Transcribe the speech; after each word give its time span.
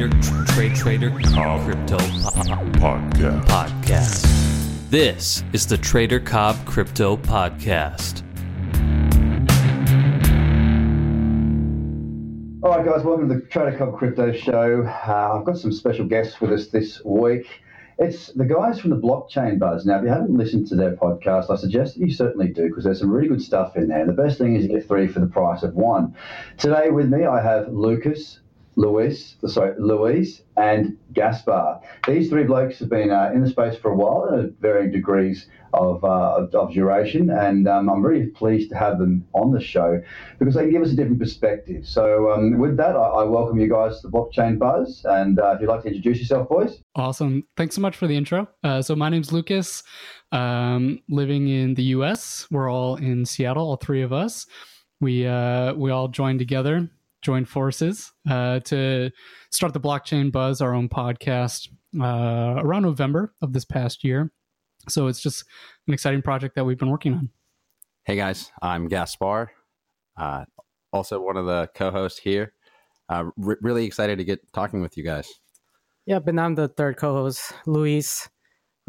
Trader, 0.00 0.46
Trade 0.46 0.74
Trader, 0.74 1.10
Cobb 1.34 1.66
Crypto 1.66 1.98
po- 1.98 2.56
Podcast. 2.80 3.44
Podcast. 3.44 4.88
This 4.88 5.44
is 5.52 5.66
the 5.66 5.76
Trader 5.76 6.18
Cobb 6.18 6.56
Crypto 6.64 7.18
Podcast. 7.18 8.22
All 12.62 12.70
right, 12.70 12.86
guys, 12.86 13.04
welcome 13.04 13.28
to 13.28 13.34
the 13.34 13.42
Trader 13.42 13.76
Cobb 13.76 13.98
Crypto 13.98 14.32
Show. 14.32 14.84
Uh, 14.86 15.36
I've 15.38 15.44
got 15.44 15.58
some 15.58 15.70
special 15.70 16.06
guests 16.06 16.40
with 16.40 16.50
us 16.50 16.68
this 16.68 17.04
week. 17.04 17.60
It's 17.98 18.28
the 18.28 18.46
guys 18.46 18.80
from 18.80 18.88
the 18.88 18.96
Blockchain 18.96 19.58
Buzz. 19.58 19.84
Now, 19.84 19.98
if 19.98 20.04
you 20.04 20.08
haven't 20.08 20.34
listened 20.34 20.66
to 20.68 20.76
their 20.76 20.96
podcast, 20.96 21.50
I 21.50 21.56
suggest 21.56 21.98
that 21.98 22.06
you 22.06 22.10
certainly 22.10 22.48
do 22.48 22.68
because 22.68 22.84
there's 22.84 23.00
some 23.00 23.10
really 23.10 23.28
good 23.28 23.42
stuff 23.42 23.76
in 23.76 23.88
there. 23.88 24.00
And 24.00 24.08
the 24.08 24.14
best 24.14 24.38
thing 24.38 24.56
is 24.56 24.64
you 24.64 24.70
get 24.70 24.88
three 24.88 25.08
for 25.08 25.20
the 25.20 25.26
price 25.26 25.62
of 25.62 25.74
one. 25.74 26.16
Today 26.56 26.88
with 26.88 27.10
me, 27.10 27.26
I 27.26 27.42
have 27.42 27.70
Lucas, 27.70 28.40
Luis, 28.76 29.36
sorry, 29.46 29.74
Luis, 29.78 30.42
and 30.56 30.96
Gaspar. 31.12 31.80
These 32.06 32.30
three 32.30 32.44
blokes 32.44 32.78
have 32.78 32.88
been 32.88 33.10
uh, 33.10 33.30
in 33.34 33.42
the 33.42 33.50
space 33.50 33.76
for 33.76 33.90
a 33.90 33.96
while 33.96 34.28
at 34.38 34.52
varying 34.60 34.92
degrees 34.92 35.48
of, 35.74 36.04
uh, 36.04 36.46
of, 36.52 36.72
duration, 36.72 37.30
and 37.30 37.68
um, 37.68 37.88
I'm 37.88 38.04
really 38.04 38.26
pleased 38.26 38.70
to 38.70 38.76
have 38.76 38.98
them 38.98 39.26
on 39.34 39.52
the 39.52 39.60
show 39.60 40.02
because 40.38 40.54
they 40.54 40.62
can 40.62 40.70
give 40.70 40.82
us 40.82 40.92
a 40.92 40.96
different 40.96 41.18
perspective. 41.18 41.86
So, 41.86 42.30
um, 42.32 42.58
with 42.58 42.76
that, 42.76 42.96
I, 42.96 43.00
I 43.00 43.24
welcome 43.24 43.58
you 43.58 43.68
guys 43.68 44.00
to 44.00 44.08
the 44.08 44.12
Blockchain 44.12 44.58
Buzz, 44.58 45.04
and 45.04 45.38
uh, 45.38 45.52
if 45.54 45.60
you'd 45.60 45.68
like 45.68 45.82
to 45.82 45.88
introduce 45.88 46.18
yourself, 46.18 46.48
boys. 46.48 46.80
Awesome. 46.94 47.44
Thanks 47.56 47.74
so 47.74 47.80
much 47.80 47.96
for 47.96 48.06
the 48.06 48.16
intro. 48.16 48.48
Uh, 48.64 48.82
so, 48.82 48.96
my 48.96 49.08
name's 49.08 49.32
Lucas, 49.32 49.82
um, 50.32 51.00
living 51.08 51.48
in 51.48 51.74
the 51.74 51.84
US. 51.84 52.46
We're 52.50 52.70
all 52.70 52.96
in 52.96 53.24
Seattle, 53.24 53.68
all 53.68 53.76
three 53.76 54.02
of 54.02 54.12
us. 54.12 54.46
We, 55.00 55.26
uh, 55.26 55.74
we 55.74 55.90
all 55.90 56.08
joined 56.08 56.40
together, 56.40 56.90
joined 57.22 57.48
forces 57.48 58.12
uh, 58.28 58.60
to 58.60 59.10
start 59.50 59.72
the 59.72 59.80
Blockchain 59.80 60.30
Buzz, 60.32 60.60
our 60.60 60.74
own 60.74 60.88
podcast, 60.88 61.68
uh, 62.00 62.62
around 62.62 62.82
November 62.82 63.34
of 63.42 63.52
this 63.52 63.64
past 63.64 64.04
year. 64.04 64.30
So, 64.88 65.06
it's 65.08 65.20
just 65.20 65.44
an 65.86 65.94
exciting 65.94 66.22
project 66.22 66.54
that 66.54 66.64
we've 66.64 66.78
been 66.78 66.90
working 66.90 67.14
on. 67.14 67.30
Hey 68.04 68.16
guys, 68.16 68.50
I'm 68.62 68.88
Gaspar, 68.88 69.52
uh, 70.16 70.44
also 70.92 71.20
one 71.20 71.36
of 71.36 71.46
the 71.46 71.68
co-hosts 71.74 72.18
here. 72.18 72.54
Uh, 73.08 73.24
re- 73.36 73.56
really 73.60 73.84
excited 73.84 74.18
to 74.18 74.24
get 74.24 74.40
talking 74.52 74.80
with 74.80 74.96
you 74.96 75.04
guys. 75.04 75.28
Yep, 76.06 76.28
and 76.28 76.40
I'm 76.40 76.54
the 76.54 76.68
third 76.68 76.96
co-host, 76.96 77.52
Luis. 77.66 78.28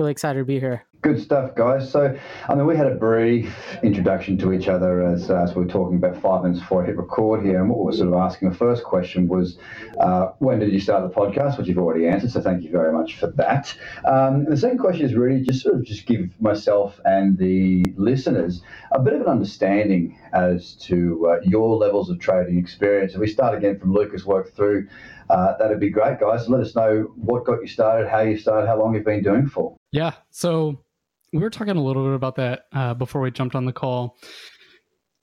Really 0.02 0.14
excited 0.14 0.40
to 0.40 0.46
be 0.46 0.60
here. 0.60 0.84
Good 1.04 1.22
stuff, 1.22 1.54
guys. 1.54 1.92
So, 1.92 2.18
I 2.50 2.56
mean, 2.56 2.66
we 2.66 2.76
had 2.76 2.88
a 2.88 2.96
brief 2.96 3.56
introduction 3.84 4.36
to 4.40 4.52
each 4.52 4.68
other 4.68 5.04
as, 5.04 5.30
as 5.30 5.54
we 5.54 5.64
were 5.64 5.70
talking 5.70 5.98
about 5.98 6.20
five 6.20 6.42
minutes 6.42 6.60
before 6.60 6.82
I 6.82 6.88
hit 6.88 6.98
record 6.98 7.46
here. 7.46 7.60
And 7.60 7.70
what 7.70 7.78
we 7.78 7.86
were 7.86 7.92
sort 7.92 8.08
of 8.08 8.16
asking 8.16 8.50
the 8.50 8.56
first 8.56 8.84
question 8.84 9.28
was, 9.28 9.60
uh, 10.00 10.30
when 10.40 10.58
did 10.58 10.74
you 10.74 10.80
start 10.80 11.08
the 11.08 11.16
podcast? 11.16 11.60
Which 11.60 11.68
you've 11.68 11.78
already 11.78 12.08
answered. 12.08 12.32
So, 12.32 12.42
thank 12.42 12.64
you 12.64 12.72
very 12.72 12.92
much 12.92 13.18
for 13.18 13.28
that. 13.28 13.76
Um, 14.06 14.46
the 14.46 14.58
second 14.58 14.80
question 14.80 15.06
is 15.06 15.14
really 15.14 15.44
just 15.44 15.62
sort 15.62 15.76
of 15.76 15.84
just 15.84 16.08
give 16.08 16.32
myself 16.42 17.00
and 17.06 17.38
the 17.38 17.86
listeners 17.96 18.64
a 18.92 19.00
bit 19.00 19.14
of 19.14 19.22
an 19.22 19.28
understanding 19.28 20.18
as 20.34 20.74
to 20.88 21.28
uh, 21.30 21.42
your 21.44 21.78
levels 21.78 22.10
of 22.10 22.18
trading 22.18 22.58
experience. 22.58 23.14
If 23.14 23.20
we 23.20 23.28
start 23.28 23.56
again 23.56 23.78
from 23.78 23.94
Lucas, 23.94 24.26
work 24.26 24.52
through, 24.56 24.88
uh, 25.32 25.58
that'd 25.58 25.80
be 25.80 25.90
great, 25.90 26.20
guys. 26.20 26.50
Let 26.50 26.60
us 26.60 26.76
know 26.76 27.14
what 27.16 27.46
got 27.46 27.62
you 27.62 27.68
started, 27.68 28.10
how 28.10 28.20
you 28.20 28.38
started, 28.38 28.68
how 28.68 28.78
long 28.78 28.94
you've 28.94 29.06
been 29.06 29.24
doing 29.24 29.48
for. 29.48 29.78
Yeah. 29.94 30.12
So 30.30 30.84
we 31.32 31.40
were 31.40 31.50
talking 31.50 31.78
a 31.78 31.82
little 31.82 32.04
bit 32.04 32.14
about 32.14 32.36
that 32.36 32.66
uh, 32.74 32.94
before 32.94 33.22
we 33.22 33.32
jumped 33.32 33.56
on 33.56 33.66
the 33.66 33.72
call. 33.72 34.18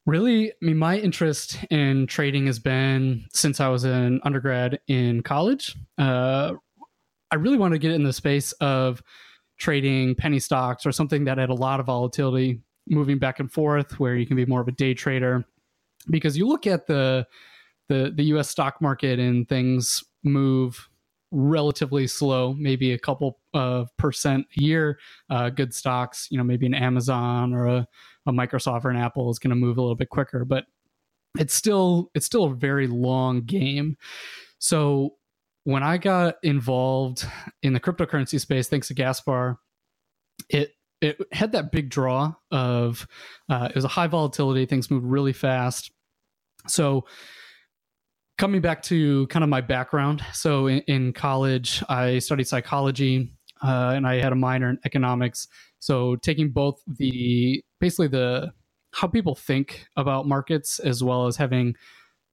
Really, 0.07 0.51
I 0.51 0.55
mean, 0.63 0.79
my 0.79 0.97
interest 0.97 1.59
in 1.71 2.07
trading 2.07 2.47
has 2.47 2.59
been 2.59 3.27
since 3.35 3.61
I 3.61 3.69
was 3.69 3.85
an 3.85 4.21
undergrad 4.25 4.81
in 4.89 5.23
college. 5.23 5.77
Uh, 5.99 6.55
I 7.31 7.35
really 7.37 7.59
wanted 7.59 7.75
to 7.75 7.79
get 7.79 7.93
in 7.93 8.05
the 8.05 8.13
space 8.15 8.53
of 8.53 9.03
trading 9.59 10.15
penny 10.15 10.39
stocks 10.39 10.87
or 10.87 10.93
something 10.93 11.25
that 11.25 11.37
had 11.37 11.51
a 11.51 11.55
lot 11.55 11.81
of 11.81 11.87
volatility 11.87 12.63
moving 12.89 13.19
back 13.19 13.41
and 13.41 13.53
forth, 13.53 14.01
where 14.01 14.17
you 14.17 14.27
can 14.27 14.37
be 14.37 14.47
more 14.47 14.63
of 14.63 14.69
a 14.69 14.73
day 14.73 14.95
trader. 14.95 15.45
Because 16.09 16.39
you 16.39 16.49
look 16.49 16.67
at 16.67 16.87
the 16.87 17.27
the 17.89 18.13
the 18.15 18.25
U.S. 18.25 18.49
stock 18.49 18.81
market 18.81 19.19
and 19.19 19.49
things 19.49 20.05
move 20.23 20.89
relatively 21.31 22.07
slow, 22.07 22.55
maybe 22.55 22.93
a 22.93 22.99
couple 22.99 23.39
of 23.53 23.95
percent 23.97 24.47
a 24.59 24.63
year. 24.63 24.99
Uh, 25.29 25.51
good 25.51 25.75
stocks, 25.75 26.29
you 26.31 26.39
know, 26.39 26.45
maybe 26.45 26.67
an 26.67 26.75
Amazon 26.75 27.53
or 27.53 27.67
a, 27.67 27.89
a 28.27 28.33
Microsoft 28.33 28.85
or 28.85 28.91
an 28.91 28.97
Apple 28.97 29.31
is 29.31 29.39
going 29.39 29.51
to 29.51 29.57
move 29.57 29.77
a 29.77 29.81
little 29.81 29.97
bit 29.97 30.09
quicker, 30.09 30.45
but 30.45 30.65
it's 31.39 31.55
still 31.55 32.11
it's 32.15 32.27
still 32.27 32.45
a 32.45 32.55
very 32.55 32.87
long 32.87 33.43
game. 33.43 33.97
So 34.59 35.17
when 35.65 35.83
I 35.83 35.99
got 35.99 36.37
involved 36.43 37.27
in 37.63 37.75
the 37.75 37.81
cryptocurrency 37.81 38.41
space, 38.41 38.69
thanks 38.69 38.89
to 38.89 38.95
Gaspar, 38.95 39.59
it 40.49 40.73
it 41.01 41.19
had 41.33 41.53
that 41.53 41.71
big 41.71 41.91
draw 41.91 42.35
of 42.51 43.07
uh, 43.49 43.69
it 43.71 43.75
was 43.75 43.85
a 43.85 43.89
high 43.89 44.07
volatility. 44.07 44.67
Things 44.67 44.91
moved 44.91 45.07
really 45.07 45.33
fast. 45.33 45.93
So 46.67 47.05
coming 48.39 48.61
back 48.61 48.83
to 48.85 49.27
kind 49.27 49.43
of 49.43 49.51
my 49.51 49.61
background. 49.61 50.25
So 50.33 50.69
in, 50.69 50.81
in 50.87 51.13
college 51.13 51.83
i 51.89 52.19
studied 52.19 52.47
psychology 52.47 53.33
uh, 53.63 53.93
and 53.97 54.07
i 54.07 54.21
had 54.21 54.33
a 54.33 54.37
minor 54.37 54.71
in 54.71 54.79
economics. 54.85 55.49
So 55.81 56.17
taking 56.17 56.51
both 56.51 56.81
the 56.87 57.63
basically 57.81 58.09
the 58.09 58.53
how 58.93 59.09
people 59.09 59.35
think 59.35 59.87
about 59.97 60.27
markets 60.27 60.79
as 60.79 61.05
well 61.05 61.27
as 61.27 61.37
having 61.37 61.75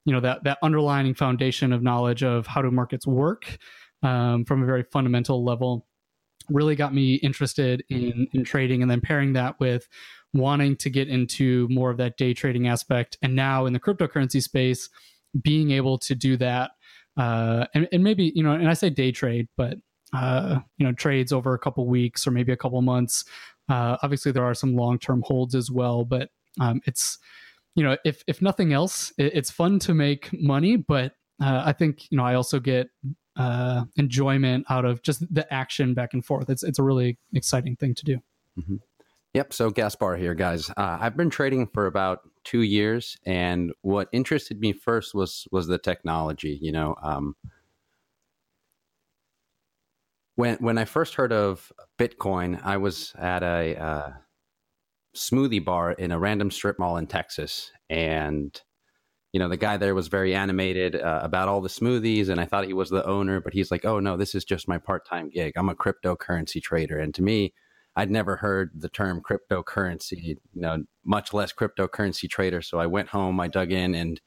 you 0.05 0.13
know 0.13 0.19
that 0.21 0.43
that 0.43 0.59
underlying 0.61 1.13
foundation 1.15 1.73
of 1.73 1.83
knowledge 1.83 2.23
of 2.23 2.47
how 2.47 2.61
do 2.61 2.71
markets 2.71 3.07
work 3.07 3.57
um, 4.03 4.45
from 4.45 4.61
a 4.61 4.65
very 4.65 4.83
fundamental 4.83 5.43
level 5.43 5.87
really 6.49 6.75
got 6.75 6.93
me 6.93 7.15
interested 7.15 7.83
in 7.89 8.27
in 8.33 8.43
trading 8.43 8.83
and 8.83 8.91
then 8.91 9.01
pairing 9.01 9.33
that 9.33 9.59
with 9.59 9.87
wanting 10.33 10.75
to 10.75 10.89
get 10.89 11.07
into 11.07 11.67
more 11.69 11.89
of 11.89 11.97
that 11.97 12.17
day 12.17 12.33
trading 12.33 12.67
aspect. 12.67 13.17
And 13.21 13.35
now 13.35 13.65
in 13.65 13.73
the 13.73 13.79
cryptocurrency 13.79 14.43
space 14.43 14.89
being 15.41 15.71
able 15.71 15.97
to 15.97 16.15
do 16.15 16.37
that 16.37 16.71
uh, 17.17 17.65
and, 17.73 17.87
and 17.91 18.03
maybe 18.03 18.31
you 18.35 18.43
know 18.43 18.53
and 18.53 18.69
i 18.69 18.73
say 18.73 18.89
day 18.89 19.11
trade 19.11 19.47
but 19.57 19.77
uh, 20.13 20.59
you 20.77 20.85
know 20.85 20.93
trades 20.93 21.33
over 21.33 21.53
a 21.53 21.59
couple 21.59 21.85
weeks 21.87 22.25
or 22.25 22.31
maybe 22.31 22.51
a 22.51 22.57
couple 22.57 22.81
months 22.81 23.25
uh, 23.69 23.97
obviously 24.03 24.31
there 24.31 24.45
are 24.45 24.53
some 24.53 24.75
long-term 24.75 25.23
holds 25.25 25.55
as 25.55 25.69
well 25.69 26.03
but 26.05 26.29
um, 26.59 26.81
it's 26.85 27.17
you 27.75 27.83
know 27.83 27.97
if 28.05 28.23
if 28.27 28.41
nothing 28.41 28.71
else 28.73 29.11
it, 29.17 29.35
it's 29.35 29.51
fun 29.51 29.79
to 29.79 29.93
make 29.93 30.29
money 30.33 30.75
but 30.75 31.13
uh, 31.41 31.63
i 31.65 31.73
think 31.73 32.09
you 32.11 32.17
know 32.17 32.23
i 32.23 32.35
also 32.35 32.59
get 32.59 32.89
uh, 33.37 33.83
enjoyment 33.97 34.65
out 34.69 34.85
of 34.85 35.01
just 35.01 35.21
the 35.33 35.51
action 35.53 35.93
back 35.93 36.13
and 36.13 36.23
forth 36.25 36.49
it's 36.49 36.63
it's 36.63 36.79
a 36.79 36.83
really 36.83 37.17
exciting 37.33 37.75
thing 37.75 37.93
to 37.93 38.05
do 38.05 38.21
Mm-hmm. 38.59 38.75
Yep. 39.33 39.53
So 39.53 39.69
Gaspar 39.69 40.15
here, 40.15 40.33
guys. 40.33 40.69
Uh, 40.69 40.97
I've 40.99 41.17
been 41.17 41.29
trading 41.29 41.67
for 41.67 41.87
about 41.87 42.21
two 42.45 42.61
years, 42.61 43.17
and 43.25 43.73
what 43.81 44.07
interested 44.13 44.59
me 44.61 44.73
first 44.73 45.13
was 45.13 45.47
was 45.51 45.67
the 45.67 45.77
technology. 45.77 46.57
You 46.61 46.71
know, 46.71 46.95
um, 47.03 47.35
when 50.35 50.57
when 50.57 50.77
I 50.77 50.85
first 50.85 51.15
heard 51.15 51.33
of 51.33 51.71
Bitcoin, 51.99 52.61
I 52.63 52.77
was 52.77 53.13
at 53.17 53.43
a 53.43 53.75
uh, 53.77 54.09
smoothie 55.15 55.63
bar 55.63 55.93
in 55.93 56.11
a 56.11 56.19
random 56.19 56.51
strip 56.51 56.79
mall 56.79 56.97
in 56.97 57.07
Texas, 57.07 57.71
and 57.89 58.61
you 59.33 59.39
know 59.39 59.49
the 59.49 59.57
guy 59.57 59.77
there 59.77 59.95
was 59.95 60.07
very 60.07 60.35
animated 60.35 60.95
uh, 60.95 61.19
about 61.23 61.47
all 61.49 61.61
the 61.61 61.69
smoothies, 61.69 62.29
and 62.29 62.39
I 62.39 62.45
thought 62.45 62.65
he 62.67 62.73
was 62.73 62.89
the 62.89 63.05
owner, 63.05 63.41
but 63.41 63.53
he's 63.53 63.71
like, 63.71 63.85
"Oh 63.85 63.99
no, 63.99 64.17
this 64.17 64.35
is 64.35 64.45
just 64.45 64.67
my 64.67 64.77
part 64.77 65.05
time 65.07 65.29
gig. 65.29 65.53
I'm 65.57 65.69
a 65.69 65.75
cryptocurrency 65.75 66.61
trader," 66.61 66.99
and 66.99 67.13
to 67.15 67.23
me. 67.23 67.53
I'd 67.95 68.11
never 68.11 68.35
heard 68.35 68.71
the 68.75 68.89
term 68.89 69.21
cryptocurrency, 69.21 70.21
you 70.23 70.37
know, 70.53 70.83
much 71.05 71.33
less 71.33 71.53
cryptocurrency 71.53 72.29
trader. 72.29 72.61
So 72.61 72.77
I 72.77 72.87
went 72.87 73.09
home, 73.09 73.39
I 73.39 73.47
dug 73.47 73.71
in, 73.71 73.95
and 73.95 74.19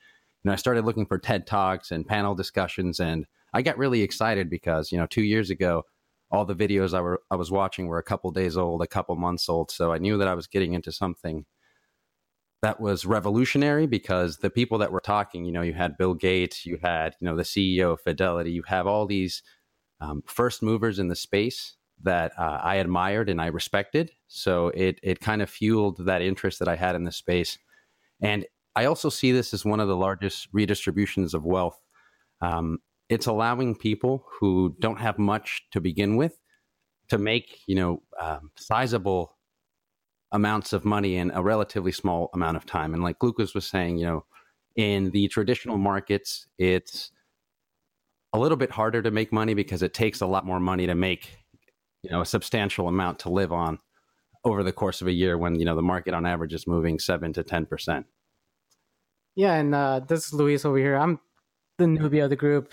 you 0.43 0.49
know, 0.49 0.53
I 0.53 0.57
started 0.57 0.85
looking 0.85 1.07
for 1.07 1.19
TED 1.19 1.47
talks 1.47 1.91
and 1.91 2.07
panel 2.07 2.35
discussions, 2.35 2.99
and 2.99 3.27
I 3.53 3.63
got 3.63 3.77
really 3.77 4.03
excited 4.03 4.49
because 4.49 4.91
you 4.91 4.99
know, 4.99 5.07
two 5.07 5.23
years 5.23 5.51
ago, 5.51 5.83
all 6.31 6.45
the 6.45 6.55
videos 6.55 6.95
I 6.95 7.01
were 7.01 7.21
I 7.31 7.37
was 7.37 7.51
watching 7.51 7.87
were 7.87 7.99
a 7.99 8.03
couple 8.03 8.31
days 8.31 8.57
old, 8.57 8.83
a 8.83 8.87
couple 8.87 9.17
months 9.17 9.49
old. 9.49 9.71
So 9.71 9.93
I 9.93 9.99
knew 9.99 10.17
that 10.19 10.29
I 10.29 10.35
was 10.35 10.47
getting 10.47 10.73
into 10.73 10.93
something 10.93 11.45
that 12.63 12.81
was 12.81 13.07
revolutionary 13.07 13.87
because 13.87 14.39
the 14.39 14.51
people 14.51 14.79
that 14.79 14.91
were 14.93 15.01
talking, 15.01 15.45
you 15.45 15.53
know, 15.53 15.63
you 15.63 15.75
had 15.75 15.97
Bill 15.97 16.15
Gates, 16.15 16.65
you 16.65 16.79
had 16.83 17.15
you 17.21 17.27
know 17.27 17.37
the 17.37 17.43
CEO 17.43 17.93
of 17.93 18.01
Fidelity, 18.01 18.53
you 18.53 18.63
have 18.67 18.87
all 18.87 19.07
these 19.07 19.43
um, 20.01 20.23
first 20.27 20.63
movers 20.63 20.99
in 20.99 21.09
the 21.09 21.17
space 21.17 21.77
that 22.03 22.33
uh, 22.39 22.61
I 22.63 22.77
admired 22.77 23.29
and 23.29 23.41
I 23.41 23.47
respected. 23.47 24.11
So 24.29 24.69
it 24.69 24.99
it 25.03 25.21
kind 25.21 25.43
of 25.43 25.51
fueled 25.51 26.05
that 26.07 26.23
interest 26.23 26.59
that 26.59 26.69
I 26.69 26.77
had 26.77 26.95
in 26.95 27.05
this 27.05 27.17
space. 27.17 27.59
And 28.21 28.47
I 28.77 28.85
also 28.85 29.09
see 29.09 29.33
this 29.33 29.53
as 29.55 29.65
one 29.65 29.81
of 29.81 29.89
the 29.89 29.97
largest 29.97 30.49
redistributions 30.53 31.35
of 31.35 31.45
wealth. 31.45 31.79
Um, 32.41 32.79
it's 33.09 33.27
allowing 33.27 33.75
people 33.75 34.27
who 34.39 34.77
don't 34.79 35.01
have 35.01 35.19
much 35.19 35.67
to 35.73 35.81
begin 35.81 36.17
with 36.17 36.39
to 37.09 37.19
make 37.19 37.61
you 37.67 37.75
know 37.75 38.03
um, 38.21 38.51
sizable 38.57 39.37
amounts 40.33 40.73
of 40.73 40.85
money 40.85 41.17
in 41.17 41.31
a 41.31 41.43
relatively 41.43 41.93
small 41.93 42.31
amount 42.35 42.57
of 42.57 42.67
time. 42.67 42.93
And 42.93 43.03
like 43.03 43.23
Lucas 43.23 43.55
was 43.55 43.67
saying, 43.67 43.97
you 43.97 44.07
know, 44.07 44.25
in 44.77 45.11
the 45.11 45.27
traditional 45.29 45.79
markets, 45.79 46.47
it's 46.59 47.11
a 48.33 48.39
little 48.39 48.57
bit 48.59 48.71
harder 48.71 49.03
to 49.03 49.11
make 49.11 49.33
money 49.33 49.55
because 49.55 49.83
it 49.83 49.95
takes 49.95 50.21
a 50.21 50.27
lot 50.27 50.45
more 50.45 50.61
money 50.61 50.87
to 50.87 50.95
make 50.95 51.39
you 52.03 52.11
know 52.11 52.21
a 52.21 52.27
substantial 52.27 52.89
amount 52.89 53.19
to 53.21 53.31
live 53.31 53.53
on 53.53 53.79
over 54.45 54.63
the 54.63 54.73
course 54.73 55.01
of 55.01 55.07
a 55.07 55.13
year 55.13 55.37
when 55.37 55.59
you 55.59 55.65
know 55.65 55.75
the 55.75 55.83
market 55.83 56.15
on 56.15 56.27
average 56.27 56.55
is 56.55 56.67
moving 56.67 56.99
seven 56.99 57.33
to 57.33 57.43
ten 57.43 57.67
percent. 57.67 58.07
Yeah, 59.35 59.55
and 59.55 59.75
uh, 59.75 60.01
this 60.01 60.27
is 60.27 60.33
Luis 60.33 60.65
over 60.65 60.79
here. 60.79 60.97
I'm 60.97 61.21
the 61.79 61.85
newbie 61.85 62.25
of 62.25 62.31
the 62.31 62.37
group. 62.37 62.73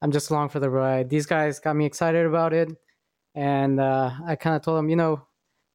I'm 0.00 0.12
just 0.12 0.30
along 0.30 0.50
for 0.50 0.60
the 0.60 0.70
ride. 0.70 1.10
These 1.10 1.26
guys 1.26 1.60
got 1.60 1.76
me 1.76 1.84
excited 1.84 2.24
about 2.24 2.52
it, 2.52 2.70
and 3.34 3.80
uh, 3.80 4.12
I 4.26 4.36
kind 4.36 4.56
of 4.56 4.62
told 4.62 4.78
them, 4.78 4.88
you 4.88 4.96
know, 4.96 5.26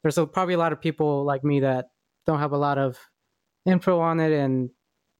there's 0.01 0.17
a, 0.17 0.25
probably 0.25 0.53
a 0.53 0.57
lot 0.57 0.73
of 0.73 0.81
people 0.81 1.23
like 1.23 1.43
me 1.43 1.59
that 1.59 1.89
don't 2.25 2.39
have 2.39 2.51
a 2.51 2.57
lot 2.57 2.77
of 2.77 2.97
info 3.65 3.99
on 3.99 4.19
it, 4.19 4.31
and 4.31 4.69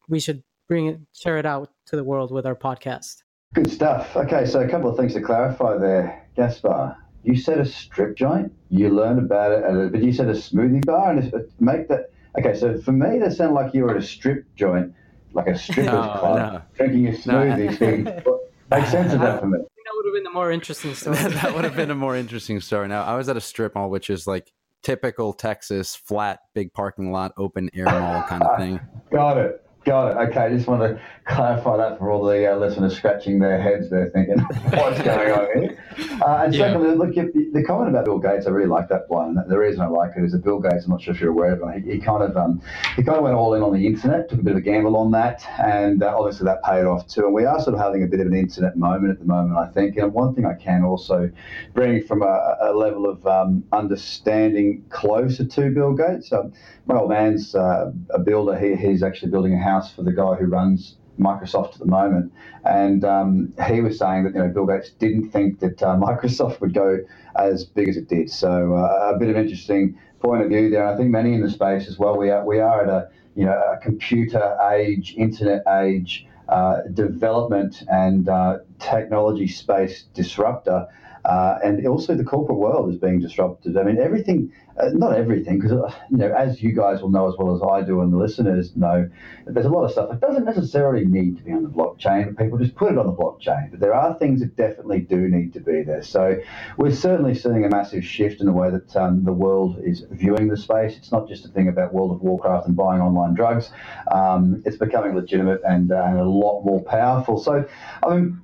we 0.07 0.19
should 0.19 0.43
bring 0.67 0.87
it, 0.87 0.99
share 1.13 1.37
it 1.37 1.45
out 1.45 1.69
to 1.87 1.95
the 1.95 2.03
world 2.03 2.31
with 2.31 2.45
our 2.45 2.55
podcast. 2.55 3.23
Good 3.53 3.69
stuff. 3.69 4.15
Okay, 4.15 4.45
so 4.45 4.61
a 4.61 4.69
couple 4.69 4.89
of 4.89 4.97
things 4.97 5.13
to 5.13 5.21
clarify 5.21 5.77
there, 5.77 6.27
Gaspar. 6.35 6.97
You 7.23 7.35
said 7.37 7.59
a 7.59 7.65
strip 7.65 8.15
joint. 8.17 8.51
You 8.69 8.89
learn 8.89 9.17
about 9.19 9.51
it, 9.51 9.63
at 9.63 9.71
a, 9.75 9.89
but 9.89 10.03
you 10.03 10.11
said 10.13 10.27
a 10.29 10.33
smoothie 10.33 10.85
bar, 10.85 11.11
and 11.11 11.31
make 11.59 11.87
that. 11.87 12.11
Okay, 12.37 12.57
so 12.57 12.77
for 12.79 12.91
me, 12.91 13.19
that 13.19 13.33
sounded 13.33 13.53
like 13.53 13.73
you 13.73 13.83
were 13.83 13.91
at 13.91 13.97
a 13.97 14.01
strip 14.05 14.45
joint, 14.55 14.93
like 15.33 15.47
a 15.47 15.57
strippers 15.57 15.85
No, 15.93 16.01
club, 16.19 16.53
no. 16.53 16.61
drinking 16.75 17.07
a 17.07 17.11
smoothie. 17.11 17.77
thinking, 17.77 18.05
what- 18.23 18.39
Makes 18.71 18.91
sense 18.91 19.13
of 19.13 19.19
that 19.21 19.39
for 19.39 19.47
me. 19.47 19.59
That 19.85 19.91
would 19.97 20.05
have 20.05 20.13
been 20.15 20.23
the 20.23 20.29
more 20.31 20.51
interesting 20.51 20.95
story. 20.95 21.15
that 21.17 21.53
would 21.53 21.63
have 21.65 21.75
been 21.75 21.91
a 21.91 21.95
more 21.95 22.15
interesting 22.23 22.59
story. 22.61 22.87
Now, 22.87 23.03
I 23.03 23.15
was 23.15 23.29
at 23.29 23.37
a 23.37 23.41
strip 23.41 23.75
mall, 23.75 23.89
which 23.89 24.09
is 24.09 24.25
like 24.25 24.51
typical 24.81 25.33
Texas, 25.33 25.95
flat, 25.95 26.39
big 26.55 26.73
parking 26.73 27.11
lot, 27.11 27.33
open 27.37 27.69
air 27.75 27.85
mall 27.85 28.23
kind 28.23 28.41
of 28.43 28.57
thing. 28.57 28.79
Got 29.11 29.37
it. 29.37 29.62
Got 29.85 30.11
it. 30.11 30.29
Okay, 30.29 30.39
I 30.39 30.49
just 30.49 30.65
want 30.67 30.81
to 30.81 31.01
clarify 31.25 31.75
that 31.77 31.99
for 31.99 32.09
all 32.09 32.23
the 32.23 32.53
uh, 32.53 32.55
listeners 32.55 32.95
scratching 32.95 33.39
their 33.39 33.61
heads 33.61 33.89
They're 33.89 34.09
thinking, 34.11 34.37
what's 34.71 35.01
going 35.01 35.31
on 35.31 35.47
here? 35.61 35.77
Uh, 36.21 36.43
and 36.43 36.53
Yeah. 36.53 36.67
secondly, 36.67 36.95
look, 36.95 37.17
if 37.17 37.33
the, 37.33 37.49
the 37.51 37.63
comment 37.63 37.89
about 37.89 38.05
Bill 38.05 38.17
Gates, 38.19 38.47
I 38.47 38.51
really 38.51 38.69
like 38.69 38.87
that 38.89 39.09
one. 39.09 39.35
The 39.47 39.57
reason 39.57 39.81
I 39.81 39.87
like 39.87 40.11
it 40.15 40.23
is 40.23 40.31
that 40.31 40.43
Bill 40.43 40.59
Gates, 40.59 40.85
I'm 40.85 40.91
not 40.91 41.01
sure 41.01 41.13
if 41.13 41.19
you're 41.19 41.31
aware 41.31 41.51
of 41.53 41.61
it, 41.75 41.83
he, 41.83 41.91
he 41.93 41.99
kind 41.99 42.23
of 42.23 42.37
um, 42.37 42.61
he 42.95 43.03
kind 43.03 43.17
of 43.17 43.23
went 43.23 43.35
all 43.35 43.53
in 43.55 43.61
on 43.61 43.73
the 43.73 43.85
internet, 43.85 44.29
took 44.29 44.39
a 44.39 44.43
bit 44.43 44.51
of 44.51 44.57
a 44.59 44.61
gamble 44.61 44.95
on 44.95 45.11
that, 45.11 45.45
and 45.59 46.01
uh, 46.01 46.15
obviously 46.17 46.45
that 46.45 46.63
paid 46.63 46.85
off 46.85 47.05
too. 47.07 47.25
And 47.25 47.33
we 47.33 47.43
are 47.45 47.59
sort 47.59 47.73
of 47.75 47.81
having 47.81 48.03
a 48.03 48.07
bit 48.07 48.21
of 48.21 48.27
an 48.27 48.35
internet 48.35 48.77
moment 48.77 49.11
at 49.11 49.19
the 49.19 49.25
moment, 49.25 49.57
I 49.57 49.67
think. 49.67 49.97
And 49.97 50.13
one 50.13 50.33
thing 50.33 50.45
I 50.45 50.53
can 50.53 50.83
also 50.85 51.29
bring 51.73 52.03
from 52.05 52.21
a, 52.21 52.57
a 52.61 52.71
level 52.73 53.05
of 53.09 53.25
um, 53.27 53.63
understanding 53.73 54.85
closer 54.89 55.43
to 55.43 55.69
Bill 55.71 55.93
Gates. 55.93 56.31
Um, 56.31 56.53
my 56.85 56.97
old 56.97 57.09
man's 57.09 57.55
uh, 57.55 57.91
a 58.11 58.19
builder. 58.19 58.57
He, 58.57 58.75
he's 58.75 59.03
actually 59.03 59.31
building 59.31 59.53
a 59.53 59.63
house 59.63 59.91
for 59.93 60.03
the 60.03 60.11
guy 60.11 60.35
who 60.35 60.45
runs 60.45 60.97
Microsoft 61.19 61.73
at 61.73 61.79
the 61.79 61.85
moment, 61.85 62.31
and 62.65 63.05
um, 63.05 63.53
he 63.67 63.81
was 63.81 63.97
saying 63.97 64.23
that 64.25 64.33
you 64.33 64.39
know 64.39 64.49
Bill 64.49 64.65
Gates 64.65 64.89
didn't 64.91 65.31
think 65.31 65.59
that 65.59 65.81
uh, 65.81 65.95
Microsoft 66.07 66.59
would 66.61 66.73
go 66.73 66.99
as 67.35 67.65
big 67.65 67.89
as 67.89 67.97
it 67.97 68.09
did. 68.09 68.29
So 68.29 68.75
uh, 68.75 69.13
a 69.15 69.19
bit 69.19 69.29
of 69.29 69.37
interesting 69.37 69.97
point 70.21 70.43
of 70.43 70.49
view 70.49 70.69
there. 70.69 70.87
I 70.87 70.97
think 70.97 71.09
many 71.09 71.33
in 71.33 71.41
the 71.41 71.49
space 71.49 71.87
as 71.87 71.97
well. 71.99 72.17
We 72.17 72.29
are 72.29 72.45
we 72.45 72.59
are 72.59 72.83
at 72.83 72.89
a 72.89 73.09
you 73.35 73.45
know 73.45 73.53
a 73.57 73.77
computer 73.77 74.57
age, 74.73 75.13
internet 75.17 75.63
age. 75.81 76.27
Uh, 76.49 76.81
development 76.93 77.83
and 77.89 78.27
uh, 78.27 78.57
technology 78.77 79.47
space 79.47 80.03
disruptor, 80.13 80.85
uh, 81.25 81.59
and 81.63 81.85
also 81.87 82.15
the 82.15 82.23
corporate 82.23 82.57
world 82.57 82.91
is 82.93 82.99
being 82.99 83.19
disrupted. 83.19 83.77
I 83.77 83.83
mean, 83.83 83.97
everything, 83.97 84.51
uh, 84.77 84.89
not 84.93 85.15
everything, 85.15 85.59
because 85.59 85.71
you 86.11 86.17
know, 86.17 86.33
as 86.33 86.61
you 86.61 86.73
guys 86.73 87.01
will 87.01 87.09
know 87.09 87.27
as 87.27 87.35
well 87.37 87.55
as 87.55 87.61
I 87.61 87.85
do, 87.85 88.01
and 88.01 88.11
the 88.11 88.17
listeners 88.17 88.75
know, 88.75 89.09
there's 89.45 89.65
a 89.65 89.69
lot 89.69 89.85
of 89.85 89.91
stuff 89.91 90.09
that 90.09 90.19
doesn't 90.19 90.45
necessarily 90.45 91.05
need 91.05 91.37
to 91.37 91.43
be 91.43 91.51
on 91.51 91.63
the 91.63 91.69
blockchain. 91.69 92.37
People 92.37 92.57
just 92.57 92.75
put 92.75 92.91
it 92.91 92.97
on 92.97 93.05
the 93.05 93.13
blockchain. 93.13 93.71
But 93.71 93.79
there 93.79 93.93
are 93.93 94.17
things 94.19 94.41
that 94.41 94.55
definitely 94.57 94.99
do 94.99 95.29
need 95.29 95.53
to 95.53 95.59
be 95.59 95.83
there. 95.83 96.03
So 96.03 96.39
we're 96.77 96.91
certainly 96.91 97.35
seeing 97.35 97.63
a 97.65 97.69
massive 97.69 98.03
shift 98.03 98.41
in 98.41 98.45
the 98.45 98.51
way 98.53 98.69
that 98.69 98.95
um, 98.95 99.23
the 99.23 99.33
world 99.33 99.79
is 99.83 100.05
viewing 100.11 100.49
the 100.49 100.57
space. 100.57 100.97
It's 100.97 101.11
not 101.11 101.27
just 101.27 101.45
a 101.45 101.49
thing 101.49 101.67
about 101.67 101.93
World 101.93 102.11
of 102.11 102.21
Warcraft 102.21 102.67
and 102.67 102.75
buying 102.75 103.01
online 103.01 103.33
drugs. 103.33 103.71
Um, 104.11 104.61
it's 104.65 104.77
becoming 104.77 105.15
legitimate 105.15 105.61
and, 105.63 105.91
uh, 105.91 106.03
and 106.03 106.19
a 106.19 106.25
lot 106.25 106.63
more 106.63 106.83
powerful. 106.83 107.37
So, 107.39 107.65
I 108.05 108.15
mean. 108.15 108.41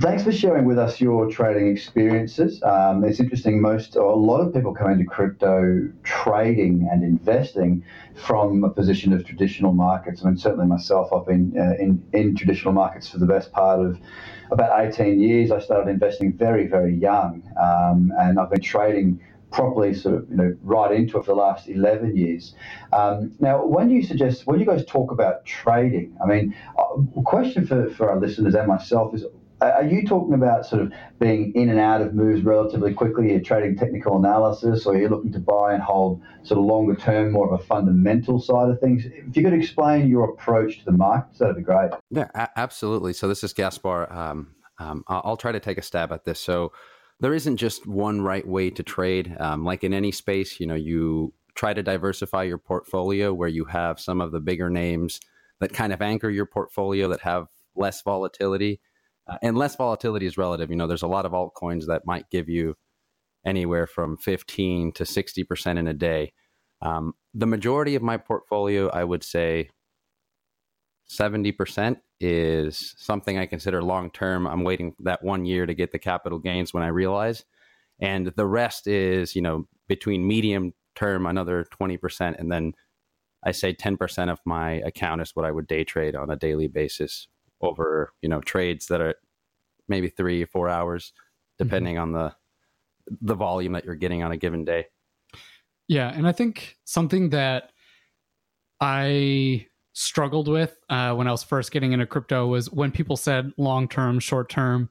Thanks 0.00 0.24
for 0.24 0.32
sharing 0.32 0.64
with 0.64 0.76
us 0.76 1.00
your 1.00 1.30
trading 1.30 1.68
experiences. 1.68 2.60
Um, 2.64 3.04
it's 3.04 3.20
interesting. 3.20 3.60
Most 3.60 3.96
or 3.96 4.10
a 4.10 4.16
lot 4.16 4.40
of 4.40 4.52
people 4.52 4.74
come 4.74 4.90
into 4.90 5.04
crypto 5.04 5.88
trading 6.02 6.88
and 6.90 7.04
investing 7.04 7.84
from 8.16 8.64
a 8.64 8.70
position 8.70 9.12
of 9.12 9.24
traditional 9.24 9.72
markets. 9.72 10.22
I 10.24 10.28
mean, 10.28 10.36
certainly 10.36 10.66
myself, 10.66 11.12
I've 11.12 11.26
been 11.26 11.54
uh, 11.56 11.80
in 11.80 12.04
in 12.12 12.34
traditional 12.34 12.74
markets 12.74 13.08
for 13.08 13.18
the 13.18 13.26
best 13.26 13.52
part 13.52 13.86
of 13.86 14.00
about 14.50 14.84
18 14.84 15.22
years. 15.22 15.52
I 15.52 15.60
started 15.60 15.88
investing 15.88 16.32
very, 16.32 16.66
very 16.66 16.96
young, 16.96 17.44
um, 17.56 18.12
and 18.18 18.40
I've 18.40 18.50
been 18.50 18.62
trading 18.62 19.20
properly 19.52 19.94
sort 19.94 20.16
of 20.16 20.28
you 20.28 20.36
know 20.36 20.56
right 20.62 20.90
into 20.90 21.18
it 21.18 21.24
for 21.24 21.30
the 21.30 21.36
last 21.36 21.68
11 21.68 22.16
years 22.16 22.56
um, 22.92 23.30
now 23.38 23.64
when 23.64 23.88
you 23.88 24.02
suggest 24.02 24.48
when 24.48 24.58
you 24.58 24.66
guys 24.66 24.84
talk 24.84 25.12
about 25.12 25.44
trading 25.44 26.12
i 26.20 26.26
mean 26.26 26.52
a 27.16 27.22
question 27.22 27.64
for, 27.64 27.88
for 27.90 28.10
our 28.10 28.18
listeners 28.18 28.56
and 28.56 28.66
myself 28.66 29.14
is 29.14 29.24
are 29.70 29.84
you 29.84 30.06
talking 30.06 30.34
about 30.34 30.66
sort 30.66 30.82
of 30.82 30.92
being 31.18 31.52
in 31.54 31.68
and 31.68 31.78
out 31.78 32.00
of 32.00 32.14
moves 32.14 32.42
relatively 32.42 32.92
quickly? 32.92 33.30
You're 33.30 33.40
trading 33.40 33.76
technical 33.76 34.16
analysis, 34.16 34.86
or 34.86 34.96
you're 34.96 35.10
looking 35.10 35.32
to 35.32 35.38
buy 35.38 35.74
and 35.74 35.82
hold 35.82 36.22
sort 36.42 36.58
of 36.58 36.66
longer 36.66 36.94
term, 36.94 37.32
more 37.32 37.52
of 37.52 37.60
a 37.60 37.64
fundamental 37.64 38.40
side 38.40 38.70
of 38.70 38.80
things? 38.80 39.04
If 39.06 39.36
you 39.36 39.42
could 39.42 39.54
explain 39.54 40.08
your 40.08 40.30
approach 40.30 40.80
to 40.80 40.84
the 40.86 40.92
markets, 40.92 41.38
that'd 41.38 41.56
be 41.56 41.62
great. 41.62 41.90
Yeah, 42.10 42.28
a- 42.34 42.58
absolutely. 42.58 43.12
So 43.12 43.28
this 43.28 43.44
is 43.44 43.52
Gaspar. 43.52 44.12
Um, 44.12 44.54
um, 44.78 45.04
I'll, 45.08 45.22
I'll 45.24 45.36
try 45.36 45.52
to 45.52 45.60
take 45.60 45.78
a 45.78 45.82
stab 45.82 46.12
at 46.12 46.24
this. 46.24 46.40
So 46.40 46.72
there 47.20 47.34
isn't 47.34 47.56
just 47.56 47.86
one 47.86 48.20
right 48.20 48.46
way 48.46 48.70
to 48.70 48.82
trade. 48.82 49.36
Um, 49.38 49.64
like 49.64 49.84
in 49.84 49.94
any 49.94 50.12
space, 50.12 50.60
you 50.60 50.66
know, 50.66 50.74
you 50.74 51.32
try 51.54 51.72
to 51.72 51.82
diversify 51.82 52.42
your 52.42 52.58
portfolio 52.58 53.32
where 53.32 53.48
you 53.48 53.64
have 53.66 54.00
some 54.00 54.20
of 54.20 54.32
the 54.32 54.40
bigger 54.40 54.68
names 54.68 55.20
that 55.60 55.72
kind 55.72 55.92
of 55.92 56.02
anchor 56.02 56.28
your 56.28 56.46
portfolio 56.46 57.08
that 57.08 57.20
have 57.20 57.46
less 57.76 58.02
volatility. 58.02 58.80
Uh, 59.26 59.38
and 59.42 59.56
less 59.56 59.76
volatility 59.76 60.26
is 60.26 60.36
relative. 60.36 60.70
You 60.70 60.76
know, 60.76 60.86
there's 60.86 61.02
a 61.02 61.08
lot 61.08 61.26
of 61.26 61.32
altcoins 61.32 61.86
that 61.86 62.06
might 62.06 62.28
give 62.30 62.48
you 62.48 62.76
anywhere 63.46 63.86
from 63.86 64.16
15 64.16 64.92
to 64.92 65.04
60% 65.04 65.78
in 65.78 65.86
a 65.86 65.94
day. 65.94 66.32
Um, 66.82 67.14
the 67.32 67.46
majority 67.46 67.94
of 67.94 68.02
my 68.02 68.16
portfolio, 68.16 68.88
I 68.88 69.04
would 69.04 69.24
say 69.24 69.70
70% 71.08 71.96
is 72.20 72.94
something 72.96 73.38
I 73.38 73.46
consider 73.46 73.82
long 73.82 74.10
term. 74.10 74.46
I'm 74.46 74.64
waiting 74.64 74.94
that 75.00 75.22
one 75.22 75.44
year 75.44 75.66
to 75.66 75.74
get 75.74 75.92
the 75.92 75.98
capital 75.98 76.38
gains 76.38 76.72
when 76.72 76.82
I 76.82 76.88
realize. 76.88 77.44
And 78.00 78.28
the 78.36 78.46
rest 78.46 78.86
is, 78.86 79.36
you 79.36 79.42
know, 79.42 79.66
between 79.88 80.26
medium 80.26 80.72
term, 80.94 81.26
another 81.26 81.66
20%. 81.80 82.38
And 82.38 82.50
then 82.50 82.72
I 83.44 83.52
say 83.52 83.74
10% 83.74 84.30
of 84.30 84.40
my 84.44 84.72
account 84.86 85.20
is 85.20 85.32
what 85.34 85.44
I 85.44 85.50
would 85.50 85.66
day 85.66 85.84
trade 85.84 86.16
on 86.16 86.30
a 86.30 86.36
daily 86.36 86.68
basis 86.68 87.28
over, 87.64 88.12
you 88.22 88.28
know, 88.28 88.40
trades 88.40 88.86
that 88.86 89.00
are 89.00 89.14
maybe 89.88 90.08
three 90.08 90.42
or 90.42 90.46
four 90.46 90.68
hours, 90.68 91.12
depending 91.58 91.98
on 91.98 92.12
the 92.12 92.34
the 93.20 93.34
volume 93.34 93.72
that 93.72 93.84
you're 93.84 93.94
getting 93.94 94.22
on 94.22 94.32
a 94.32 94.36
given 94.36 94.64
day. 94.64 94.86
Yeah, 95.88 96.08
and 96.08 96.26
I 96.26 96.32
think 96.32 96.76
something 96.84 97.30
that 97.30 97.70
I 98.80 99.66
struggled 99.92 100.48
with 100.48 100.76
uh, 100.88 101.14
when 101.14 101.28
I 101.28 101.30
was 101.30 101.42
first 101.42 101.70
getting 101.70 101.92
into 101.92 102.06
crypto 102.06 102.46
was 102.46 102.70
when 102.70 102.90
people 102.90 103.16
said 103.16 103.52
long 103.56 103.88
term, 103.88 104.18
short 104.18 104.48
term. 104.48 104.88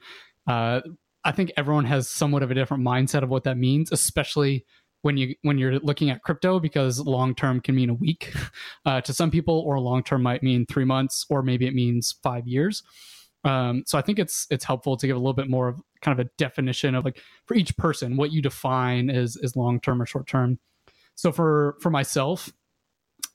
Uh, 0.48 0.82
I 1.26 1.32
think 1.32 1.52
everyone 1.58 1.86
has 1.86 2.10
somewhat 2.10 2.44
of 2.44 2.52
a 2.52 2.54
different 2.54 2.84
mindset 2.84 3.24
of 3.24 3.30
what 3.30 3.44
that 3.46 3.58
means, 3.58 3.92
especially 3.92 4.66
when 5.04 5.18
you 5.18 5.36
when 5.44 5.58
you're 5.58 5.80
looking 5.80 6.10
at 6.10 6.24
crypto, 6.24 6.60
because 6.60 7.00
long 7.00 7.36
term 7.36 7.62
can 7.62 7.76
mean 7.76 7.90
a 7.90 7.94
week 7.94 8.34
uh, 8.86 9.00
to 9.02 9.14
some 9.14 9.30
people, 9.30 9.60
or 9.60 9.80
long 9.80 10.04
term 10.04 10.24
might 10.24 10.42
mean 10.42 10.66
three 10.66 10.86
months, 10.86 11.26
or 11.30 11.44
maybe 11.44 11.68
it 11.68 11.76
means 11.76 12.16
five 12.24 12.48
years. 12.48 12.82
Um, 13.44 13.84
so 13.86 13.98
I 13.98 14.02
think 14.02 14.20
it's 14.20 14.48
it's 14.50 14.64
helpful 14.64 14.98
to 14.98 15.06
give 15.06 15.16
a 15.16 15.20
little 15.20 15.34
bit 15.34 15.50
more 15.50 15.68
of 15.68 15.82
kind 16.02 16.20
of 16.20 16.26
a 16.26 16.30
definition 16.38 16.96
of 16.96 17.06
like 17.06 17.20
for 17.46 17.56
each 17.56 17.76
person 17.78 18.18
what 18.18 18.32
you 18.32 18.42
define 18.42 19.10
as 19.10 19.38
as 19.44 19.56
long 19.56 19.80
term 19.80 20.02
or 20.02 20.06
short 20.06 20.28
term. 20.28 20.58
So 21.16 21.32
for 21.32 21.76
for 21.82 21.90
myself, 21.90 22.52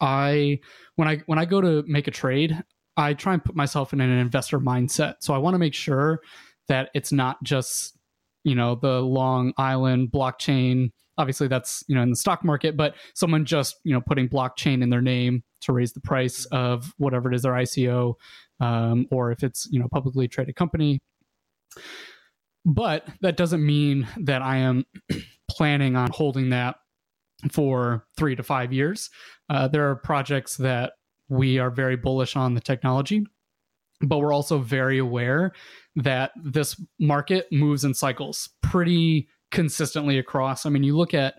I 0.01 0.61
when 0.97 1.07
I 1.07 1.19
when 1.27 1.39
I 1.39 1.45
go 1.45 1.61
to 1.61 1.85
make 1.87 2.09
a 2.09 2.11
trade, 2.11 2.63
I 2.97 3.13
try 3.13 3.35
and 3.35 3.45
put 3.45 3.55
myself 3.55 3.93
in 3.93 4.01
an 4.01 4.11
investor 4.11 4.59
mindset. 4.59 5.17
So 5.21 5.35
I 5.35 5.39
want 5.39 5.55
to 5.55 5.59
make 5.59 5.75
sure 5.75 6.21
that 6.69 6.91
it's 6.95 7.13
not 7.13 7.43
just 7.43 7.99
you 8.45 8.55
know 8.55 8.75
the 8.75 9.01
Long 9.01 9.53
Island 9.59 10.11
blockchain. 10.11 10.93
Obviously, 11.19 11.49
that's 11.49 11.85
you 11.89 11.95
know 11.95 12.03
in 12.03 12.11
the 12.11 12.17
stock 12.17 12.45
market, 12.45 12.77
but 12.77 12.95
someone 13.15 13.45
just 13.45 13.77
you 13.85 13.93
know 13.93 14.01
putting 14.01 14.29
blockchain 14.29 14.83
in 14.83 14.91
their 14.91 15.03
name 15.03 15.43
to 15.63 15.73
raise 15.73 15.93
the 15.93 16.01
price 16.01 16.45
of 16.47 16.93
whatever 16.97 17.31
it 17.31 17.35
is 17.35 17.43
their 17.43 17.53
ICO, 17.53 18.15
um, 18.61 19.07
or 19.11 19.31
if 19.33 19.43
it's 19.43 19.69
you 19.71 19.79
know 19.79 19.89
publicly 19.89 20.29
traded 20.29 20.57
company. 20.57 21.01
But 22.65 23.09
that 23.21 23.37
doesn't 23.37 23.65
mean 23.65 24.07
that 24.19 24.43
I 24.43 24.59
am 24.59 24.85
planning 25.51 25.97
on 25.97 26.11
holding 26.11 26.51
that 26.51 26.77
for 27.53 28.07
three 28.17 28.37
to 28.37 28.43
five 28.43 28.73
years. 28.73 29.11
Uh, 29.49 29.69
there 29.69 29.89
are 29.91 29.97
projects 29.97 30.57
that 30.57 30.93
we 31.29 31.59
are 31.59 31.71
very 31.71 31.97
bullish 31.97 32.37
on 32.37 32.55
the 32.55 32.61
technology, 32.61 33.25
but 34.01 34.19
we're 34.19 34.33
also 34.33 34.59
very 34.59 34.99
aware 34.99 35.53
that 35.97 36.33
this 36.43 36.81
market 36.99 37.47
moves 37.51 37.85
in 37.85 37.95
cycles 37.95 38.51
pretty 38.63 39.29
consistently 39.51 40.19
across. 40.19 40.67
I 40.67 40.71
mean, 40.71 40.83
you 40.83 40.97
look 40.97 41.15
at 41.15 41.35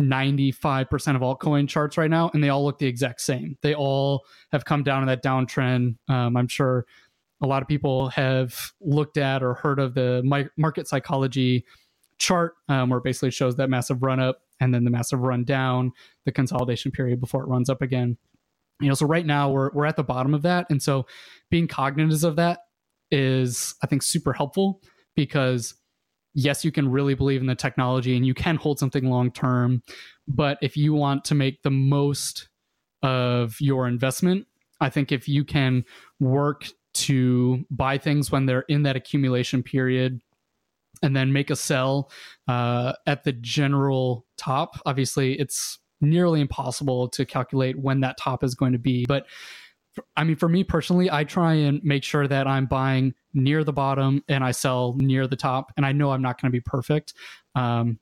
95% 0.00 1.16
of 1.16 1.22
altcoin 1.22 1.68
charts 1.68 1.96
right 1.96 2.10
now, 2.10 2.30
and 2.32 2.42
they 2.42 2.48
all 2.48 2.64
look 2.64 2.78
the 2.78 2.86
exact 2.86 3.20
same. 3.20 3.56
They 3.62 3.74
all 3.74 4.24
have 4.50 4.64
come 4.64 4.82
down 4.82 5.02
in 5.02 5.06
that 5.08 5.22
downtrend. 5.22 5.96
Um, 6.08 6.36
I'm 6.36 6.48
sure 6.48 6.86
a 7.42 7.46
lot 7.46 7.62
of 7.62 7.68
people 7.68 8.08
have 8.10 8.72
looked 8.80 9.16
at 9.18 9.42
or 9.42 9.54
heard 9.54 9.78
of 9.78 9.94
the 9.94 10.22
market 10.56 10.88
psychology 10.88 11.64
chart, 12.18 12.54
um, 12.68 12.88
where 12.88 12.98
it 12.98 13.04
basically 13.04 13.32
shows 13.32 13.56
that 13.56 13.68
massive 13.68 14.02
run 14.02 14.20
up 14.20 14.42
and 14.60 14.72
then 14.72 14.84
the 14.84 14.90
massive 14.90 15.20
run 15.20 15.44
down, 15.44 15.92
the 16.24 16.32
consolidation 16.32 16.92
period 16.92 17.20
before 17.20 17.42
it 17.42 17.48
runs 17.48 17.68
up 17.68 17.82
again. 17.82 18.16
You 18.80 18.88
know, 18.88 18.94
so 18.94 19.06
right 19.06 19.26
now 19.26 19.50
we're 19.50 19.70
we're 19.72 19.86
at 19.86 19.96
the 19.96 20.04
bottom 20.04 20.34
of 20.34 20.42
that, 20.42 20.66
and 20.70 20.82
so 20.82 21.06
being 21.50 21.68
cognizant 21.68 22.28
of 22.28 22.36
that 22.36 22.60
is, 23.10 23.74
I 23.82 23.86
think, 23.86 24.02
super 24.02 24.32
helpful 24.32 24.80
because 25.14 25.74
yes, 26.34 26.64
you 26.64 26.72
can 26.72 26.90
really 26.90 27.14
believe 27.14 27.40
in 27.40 27.46
the 27.46 27.54
technology 27.54 28.16
and 28.16 28.26
you 28.26 28.34
can 28.34 28.56
hold 28.56 28.78
something 28.78 29.08
long 29.08 29.30
term. 29.30 29.82
But 30.26 30.58
if 30.62 30.76
you 30.76 30.94
want 30.94 31.24
to 31.26 31.34
make 31.34 31.62
the 31.62 31.70
most 31.70 32.48
of 33.02 33.60
your 33.60 33.86
investment, 33.86 34.46
I 34.80 34.90
think 34.90 35.12
if 35.12 35.28
you 35.28 35.44
can 35.44 35.84
work 36.20 36.66
to 36.94 37.64
buy 37.70 37.98
things 37.98 38.30
when 38.30 38.46
they're 38.46 38.64
in 38.68 38.82
that 38.82 38.96
accumulation 38.96 39.62
period 39.62 40.20
and 41.02 41.16
then 41.16 41.32
make 41.32 41.50
a 41.50 41.56
sell 41.56 42.10
uh, 42.48 42.92
at 43.06 43.24
the 43.24 43.32
general 43.32 44.26
top, 44.36 44.80
obviously 44.86 45.38
it's 45.38 45.78
nearly 46.00 46.40
impossible 46.40 47.08
to 47.08 47.24
calculate 47.24 47.78
when 47.78 48.00
that 48.00 48.18
top 48.18 48.44
is 48.44 48.54
going 48.54 48.72
to 48.72 48.78
be. 48.78 49.04
But 49.06 49.26
I 50.16 50.24
mean, 50.24 50.36
for 50.36 50.48
me 50.48 50.64
personally, 50.64 51.10
I 51.10 51.24
try 51.24 51.54
and 51.54 51.82
make 51.84 52.02
sure 52.04 52.26
that 52.26 52.46
I'm 52.46 52.66
buying 52.66 53.14
near 53.34 53.64
the 53.64 53.72
bottom 53.72 54.22
and 54.28 54.42
I 54.42 54.52
sell 54.52 54.94
near 54.98 55.26
the 55.26 55.36
top. 55.36 55.72
And 55.76 55.84
I 55.84 55.92
know 55.92 56.10
I'm 56.10 56.22
not 56.22 56.40
going 56.40 56.50
to 56.50 56.52
be 56.52 56.60
perfect. 56.60 57.14
Um, 57.54 57.98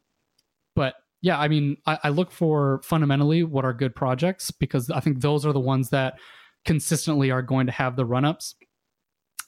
but 0.76 0.94
yeah, 1.23 1.38
I 1.38 1.49
mean, 1.49 1.76
I, 1.87 1.99
I 2.04 2.09
look 2.11 2.30
for 2.30 2.80
fundamentally 2.85 3.42
what 3.42 3.64
are 3.64 3.73
good 3.73 3.94
projects 3.94 4.50
because 4.50 4.90
I 4.90 5.00
think 5.00 5.20
those 5.20 5.44
are 5.44 5.52
the 5.52 5.61
ones 5.61 5.90
that 5.90 6.18
consistently 6.64 7.30
are 7.30 7.42
going 7.42 7.66
to 7.66 7.73
have 7.73 7.97
the 7.97 8.04
run 8.04 8.25
ups 8.25 8.54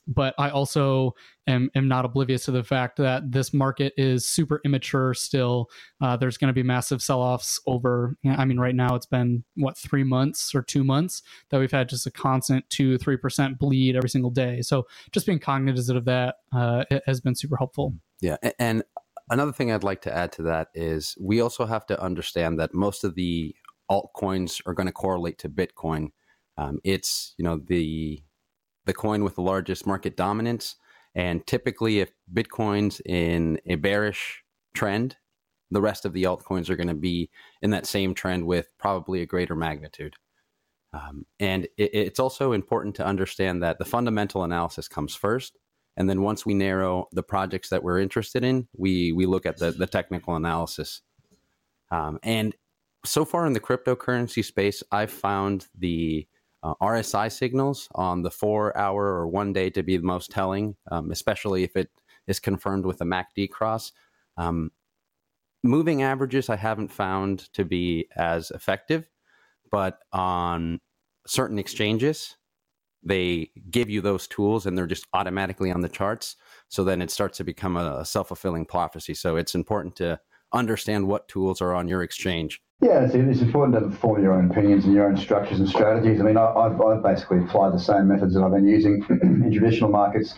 but 0.06 0.34
I 0.38 0.50
also 0.50 1.14
am, 1.46 1.70
am 1.74 1.88
not 1.88 2.04
oblivious 2.04 2.44
to 2.46 2.50
the 2.50 2.64
fact 2.64 2.96
that 2.98 3.30
this 3.30 3.52
market 3.52 3.92
is 3.96 4.26
super 4.26 4.60
immature 4.64 5.14
still. 5.14 5.70
Uh, 6.00 6.16
there's 6.16 6.36
going 6.36 6.48
to 6.48 6.54
be 6.54 6.62
massive 6.62 7.02
sell 7.02 7.20
offs 7.20 7.60
over, 7.66 8.16
I 8.24 8.44
mean, 8.44 8.58
right 8.58 8.74
now 8.74 8.94
it's 8.94 9.06
been 9.06 9.44
what, 9.56 9.76
three 9.78 10.04
months 10.04 10.54
or 10.54 10.62
two 10.62 10.84
months 10.84 11.22
that 11.50 11.58
we've 11.58 11.70
had 11.70 11.88
just 11.88 12.06
a 12.06 12.10
constant 12.10 12.68
two, 12.70 12.98
3% 12.98 13.58
bleed 13.58 13.96
every 13.96 14.10
single 14.10 14.30
day. 14.30 14.62
So 14.62 14.86
just 15.12 15.26
being 15.26 15.38
cognizant 15.38 15.98
of 15.98 16.04
that 16.06 16.36
uh, 16.52 16.84
has 17.06 17.20
been 17.20 17.34
super 17.34 17.56
helpful. 17.56 17.94
Yeah. 18.20 18.36
And 18.58 18.82
another 19.30 19.52
thing 19.52 19.72
I'd 19.72 19.84
like 19.84 20.02
to 20.02 20.14
add 20.14 20.32
to 20.32 20.42
that 20.42 20.68
is 20.74 21.16
we 21.20 21.40
also 21.40 21.66
have 21.66 21.86
to 21.86 22.00
understand 22.00 22.58
that 22.60 22.74
most 22.74 23.04
of 23.04 23.14
the 23.14 23.54
altcoins 23.90 24.60
are 24.66 24.74
going 24.74 24.86
to 24.86 24.92
correlate 24.92 25.38
to 25.38 25.48
Bitcoin. 25.48 26.08
Um, 26.56 26.78
it's, 26.84 27.34
you 27.36 27.44
know, 27.44 27.60
the 27.64 28.22
the 28.84 28.94
coin 28.94 29.24
with 29.24 29.36
the 29.36 29.42
largest 29.42 29.86
market 29.86 30.16
dominance. 30.16 30.76
And 31.14 31.46
typically, 31.46 32.00
if 32.00 32.10
Bitcoin's 32.32 33.00
in 33.04 33.60
a 33.66 33.74
bearish 33.74 34.42
trend, 34.74 35.16
the 35.70 35.80
rest 35.82 36.04
of 36.04 36.12
the 36.12 36.24
altcoins 36.24 36.68
are 36.70 36.76
going 36.76 36.88
to 36.88 36.94
be 36.94 37.30
in 37.60 37.70
that 37.70 37.86
same 37.86 38.14
trend 38.14 38.46
with 38.46 38.68
probably 38.78 39.22
a 39.22 39.26
greater 39.26 39.54
magnitude. 39.54 40.14
Um, 40.92 41.24
and 41.40 41.64
it, 41.76 41.90
it's 41.94 42.20
also 42.20 42.52
important 42.52 42.94
to 42.96 43.06
understand 43.06 43.62
that 43.62 43.78
the 43.78 43.84
fundamental 43.84 44.44
analysis 44.44 44.88
comes 44.88 45.14
first. 45.14 45.58
And 45.96 46.08
then 46.08 46.22
once 46.22 46.46
we 46.46 46.54
narrow 46.54 47.08
the 47.12 47.22
projects 47.22 47.68
that 47.70 47.82
we're 47.82 48.00
interested 48.00 48.44
in, 48.44 48.68
we, 48.76 49.12
we 49.12 49.26
look 49.26 49.46
at 49.46 49.58
the, 49.58 49.70
the 49.70 49.86
technical 49.86 50.36
analysis. 50.36 51.02
Um, 51.90 52.18
and 52.22 52.54
so 53.04 53.24
far 53.24 53.46
in 53.46 53.52
the 53.52 53.60
cryptocurrency 53.60 54.44
space, 54.44 54.82
I've 54.90 55.10
found 55.10 55.66
the 55.78 56.26
uh, 56.62 56.74
RSI 56.80 57.30
signals 57.30 57.88
on 57.94 58.22
the 58.22 58.30
four 58.30 58.76
hour 58.76 59.04
or 59.04 59.28
one 59.28 59.52
day 59.52 59.70
to 59.70 59.82
be 59.82 59.96
the 59.96 60.04
most 60.04 60.30
telling, 60.30 60.76
um, 60.90 61.10
especially 61.10 61.64
if 61.64 61.76
it 61.76 61.90
is 62.26 62.40
confirmed 62.40 62.86
with 62.86 63.00
a 63.00 63.04
MACD 63.04 63.50
cross. 63.50 63.92
Um, 64.36 64.70
moving 65.62 66.02
averages 66.02 66.48
I 66.48 66.56
haven't 66.56 66.88
found 66.88 67.52
to 67.54 67.64
be 67.64 68.08
as 68.16 68.50
effective, 68.50 69.08
but 69.70 69.98
on 70.12 70.80
certain 71.26 71.58
exchanges, 71.58 72.36
they 73.02 73.50
give 73.70 73.90
you 73.90 74.00
those 74.00 74.28
tools 74.28 74.66
and 74.66 74.78
they're 74.78 74.86
just 74.86 75.06
automatically 75.12 75.72
on 75.72 75.80
the 75.80 75.88
charts. 75.88 76.36
So 76.68 76.84
then 76.84 77.02
it 77.02 77.10
starts 77.10 77.38
to 77.38 77.44
become 77.44 77.76
a 77.76 78.04
self 78.04 78.28
fulfilling 78.28 78.66
prophecy. 78.66 79.14
So 79.14 79.36
it's 79.36 79.54
important 79.54 79.96
to 79.96 80.20
understand 80.52 81.08
what 81.08 81.28
tools 81.28 81.60
are 81.60 81.74
on 81.74 81.88
your 81.88 82.02
exchange 82.02 82.60
yeah, 82.82 83.04
it's, 83.04 83.14
it's 83.14 83.40
important 83.40 83.78
to 83.78 83.96
form 83.98 84.20
your 84.22 84.34
own 84.34 84.50
opinions 84.50 84.84
and 84.84 84.92
your 84.92 85.06
own 85.06 85.16
structures 85.16 85.60
and 85.60 85.68
strategies. 85.68 86.20
I 86.20 86.24
mean, 86.24 86.36
I, 86.36 86.52
have 86.64 86.80
I've 86.80 87.02
basically 87.02 87.38
applied 87.38 87.72
the 87.72 87.78
same 87.78 88.08
methods 88.08 88.34
that 88.34 88.42
I've 88.42 88.50
been 88.50 88.66
using 88.66 89.06
in 89.22 89.52
traditional 89.52 89.88
markets 89.88 90.34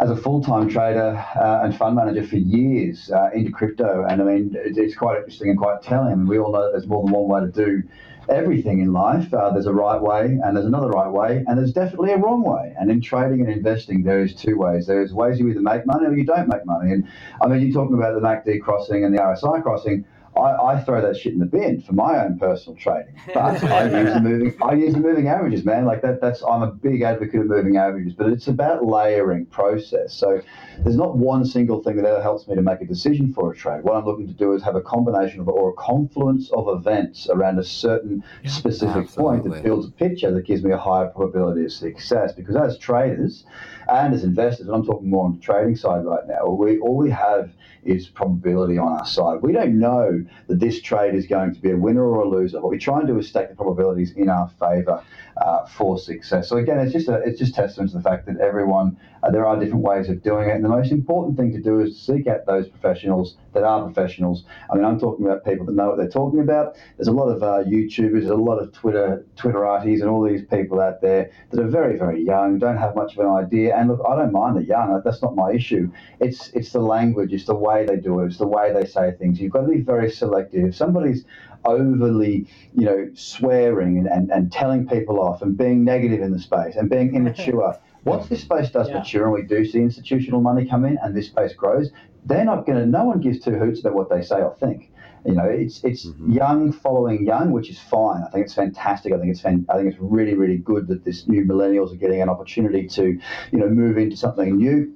as 0.00 0.10
a 0.10 0.16
full-time 0.16 0.68
trader 0.68 1.24
uh, 1.36 1.60
and 1.62 1.76
fund 1.76 1.94
manager 1.94 2.26
for 2.26 2.36
years 2.36 3.10
uh, 3.12 3.30
into 3.32 3.52
crypto. 3.52 4.04
And 4.08 4.20
I 4.20 4.24
mean, 4.24 4.56
it's 4.56 4.96
quite 4.96 5.18
interesting 5.18 5.50
and 5.50 5.58
quite 5.58 5.80
telling. 5.82 6.26
we 6.26 6.38
all 6.38 6.50
know 6.50 6.64
that 6.64 6.72
there's 6.72 6.88
more 6.88 7.04
than 7.04 7.12
one 7.12 7.28
way 7.28 7.48
to 7.48 7.52
do 7.52 7.88
everything 8.28 8.80
in 8.80 8.92
life. 8.92 9.32
Uh, 9.32 9.52
there's 9.52 9.66
a 9.66 9.72
right 9.72 10.00
way 10.00 10.38
and 10.42 10.56
there's 10.56 10.66
another 10.66 10.88
right 10.88 11.10
way, 11.10 11.44
and 11.46 11.58
there's 11.58 11.72
definitely 11.72 12.10
a 12.10 12.18
wrong 12.18 12.42
way. 12.42 12.74
And 12.78 12.90
in 12.90 13.00
trading 13.00 13.40
and 13.40 13.48
investing, 13.48 14.02
there 14.02 14.22
is 14.22 14.34
two 14.34 14.58
ways. 14.58 14.88
There's 14.88 15.14
ways 15.14 15.38
you 15.38 15.48
either 15.48 15.60
make 15.60 15.86
money 15.86 16.06
or 16.06 16.16
you 16.16 16.24
don't 16.24 16.48
make 16.48 16.66
money. 16.66 16.92
And 16.92 17.08
I 17.40 17.46
mean, 17.46 17.60
you're 17.60 17.72
talking 17.72 17.96
about 17.96 18.14
the 18.14 18.20
MACD 18.20 18.60
crossing 18.60 19.04
and 19.04 19.16
the 19.16 19.20
RSI 19.20 19.62
crossing. 19.62 20.04
I, 20.38 20.74
I, 20.74 20.80
throw 20.80 21.00
that 21.02 21.16
shit 21.16 21.32
in 21.32 21.38
the 21.38 21.46
bin 21.46 21.80
for 21.80 21.92
my 21.92 22.24
own 22.24 22.38
personal 22.38 22.78
trading. 22.78 23.14
But 23.26 23.62
I 23.64 23.84
use 24.02 24.14
the 24.14 24.20
moving 24.20 24.62
I 24.62 24.74
use 24.74 24.94
the 24.94 25.00
moving 25.00 25.28
averages, 25.28 25.64
man. 25.64 25.84
Like 25.84 26.02
that 26.02 26.20
that's 26.20 26.42
I'm 26.42 26.62
a 26.62 26.70
big 26.70 27.02
advocate 27.02 27.40
of 27.40 27.46
moving 27.46 27.76
averages, 27.76 28.14
but 28.14 28.28
it's 28.28 28.48
about 28.48 28.84
layering 28.84 29.46
process. 29.46 30.14
So 30.14 30.40
there's 30.80 30.96
not 30.96 31.16
one 31.16 31.44
single 31.44 31.82
thing 31.82 31.96
that 31.96 32.06
ever 32.06 32.22
helps 32.22 32.46
me 32.46 32.54
to 32.54 32.62
make 32.62 32.80
a 32.80 32.86
decision 32.86 33.32
for 33.32 33.52
a 33.52 33.56
trade. 33.56 33.82
What 33.82 33.96
I'm 33.96 34.04
looking 34.04 34.28
to 34.28 34.34
do 34.34 34.52
is 34.54 34.62
have 34.62 34.76
a 34.76 34.82
combination 34.82 35.40
of 35.40 35.48
or 35.48 35.70
a 35.70 35.74
confluence 35.74 36.50
of 36.52 36.68
events 36.68 37.28
around 37.28 37.58
a 37.58 37.64
certain 37.64 38.22
yeah, 38.42 38.50
specific 38.50 39.04
absolutely. 39.04 39.22
point 39.22 39.54
that 39.54 39.62
builds 39.62 39.88
a 39.88 39.90
picture 39.90 40.32
that 40.32 40.46
gives 40.46 40.62
me 40.62 40.70
a 40.70 40.78
higher 40.78 41.06
probability 41.06 41.64
of 41.64 41.72
success. 41.72 42.32
Because 42.32 42.56
as 42.56 42.78
traders 42.78 43.44
and 43.88 44.14
as 44.14 44.24
investors, 44.24 44.66
and 44.66 44.74
I'm 44.74 44.84
talking 44.84 45.08
more 45.08 45.24
on 45.24 45.34
the 45.36 45.40
trading 45.40 45.76
side 45.76 46.04
right 46.04 46.26
now, 46.26 46.46
we 46.46 46.78
all 46.78 46.96
we 46.96 47.10
have 47.10 47.50
is 47.84 48.08
probability 48.08 48.76
on 48.76 48.92
our 48.92 49.06
side. 49.06 49.40
We 49.42 49.52
don't 49.52 49.78
know 49.78 50.24
that 50.48 50.60
this 50.60 50.80
trade 50.80 51.14
is 51.14 51.26
going 51.26 51.54
to 51.54 51.60
be 51.60 51.70
a 51.70 51.76
winner 51.76 52.04
or 52.04 52.22
a 52.22 52.28
loser. 52.28 52.60
What 52.60 52.70
we 52.70 52.78
try 52.78 52.98
and 52.98 53.08
do 53.08 53.18
is 53.18 53.28
stake 53.28 53.48
the 53.48 53.54
probabilities 53.54 54.12
in 54.12 54.28
our 54.28 54.48
favour 54.60 55.02
uh, 55.40 55.66
for 55.66 55.98
success. 55.98 56.48
So 56.48 56.56
again, 56.56 56.78
it's 56.78 56.92
just 56.92 57.08
a, 57.08 57.16
it's 57.24 57.38
just 57.38 57.54
testament 57.54 57.90
to 57.92 57.98
the 57.98 58.02
fact 58.02 58.26
that 58.26 58.38
everyone 58.40 58.96
uh, 59.22 59.30
there 59.30 59.46
are 59.46 59.58
different 59.58 59.82
ways 59.82 60.08
of 60.08 60.22
doing 60.22 60.48
it, 60.48 60.54
and 60.54 60.64
the 60.64 60.68
most 60.68 60.92
important 60.92 61.36
thing 61.36 61.52
to 61.52 61.60
do 61.60 61.80
is 61.80 61.96
to 61.96 62.12
seek 62.12 62.26
out 62.26 62.46
those 62.46 62.68
professionals 62.68 63.36
that 63.52 63.64
are 63.64 63.82
professionals. 63.82 64.44
I 64.70 64.76
mean, 64.76 64.84
I'm 64.84 64.98
talking 64.98 65.26
about 65.26 65.44
people 65.44 65.66
that 65.66 65.72
know 65.72 65.88
what 65.88 65.98
they're 65.98 66.08
talking 66.08 66.40
about. 66.40 66.76
There's 66.96 67.08
a 67.08 67.12
lot 67.12 67.28
of 67.28 67.42
uh, 67.42 67.64
YouTubers, 67.64 68.20
there's 68.20 68.26
a 68.30 68.34
lot 68.34 68.58
of 68.58 68.72
Twitter 68.72 69.24
Twitterati, 69.36 69.94
and 70.00 70.04
all 70.08 70.22
these 70.22 70.44
people 70.44 70.80
out 70.80 71.00
there 71.00 71.30
that 71.50 71.60
are 71.60 71.68
very 71.68 71.98
very 71.98 72.24
young, 72.24 72.58
don't 72.58 72.78
have 72.78 72.94
much 72.94 73.14
of 73.14 73.20
an 73.20 73.30
idea. 73.30 73.76
And 73.76 73.88
look, 73.88 74.00
I 74.08 74.16
don't 74.16 74.32
mind 74.32 74.56
the 74.56 74.64
young. 74.64 75.00
That's 75.04 75.22
not 75.22 75.34
my 75.34 75.52
issue. 75.52 75.90
It's 76.20 76.50
it's 76.50 76.72
the 76.72 76.80
language, 76.80 77.32
it's 77.32 77.46
the 77.46 77.54
way 77.54 77.86
they 77.86 77.96
do 77.96 78.20
it, 78.20 78.26
it's 78.26 78.38
the 78.38 78.46
way 78.46 78.72
they 78.72 78.86
say 78.86 79.12
things. 79.12 79.40
You've 79.40 79.52
got 79.52 79.62
to 79.62 79.68
be 79.68 79.80
very 79.80 80.10
selective. 80.10 80.64
If 80.64 80.76
somebody's 80.76 81.24
overly, 81.64 82.46
you 82.74 82.84
know, 82.84 83.10
swearing 83.14 83.98
and, 83.98 84.06
and, 84.06 84.30
and 84.30 84.52
telling 84.52 84.86
people 84.88 85.20
off 85.20 85.42
and 85.42 85.56
being 85.56 85.84
negative 85.84 86.20
in 86.20 86.32
the 86.32 86.38
space 86.38 86.76
and 86.76 86.88
being 86.88 87.14
immature. 87.14 87.78
Once 88.04 88.28
this 88.28 88.40
space 88.40 88.70
does 88.70 88.88
yeah. 88.88 88.98
mature 88.98 89.24
and 89.24 89.32
we 89.34 89.42
do 89.42 89.64
see 89.64 89.78
institutional 89.80 90.40
money 90.40 90.64
come 90.64 90.84
in 90.84 90.96
and 91.02 91.14
this 91.14 91.26
space 91.26 91.52
grows, 91.52 91.90
they're 92.24 92.44
not 92.44 92.64
going 92.64 92.78
to, 92.78 92.86
no 92.86 93.04
one 93.04 93.20
gives 93.20 93.40
two 93.40 93.58
hoots 93.58 93.80
about 93.80 93.94
what 93.94 94.08
they 94.08 94.22
say 94.22 94.36
or 94.36 94.54
think. 94.54 94.90
You 95.26 95.34
know, 95.34 95.44
it's 95.44 95.82
it's 95.82 96.06
mm-hmm. 96.06 96.32
young 96.32 96.72
following 96.72 97.26
young, 97.26 97.50
which 97.50 97.68
is 97.70 97.78
fine. 97.78 98.22
I 98.22 98.30
think 98.30 98.46
it's 98.46 98.54
fantastic. 98.54 99.12
I 99.12 99.18
think 99.18 99.32
it's 99.32 99.40
fan, 99.40 99.66
I 99.68 99.76
think 99.76 99.92
it's 99.92 100.00
really 100.00 100.34
really 100.34 100.56
good 100.56 100.86
that 100.88 101.04
this 101.04 101.26
new 101.26 101.44
millennials 101.44 101.92
are 101.92 101.96
getting 101.96 102.22
an 102.22 102.28
opportunity 102.28 102.86
to, 102.86 103.20
you 103.52 103.58
know, 103.58 103.68
move 103.68 103.98
into 103.98 104.16
something 104.16 104.56
new 104.56 104.94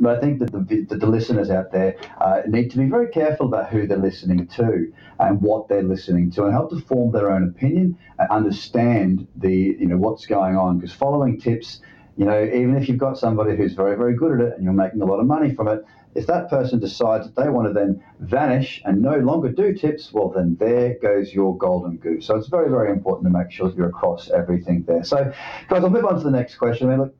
but 0.00 0.16
I 0.16 0.20
think 0.20 0.38
that 0.40 0.52
the, 0.52 0.96
the 0.96 1.06
listeners 1.06 1.50
out 1.50 1.72
there 1.72 1.96
uh, 2.20 2.42
need 2.46 2.70
to 2.72 2.78
be 2.78 2.86
very 2.86 3.08
careful 3.08 3.46
about 3.46 3.70
who 3.70 3.86
they're 3.86 3.98
listening 3.98 4.46
to 4.48 4.92
and 5.18 5.40
what 5.42 5.68
they're 5.68 5.82
listening 5.82 6.30
to, 6.32 6.44
and 6.44 6.52
help 6.52 6.70
to 6.70 6.80
form 6.80 7.12
their 7.12 7.30
own 7.30 7.48
opinion 7.48 7.98
and 8.18 8.28
understand 8.30 9.26
the 9.36 9.76
you 9.78 9.86
know 9.86 9.96
what's 9.96 10.26
going 10.26 10.56
on. 10.56 10.78
Because 10.78 10.94
following 10.94 11.40
tips, 11.40 11.80
You 12.16 12.26
know, 12.26 12.42
even 12.44 12.76
if 12.76 12.88
you've 12.88 12.98
got 12.98 13.16
somebody 13.18 13.56
who's 13.56 13.72
very, 13.74 13.96
very 13.96 14.14
good 14.14 14.40
at 14.40 14.46
it 14.48 14.54
and 14.56 14.64
you're 14.64 14.74
making 14.74 15.00
a 15.00 15.06
lot 15.06 15.20
of 15.20 15.26
money 15.26 15.54
from 15.54 15.68
it, 15.68 15.84
if 16.14 16.26
that 16.26 16.50
person 16.50 16.80
decides 16.80 17.26
that 17.26 17.40
they 17.40 17.48
want 17.48 17.68
to 17.68 17.72
then 17.72 18.02
vanish 18.18 18.82
and 18.84 19.00
no 19.00 19.16
longer 19.18 19.48
do 19.48 19.72
tips, 19.74 20.12
well, 20.12 20.28
then 20.28 20.56
there 20.58 20.96
goes 21.00 21.32
your 21.32 21.56
golden 21.56 21.98
goose. 21.98 22.26
So 22.26 22.36
it's 22.36 22.48
very, 22.48 22.68
very 22.68 22.90
important 22.90 23.32
to 23.32 23.38
make 23.38 23.50
sure 23.50 23.68
that 23.68 23.76
you're 23.76 23.88
across 23.88 24.28
everything 24.30 24.82
there. 24.88 25.04
So, 25.04 25.32
guys, 25.68 25.84
I'll 25.84 25.90
move 25.90 26.04
on 26.04 26.16
to 26.16 26.24
the 26.24 26.30
next 26.30 26.56
question. 26.56 26.88
I 26.88 26.90
mean, 26.90 27.00
look, 27.00 27.14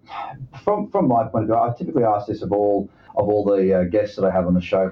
from 0.65 0.91
from 0.91 1.07
my 1.09 1.25
point 1.29 1.45
of 1.45 1.49
view, 1.49 1.57
I 1.57 1.73
typically 1.77 2.05
ask 2.05 2.27
this 2.27 2.43
of 2.43 2.53
all 2.53 2.91
of 3.17 3.29
all 3.29 3.45
the 3.45 3.81
uh, 3.81 3.85
guests 3.85 4.17
that 4.17 4.25
I 4.25 4.31
have 4.31 4.47
on 4.47 4.55
the 4.55 4.61
show. 4.61 4.91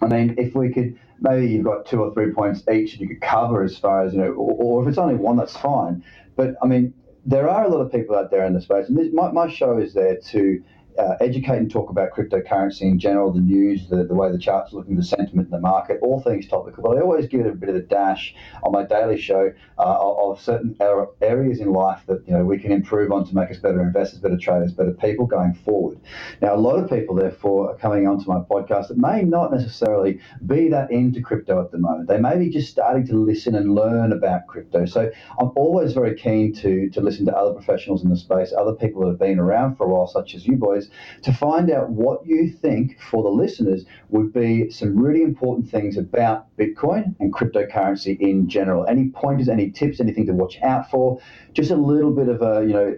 I 0.00 0.06
mean, 0.06 0.34
if 0.38 0.54
we 0.54 0.72
could 0.72 0.98
maybe 1.20 1.48
you've 1.48 1.64
got 1.64 1.84
two 1.86 2.00
or 2.00 2.14
three 2.14 2.32
points 2.32 2.62
each 2.72 2.92
that 2.92 3.00
you 3.00 3.08
could 3.08 3.20
cover 3.20 3.62
as 3.62 3.76
far 3.76 4.04
as 4.04 4.14
you 4.14 4.20
know, 4.20 4.32
or, 4.32 4.80
or 4.80 4.82
if 4.82 4.88
it's 4.88 4.98
only 4.98 5.16
one, 5.16 5.36
that's 5.36 5.56
fine. 5.56 6.02
But 6.36 6.54
I 6.62 6.66
mean, 6.66 6.94
there 7.26 7.48
are 7.48 7.64
a 7.64 7.68
lot 7.68 7.80
of 7.80 7.92
people 7.92 8.16
out 8.16 8.30
there 8.30 8.44
in 8.46 8.54
the 8.54 8.60
space, 8.60 8.88
and 8.88 8.96
this, 8.96 9.08
my, 9.12 9.30
my 9.32 9.50
show 9.50 9.76
is 9.76 9.92
there 9.92 10.16
to 10.16 10.62
uh, 10.98 11.16
educate 11.20 11.58
and 11.58 11.70
talk 11.70 11.90
about 11.90 12.10
cryptocurrency 12.10 12.82
in 12.82 12.98
general, 12.98 13.32
the 13.32 13.40
news, 13.40 13.88
the, 13.88 14.04
the 14.04 14.14
way 14.14 14.32
the 14.32 14.38
charts 14.38 14.72
are 14.72 14.76
looking, 14.76 14.96
the 14.96 15.02
sentiment 15.02 15.46
in 15.46 15.52
the 15.52 15.60
market, 15.60 15.98
all 16.02 16.20
things 16.20 16.46
topical. 16.48 16.82
But 16.82 16.98
I 16.98 17.00
always 17.00 17.26
give 17.26 17.40
it 17.40 17.46
a 17.46 17.52
bit 17.54 17.68
of 17.68 17.76
a 17.76 17.82
dash 17.82 18.34
on 18.64 18.72
my 18.72 18.84
daily 18.84 19.20
show 19.20 19.52
uh, 19.78 19.96
of 20.00 20.40
certain 20.40 20.76
areas 21.20 21.60
in 21.60 21.72
life 21.72 22.02
that 22.06 22.26
you 22.26 22.32
know 22.32 22.44
we 22.44 22.58
can 22.58 22.72
improve 22.72 23.12
on 23.12 23.26
to 23.26 23.34
make 23.34 23.50
us 23.50 23.58
better 23.58 23.80
investors, 23.80 24.18
better 24.18 24.36
traders, 24.36 24.72
better 24.72 24.92
people 24.92 25.26
going 25.26 25.54
forward. 25.54 25.98
Now, 26.42 26.54
a 26.54 26.56
lot 26.56 26.78
of 26.78 26.90
people, 26.90 27.14
therefore, 27.14 27.70
are 27.70 27.76
coming 27.76 28.06
onto 28.06 28.28
my 28.28 28.40
podcast 28.40 28.88
that 28.88 28.98
may 28.98 29.22
not 29.22 29.52
necessarily 29.52 30.20
be 30.46 30.68
that 30.68 30.90
into 30.90 31.20
crypto 31.20 31.60
at 31.62 31.70
the 31.70 31.78
moment. 31.78 32.08
They 32.08 32.18
may 32.18 32.38
be 32.38 32.50
just 32.50 32.70
starting 32.70 33.06
to 33.06 33.14
listen 33.14 33.54
and 33.54 33.74
learn 33.74 34.12
about 34.12 34.46
crypto. 34.48 34.84
So 34.86 35.10
I'm 35.38 35.50
always 35.54 35.92
very 35.92 36.14
keen 36.14 36.52
to 36.54 36.90
to 36.90 37.00
listen 37.00 37.24
to 37.26 37.36
other 37.36 37.54
professionals 37.54 38.02
in 38.02 38.10
the 38.10 38.16
space, 38.16 38.52
other 38.52 38.72
people 38.72 39.02
that 39.02 39.08
have 39.08 39.18
been 39.18 39.38
around 39.38 39.76
for 39.76 39.86
a 39.86 39.88
while, 39.88 40.08
such 40.08 40.34
as 40.34 40.46
you 40.46 40.56
boys 40.56 40.87
to 41.22 41.32
find 41.32 41.70
out 41.70 41.90
what 41.90 42.26
you 42.26 42.50
think 42.50 43.00
for 43.00 43.22
the 43.22 43.28
listeners 43.28 43.84
would 44.08 44.32
be 44.32 44.70
some 44.70 44.96
really 44.96 45.22
important 45.22 45.70
things 45.70 45.96
about 45.96 46.46
Bitcoin 46.56 47.14
and 47.20 47.32
cryptocurrency 47.32 48.18
in 48.20 48.48
general. 48.48 48.86
Any 48.86 49.10
pointers, 49.10 49.48
any 49.48 49.70
tips, 49.70 50.00
anything 50.00 50.26
to 50.26 50.32
watch 50.32 50.58
out 50.62 50.90
for? 50.90 51.20
Just 51.52 51.70
a 51.70 51.76
little 51.76 52.12
bit 52.12 52.28
of 52.28 52.42
a, 52.42 52.66
you 52.66 52.72
know, 52.72 52.96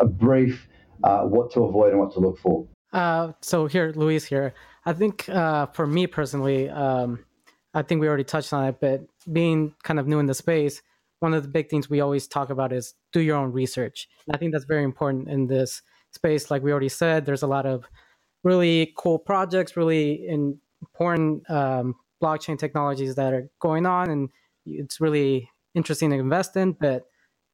a 0.00 0.06
brief 0.06 0.68
uh, 1.02 1.22
what 1.22 1.52
to 1.52 1.62
avoid 1.62 1.90
and 1.90 2.00
what 2.00 2.12
to 2.14 2.20
look 2.20 2.38
for. 2.38 2.66
Uh, 2.92 3.32
so 3.40 3.66
here, 3.66 3.92
Luis 3.94 4.24
here. 4.24 4.54
I 4.86 4.92
think 4.92 5.28
uh, 5.28 5.66
for 5.66 5.86
me 5.86 6.06
personally, 6.06 6.68
um, 6.70 7.24
I 7.74 7.82
think 7.82 8.00
we 8.00 8.08
already 8.08 8.24
touched 8.24 8.52
on 8.52 8.66
it, 8.66 8.76
but 8.80 9.02
being 9.30 9.74
kind 9.82 9.98
of 9.98 10.06
new 10.06 10.18
in 10.20 10.26
the 10.26 10.34
space, 10.34 10.80
one 11.18 11.34
of 11.34 11.42
the 11.42 11.48
big 11.48 11.68
things 11.68 11.90
we 11.90 12.00
always 12.00 12.26
talk 12.26 12.50
about 12.50 12.72
is 12.72 12.94
do 13.12 13.20
your 13.20 13.36
own 13.36 13.50
research. 13.50 14.08
And 14.26 14.36
I 14.36 14.38
think 14.38 14.52
that's 14.52 14.66
very 14.66 14.84
important 14.84 15.28
in 15.28 15.46
this 15.46 15.82
space, 16.14 16.50
like 16.50 16.62
we 16.62 16.70
already 16.70 16.88
said, 16.88 17.26
there's 17.26 17.42
a 17.42 17.46
lot 17.46 17.66
of 17.66 17.84
really 18.42 18.92
cool 18.96 19.18
projects, 19.18 19.76
really 19.76 20.26
important 20.28 21.48
um, 21.50 21.94
blockchain 22.22 22.58
technologies 22.58 23.14
that 23.16 23.32
are 23.32 23.48
going 23.60 23.86
on, 23.86 24.10
and 24.10 24.28
it's 24.66 25.00
really 25.00 25.50
interesting 25.74 26.10
to 26.10 26.16
invest 26.16 26.56
in. 26.56 26.72
But 26.72 27.06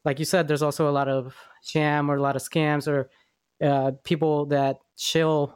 like 0.05 0.19
you 0.19 0.25
said, 0.25 0.49
there's 0.49 0.63
also 0.63 0.89
a 0.89 0.93
lot 0.93 1.09
of 1.09 1.35
sham 1.63 2.11
or 2.11 2.17
a 2.17 2.23
lot 2.23 2.37
of 2.37 2.43
scams 2.43 2.87
or 2.89 3.11
uh, 3.63 3.93
people 4.05 4.47
that 4.47 4.79
chill 4.97 5.55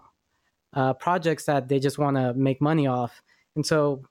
uh, 0.75 0.93
projects 0.95 1.45
that 1.45 1.69
they 1.69 1.79
just 1.79 1.99
want 1.99 2.17
to 2.17 2.35
make 2.35 2.61
money 2.61 2.87
off. 2.87 3.23
And 3.57 3.65
so 3.65 4.03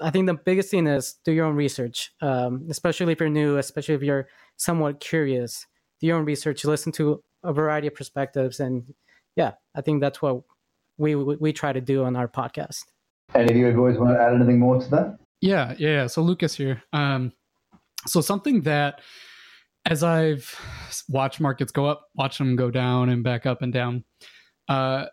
I 0.00 0.10
think 0.10 0.26
the 0.26 0.34
biggest 0.34 0.70
thing 0.70 0.86
is 0.86 1.14
do 1.24 1.32
your 1.32 1.46
own 1.46 1.56
research, 1.56 2.12
um, 2.20 2.66
especially 2.68 3.12
if 3.12 3.20
you're 3.20 3.28
new, 3.28 3.58
especially 3.58 3.94
if 3.94 4.02
you're 4.02 4.28
somewhat 4.56 5.00
curious. 5.00 5.66
Do 6.00 6.06
your 6.06 6.18
own 6.18 6.24
research. 6.24 6.64
Listen 6.64 6.92
to 6.92 7.22
a 7.44 7.52
variety 7.52 7.86
of 7.86 7.94
perspectives, 7.94 8.60
and 8.60 8.92
yeah, 9.36 9.52
I 9.74 9.80
think 9.80 10.00
that's 10.00 10.20
what 10.20 10.42
we 10.98 11.14
we 11.14 11.52
try 11.52 11.72
to 11.72 11.80
do 11.80 12.04
on 12.04 12.16
our 12.16 12.28
podcast. 12.28 12.84
Any 13.34 13.52
of 13.52 13.56
you 13.56 13.72
boys 13.72 13.98
want 13.98 14.16
to 14.16 14.20
add 14.20 14.34
anything 14.34 14.58
more 14.58 14.80
to 14.80 14.90
that? 14.90 15.18
Yeah, 15.40 15.74
yeah. 15.78 16.06
So 16.06 16.22
Lucas 16.22 16.54
here. 16.54 16.82
Um, 16.92 17.32
so 18.06 18.20
something 18.20 18.62
that 18.62 19.00
as 19.86 20.02
I've 20.02 20.58
watched 21.08 21.40
markets 21.40 21.72
go 21.72 21.86
up, 21.86 22.08
watch 22.14 22.38
them 22.38 22.56
go 22.56 22.70
down 22.70 23.08
and 23.10 23.22
back 23.22 23.44
up 23.44 23.60
and 23.62 23.72
down, 23.72 24.04
uh, 24.68 25.06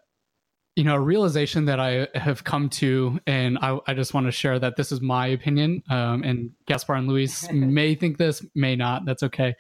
you 0.76 0.86
know, 0.86 0.96
a 0.96 1.00
realization 1.00 1.66
that 1.66 1.80
I 1.80 2.08
have 2.16 2.46
come 2.46 2.70
to, 2.70 3.20
and 3.28 3.58
I, 3.58 3.78
I 3.88 3.94
just 3.94 4.14
want 4.14 4.28
to 4.28 4.32
share 4.32 4.58
that 4.60 4.78
this 4.78 4.94
is 4.94 5.02
my 5.02 5.28
opinion. 5.28 5.84
Um, 5.90 6.24
and 6.24 6.52
Gaspar 6.66 6.96
and 6.96 7.08
Luis 7.10 7.52
may 7.52 7.96
think 7.96 8.18
this, 8.18 8.46
may 8.56 8.78
not. 8.78 9.06
That's 9.06 9.24
okay. 9.24 9.56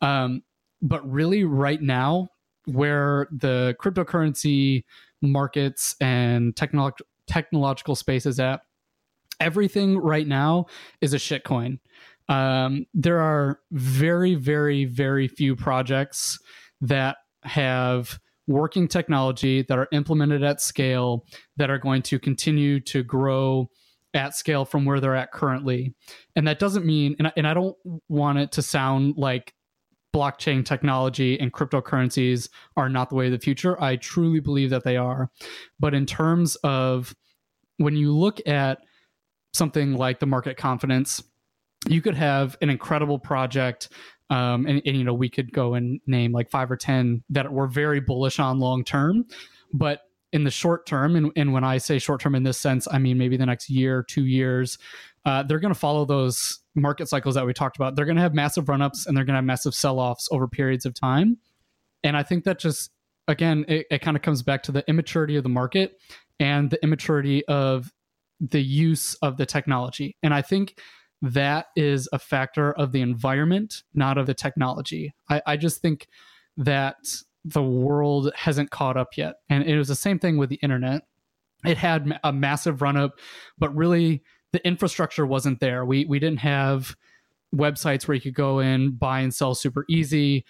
Um, 0.00 0.42
but 0.82 1.08
really 1.10 1.44
right 1.44 1.80
now 1.80 2.28
where 2.66 3.28
the 3.30 3.74
cryptocurrency 3.80 4.84
markets 5.22 5.96
and 6.00 6.54
technolo- 6.54 6.92
technological 7.26 7.94
space 7.94 8.26
is 8.26 8.38
at 8.38 8.60
everything 9.40 9.98
right 9.98 10.26
now 10.26 10.66
is 11.00 11.14
a 11.14 11.18
shitcoin. 11.18 11.78
Um, 12.28 12.86
there 12.94 13.20
are 13.20 13.58
very 13.72 14.36
very 14.36 14.84
very 14.84 15.28
few 15.28 15.56
projects 15.56 16.38
that 16.80 17.16
have 17.42 18.18
working 18.46 18.88
technology 18.88 19.62
that 19.62 19.78
are 19.78 19.88
implemented 19.92 20.42
at 20.42 20.60
scale 20.60 21.24
that 21.56 21.70
are 21.70 21.78
going 21.78 22.02
to 22.02 22.18
continue 22.18 22.80
to 22.80 23.02
grow 23.02 23.68
at 24.14 24.34
scale 24.34 24.64
from 24.64 24.84
where 24.84 25.00
they're 25.00 25.16
at 25.16 25.32
currently. 25.32 25.94
And 26.36 26.46
that 26.46 26.58
doesn't 26.58 26.86
mean 26.86 27.16
and 27.18 27.28
I, 27.28 27.32
and 27.36 27.46
I 27.46 27.54
don't 27.54 27.76
want 28.08 28.38
it 28.38 28.52
to 28.52 28.62
sound 28.62 29.16
like 29.16 29.54
blockchain 30.14 30.64
technology 30.64 31.38
and 31.40 31.52
cryptocurrencies 31.52 32.48
are 32.76 32.88
not 32.88 33.08
the 33.08 33.14
way 33.14 33.26
of 33.26 33.32
the 33.32 33.38
future. 33.38 33.80
I 33.82 33.96
truly 33.96 34.40
believe 34.40 34.70
that 34.70 34.84
they 34.84 34.96
are. 34.96 35.30
But 35.80 35.94
in 35.94 36.06
terms 36.06 36.56
of 36.56 37.14
when 37.78 37.96
you 37.96 38.16
look 38.16 38.40
at 38.46 38.78
something 39.52 39.94
like 39.94 40.20
the 40.20 40.26
market 40.26 40.56
confidence, 40.56 41.22
you 41.88 42.00
could 42.00 42.14
have 42.14 42.56
an 42.62 42.70
incredible 42.70 43.18
project. 43.18 43.88
Um, 44.30 44.66
and, 44.66 44.80
and, 44.86 44.96
you 44.96 45.04
know, 45.04 45.14
we 45.14 45.28
could 45.28 45.52
go 45.52 45.74
and 45.74 46.00
name 46.06 46.32
like 46.32 46.50
five 46.50 46.70
or 46.70 46.76
10 46.76 47.22
that 47.30 47.52
we're 47.52 47.66
very 47.66 48.00
bullish 48.00 48.38
on 48.38 48.58
long 48.58 48.84
term. 48.84 49.26
But 49.72 50.00
in 50.32 50.44
the 50.44 50.50
short 50.50 50.86
term, 50.86 51.16
and, 51.16 51.32
and 51.36 51.52
when 51.52 51.64
I 51.64 51.78
say 51.78 51.98
short 51.98 52.20
term 52.20 52.34
in 52.34 52.42
this 52.42 52.58
sense, 52.58 52.88
I 52.90 52.98
mean 52.98 53.18
maybe 53.18 53.36
the 53.36 53.46
next 53.46 53.68
year, 53.68 54.02
two 54.02 54.26
years, 54.26 54.78
uh, 55.24 55.42
they're 55.42 55.60
going 55.60 55.72
to 55.72 55.78
follow 55.78 56.04
those 56.04 56.60
market 56.74 57.08
cycles 57.08 57.34
that 57.34 57.46
we 57.46 57.52
talked 57.52 57.76
about. 57.76 57.94
They're 57.94 58.06
going 58.06 58.16
to 58.16 58.22
have 58.22 58.34
massive 58.34 58.68
run 58.68 58.82
ups 58.82 59.06
and 59.06 59.16
they're 59.16 59.24
going 59.24 59.34
to 59.34 59.38
have 59.38 59.44
massive 59.44 59.74
sell 59.74 60.00
offs 60.00 60.28
over 60.32 60.48
periods 60.48 60.86
of 60.86 60.94
time. 60.94 61.38
And 62.02 62.16
I 62.16 62.22
think 62.22 62.44
that 62.44 62.58
just, 62.58 62.90
again, 63.28 63.64
it, 63.68 63.86
it 63.90 63.98
kind 64.00 64.16
of 64.16 64.22
comes 64.22 64.42
back 64.42 64.62
to 64.64 64.72
the 64.72 64.84
immaturity 64.88 65.36
of 65.36 65.42
the 65.42 65.48
market 65.48 66.00
and 66.40 66.70
the 66.70 66.82
immaturity 66.82 67.46
of 67.46 67.92
the 68.40 68.62
use 68.62 69.14
of 69.22 69.36
the 69.36 69.46
technology. 69.46 70.16
And 70.22 70.34
I 70.34 70.42
think 70.42 70.76
that 71.20 71.66
is 71.76 72.08
a 72.12 72.18
factor 72.18 72.72
of 72.72 72.90
the 72.90 73.00
environment, 73.00 73.84
not 73.94 74.18
of 74.18 74.26
the 74.26 74.34
technology. 74.34 75.14
I, 75.30 75.42
I 75.46 75.56
just 75.56 75.80
think 75.80 76.08
that 76.56 76.96
the 77.44 77.62
world 77.62 78.30
hasn't 78.36 78.70
caught 78.70 78.96
up 78.96 79.16
yet. 79.16 79.36
And 79.48 79.64
it 79.64 79.76
was 79.76 79.88
the 79.88 79.94
same 79.94 80.18
thing 80.18 80.36
with 80.36 80.48
the 80.48 80.56
internet. 80.56 81.02
It 81.64 81.78
had 81.78 82.18
a 82.24 82.32
massive 82.32 82.82
run 82.82 82.96
up, 82.96 83.18
but 83.58 83.74
really 83.74 84.22
the 84.52 84.64
infrastructure 84.66 85.26
wasn't 85.26 85.60
there. 85.60 85.84
We 85.84 86.04
we 86.04 86.18
didn't 86.18 86.40
have 86.40 86.96
websites 87.54 88.06
where 88.06 88.14
you 88.14 88.20
could 88.20 88.34
go 88.34 88.58
in, 88.60 88.92
buy 88.92 89.20
and 89.20 89.34
sell 89.34 89.54
super 89.54 89.84
easy. 89.88 90.44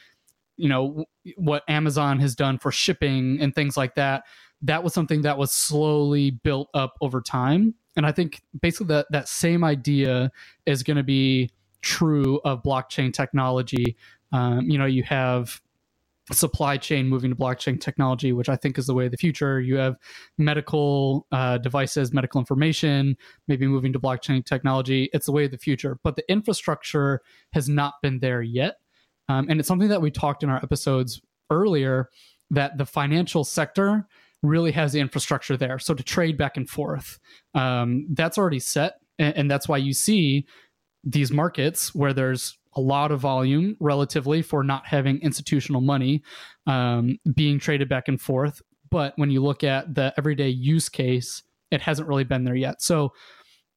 You 0.57 0.69
know 0.69 1.05
what 1.37 1.65
Amazon 1.69 2.19
has 2.21 2.35
done 2.35 2.59
for 2.59 2.71
shipping 2.71 3.41
and 3.41 3.55
things 3.55 3.77
like 3.77 3.95
that. 3.97 4.25
That 4.63 4.85
was 4.85 4.95
something 4.95 5.23
that 5.23 5.39
was 5.39 5.53
slowly 5.53 6.31
built 6.31 6.69
up 6.73 6.97
over 7.01 7.21
time, 7.21 7.75
and 7.97 8.07
I 8.07 8.13
think 8.13 8.43
basically 8.61 8.87
that 8.89 9.07
that 9.11 9.29
same 9.29 9.65
idea 9.65 10.31
is 10.67 10.83
going 10.83 10.97
to 10.97 11.03
be 11.03 11.51
true 11.81 12.41
of 12.45 12.63
blockchain 12.63 13.13
technology. 13.13 13.97
Um, 14.33 14.71
you 14.71 14.79
know, 14.79 14.87
you 14.87 15.03
have 15.03 15.61
supply 16.31 16.77
chain 16.77 17.09
moving 17.09 17.31
to 17.31 17.37
blockchain 17.37 17.81
technology, 17.81 18.33
which 18.33 18.49
I 18.49 18.57
think 18.57 18.79
is 18.79 18.87
the 18.87 18.95
way 18.95 19.07
of 19.07 19.11
the 19.11 19.17
future. 19.17 19.61
You 19.61 19.77
have 19.77 19.97
medical 20.39 21.27
uh, 21.33 21.59
devices, 21.59 22.13
medical 22.13 22.39
information, 22.39 23.17
maybe 23.49 23.67
moving 23.67 23.93
to 23.93 23.99
blockchain 23.99 24.45
technology. 24.45 25.11
It's 25.13 25.27
the 25.27 25.33
way 25.33 25.47
of 25.47 25.51
the 25.51 25.59
future, 25.59 25.99
but 26.05 26.17
the 26.17 26.31
infrastructure 26.31 27.21
has 27.53 27.69
not 27.69 27.95
been 28.03 28.21
there 28.21 28.43
yet. 28.43 28.77
Um, 29.29 29.47
and 29.49 29.59
it's 29.59 29.69
something 29.69 29.89
that 29.89 30.03
we 30.03 30.11
talked 30.11 30.43
in 30.43 30.51
our 30.51 30.59
episodes 30.63 31.21
earlier 31.51 32.09
that 32.51 32.79
the 32.79 32.87
financial 32.87 33.45
sector 33.45 34.07
really 34.43 34.73
has 34.73 34.93
the 34.93 35.01
infrastructure 35.01 35.57
there. 35.57 35.79
So 35.79 35.95
to 35.95 36.03
trade 36.03 36.37
back 36.37 36.57
and 36.57 36.69
forth, 36.69 37.19
um, 37.55 38.07
that's 38.11 38.39
already 38.39 38.59
set. 38.59 38.95
And, 39.19 39.37
and 39.37 39.51
that's 39.51 39.69
why 39.69 39.79
you 39.79 39.93
see 39.93 40.47
these 41.05 41.33
markets 41.33 41.95
where 41.95 42.13
there's 42.13 42.59
a 42.75 42.81
lot 42.81 43.13
of 43.13 43.21
volume 43.21 43.77
relatively 43.81 44.43
for 44.43 44.63
not 44.63 44.87
having 44.87 45.21
institutional 45.21 45.81
money 45.81 46.23
um, 46.67 47.19
being 47.35 47.59
traded 47.59 47.89
back 47.89 48.09
and 48.09 48.21
forth. 48.21 48.63
But 48.91 49.15
when 49.17 49.31
you 49.31 49.43
look 49.43 49.65
at 49.65 49.95
the 49.95 50.13
everyday 50.17 50.49
use 50.49 50.89
case, 50.89 51.43
it 51.71 51.81
hasn't 51.81 52.09
really 52.09 52.25
been 52.25 52.45
there 52.45 52.55
yet. 52.55 52.83
So 52.83 53.13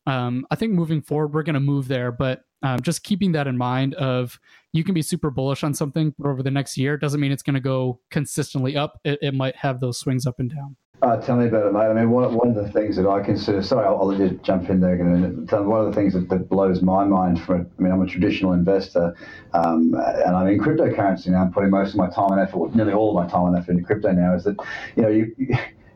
um, 0.05 0.45
I 0.51 0.55
think 0.55 0.73
moving 0.73 1.01
forward, 1.01 1.33
we're 1.33 1.43
going 1.43 1.55
to 1.55 1.59
move 1.59 1.87
there. 1.87 2.11
But 2.11 2.41
um, 2.63 2.81
just 2.81 3.03
keeping 3.03 3.31
that 3.33 3.47
in 3.47 3.57
mind 3.57 3.93
of 3.95 4.39
you 4.73 4.83
can 4.83 4.93
be 4.93 5.01
super 5.01 5.29
bullish 5.29 5.63
on 5.63 5.73
something, 5.73 6.13
but 6.17 6.27
over 6.27 6.43
the 6.43 6.51
next 6.51 6.77
year 6.77 6.97
doesn't 6.97 7.19
mean 7.19 7.31
it's 7.31 7.43
going 7.43 7.53
to 7.53 7.59
go 7.59 7.99
consistently 8.11 8.75
up. 8.75 8.99
It, 9.03 9.19
it 9.21 9.33
might 9.33 9.55
have 9.55 9.79
those 9.79 9.99
swings 9.99 10.25
up 10.25 10.39
and 10.39 10.49
down. 10.49 10.75
Uh, 11.01 11.17
tell 11.21 11.35
me 11.35 11.45
about 11.45 11.67
it, 11.67 11.73
mate. 11.73 11.81
I 11.81 11.93
mean, 11.93 12.09
one, 12.09 12.33
one 12.33 12.47
of 12.47 12.55
the 12.55 12.71
things 12.71 12.95
that 12.95 13.07
I 13.07 13.21
consider, 13.21 13.61
sorry, 13.61 13.85
I'll, 13.85 13.97
I'll 13.99 14.13
you 14.17 14.39
jump 14.43 14.69
in 14.69 14.79
there 14.79 14.95
in 14.95 15.01
a 15.01 15.03
minute. 15.03 15.51
One 15.65 15.81
of 15.81 15.87
the 15.87 15.93
things 15.93 16.13
that, 16.13 16.29
that 16.29 16.49
blows 16.49 16.81
my 16.81 17.03
mind 17.03 17.41
from, 17.43 17.69
I 17.77 17.81
mean, 17.81 17.91
I'm 17.91 18.01
a 18.01 18.07
traditional 18.07 18.53
investor 18.53 19.15
um, 19.53 19.93
and 19.93 20.35
I'm 20.35 20.47
in 20.47 20.59
cryptocurrency 20.59 21.27
now. 21.27 21.41
I'm 21.43 21.53
putting 21.53 21.69
most 21.69 21.91
of 21.91 21.97
my 21.97 22.09
time 22.09 22.31
and 22.31 22.39
effort, 22.41 22.73
nearly 22.75 22.93
all 22.93 23.15
of 23.15 23.23
my 23.23 23.29
time 23.29 23.47
and 23.47 23.57
effort 23.57 23.73
into 23.73 23.83
crypto 23.83 24.13
now, 24.13 24.33
is 24.35 24.45
that, 24.45 24.55
you 24.95 25.03
know, 25.03 25.09
you, 25.09 25.35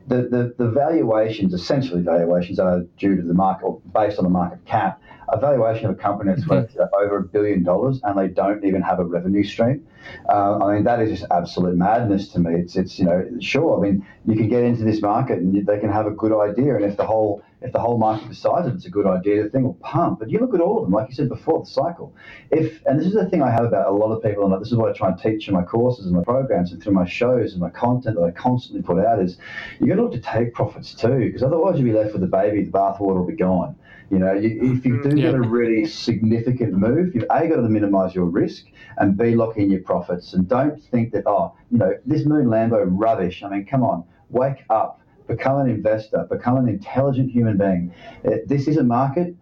the, 0.10 0.28
the, 0.30 0.56
the 0.58 0.70
valuations, 0.70 1.54
essentially 1.54 2.02
valuations, 2.02 2.60
are 2.60 2.82
due 2.98 3.16
to 3.16 3.22
the 3.22 3.34
market 3.34 3.66
or 3.66 3.82
based 3.94 4.18
on 4.18 4.24
the 4.24 4.30
market 4.30 4.66
cap 4.66 5.02
a 5.32 5.40
valuation 5.40 5.86
of 5.86 5.92
a 5.92 5.96
company 5.96 6.34
that's 6.34 6.48
worth 6.48 6.74
mm-hmm. 6.74 7.06
over 7.06 7.18
a 7.18 7.24
billion 7.24 7.64
dollars 7.64 8.00
and 8.04 8.18
they 8.18 8.28
don't 8.28 8.64
even 8.66 8.82
have 8.82 9.00
a 9.00 9.06
revenue 9.06 9.44
stream. 9.44 9.86
Uh, 10.28 10.58
I 10.58 10.76
mean, 10.76 10.84
that 10.86 11.02
is 11.02 11.20
just 11.20 11.32
absolute 11.32 11.76
madness 11.76 12.30
to 12.30 12.40
me. 12.40 12.56
It's, 12.56 12.76
it's, 12.76 12.98
you 12.98 13.06
know, 13.06 13.30
sure. 13.40 13.78
I 13.78 13.82
mean, 13.82 14.06
you 14.26 14.36
can 14.36 14.50
get 14.50 14.64
into 14.64 14.84
this 14.84 15.02
market 15.02 15.40
and 15.40 15.66
they 15.66 15.80
can 15.80 15.92
have 15.92 16.08
a 16.08 16.12
good 16.12 16.32
idea, 16.32 16.76
and 16.76 16.86
if 16.86 16.98
the 16.98 17.06
whole 17.06 17.44
if 17.62 17.74
the 17.74 17.80
whole 17.80 17.98
market 17.98 18.30
decides 18.30 18.68
it's 18.68 18.86
a 18.86 18.90
good 18.90 19.06
idea, 19.06 19.44
the 19.44 19.50
thing 19.50 19.64
will 19.64 19.74
pump. 19.76 20.20
But 20.20 20.30
you 20.30 20.40
look 20.40 20.54
at 20.54 20.62
all 20.62 20.78
of 20.78 20.86
them, 20.86 20.94
like 20.94 21.10
you 21.10 21.16
said 21.16 21.30
before, 21.30 21.60
the 21.60 21.70
cycle. 21.70 22.16
If 22.52 22.86
and 22.86 23.00
this 23.00 23.08
is 23.08 23.14
the 23.14 23.30
thing 23.30 23.42
I 23.42 23.52
have 23.52 23.66
about 23.66 23.88
a 23.88 23.92
lot 23.92 24.12
of 24.12 24.24
people, 24.24 24.46
and 24.46 24.62
this 24.62 24.72
is 24.72 24.78
what 24.78 24.90
I 24.90 24.94
try 24.94 25.10
and 25.10 25.20
teach 25.20 25.48
in 25.48 25.54
my 25.54 25.64
courses 25.64 26.06
and 26.06 26.16
my 26.16 26.24
programs 26.24 26.72
and 26.72 26.82
through 26.82 26.94
my 26.94 27.06
shows 27.06 27.52
and 27.52 27.62
my 27.62 27.70
content 27.70 28.16
that 28.16 28.24
I 28.24 28.32
constantly 28.32 28.82
put 28.82 29.04
out 29.04 29.22
is 29.22 29.38
you 29.80 29.88
got 29.88 29.96
to 29.96 30.04
look 30.04 30.14
to 30.14 30.22
take 30.22 30.54
profits 30.54 30.94
too, 30.94 31.20
because 31.20 31.44
otherwise 31.44 31.78
you'll 31.78 31.92
be 31.92 31.94
left 31.94 32.14
with 32.14 32.22
the 32.22 32.28
baby, 32.28 32.64
the 32.64 32.72
bathwater 32.72 33.18
will 33.18 33.28
be 33.28 33.36
gone. 33.36 33.76
You 34.10 34.18
know, 34.18 34.34
you, 34.34 34.76
if 34.76 34.86
you 34.86 35.04
do 35.04 35.10
mm-hmm. 35.10 35.18
get 35.18 35.36
a 35.36 35.42
really 35.42 35.86
significant 35.86 36.74
move, 36.74 37.14
you've 37.14 37.26
A, 37.30 37.48
got 37.48 37.58
to 37.58 37.62
minimize 37.62 38.16
your 38.16 38.26
risk 38.26 38.66
and 38.98 39.16
B, 39.16 39.36
lock 39.36 39.58
in 39.58 39.70
your 39.70 39.82
profits. 39.82 40.34
And 40.34 40.48
don't 40.48 40.82
think 40.82 41.12
that, 41.12 41.24
oh, 41.28 41.54
you 41.70 41.78
know, 41.78 41.94
this 42.06 42.26
Moon 42.26 42.48
Lambo 42.48 42.84
rubbish. 42.90 43.44
I 43.44 43.50
mean, 43.50 43.66
come 43.66 43.84
on, 43.84 44.04
wake 44.30 44.64
up, 44.72 45.02
become 45.30 45.60
an 45.60 45.70
investor, 45.70 46.28
become 46.30 46.58
an 46.58 46.68
intelligent 46.68 47.32
human 47.32 47.58
being. 47.58 47.94
Uh, 48.26 48.38
this 48.46 48.68
is 48.68 48.76
a 48.76 48.84
market. 48.84 49.36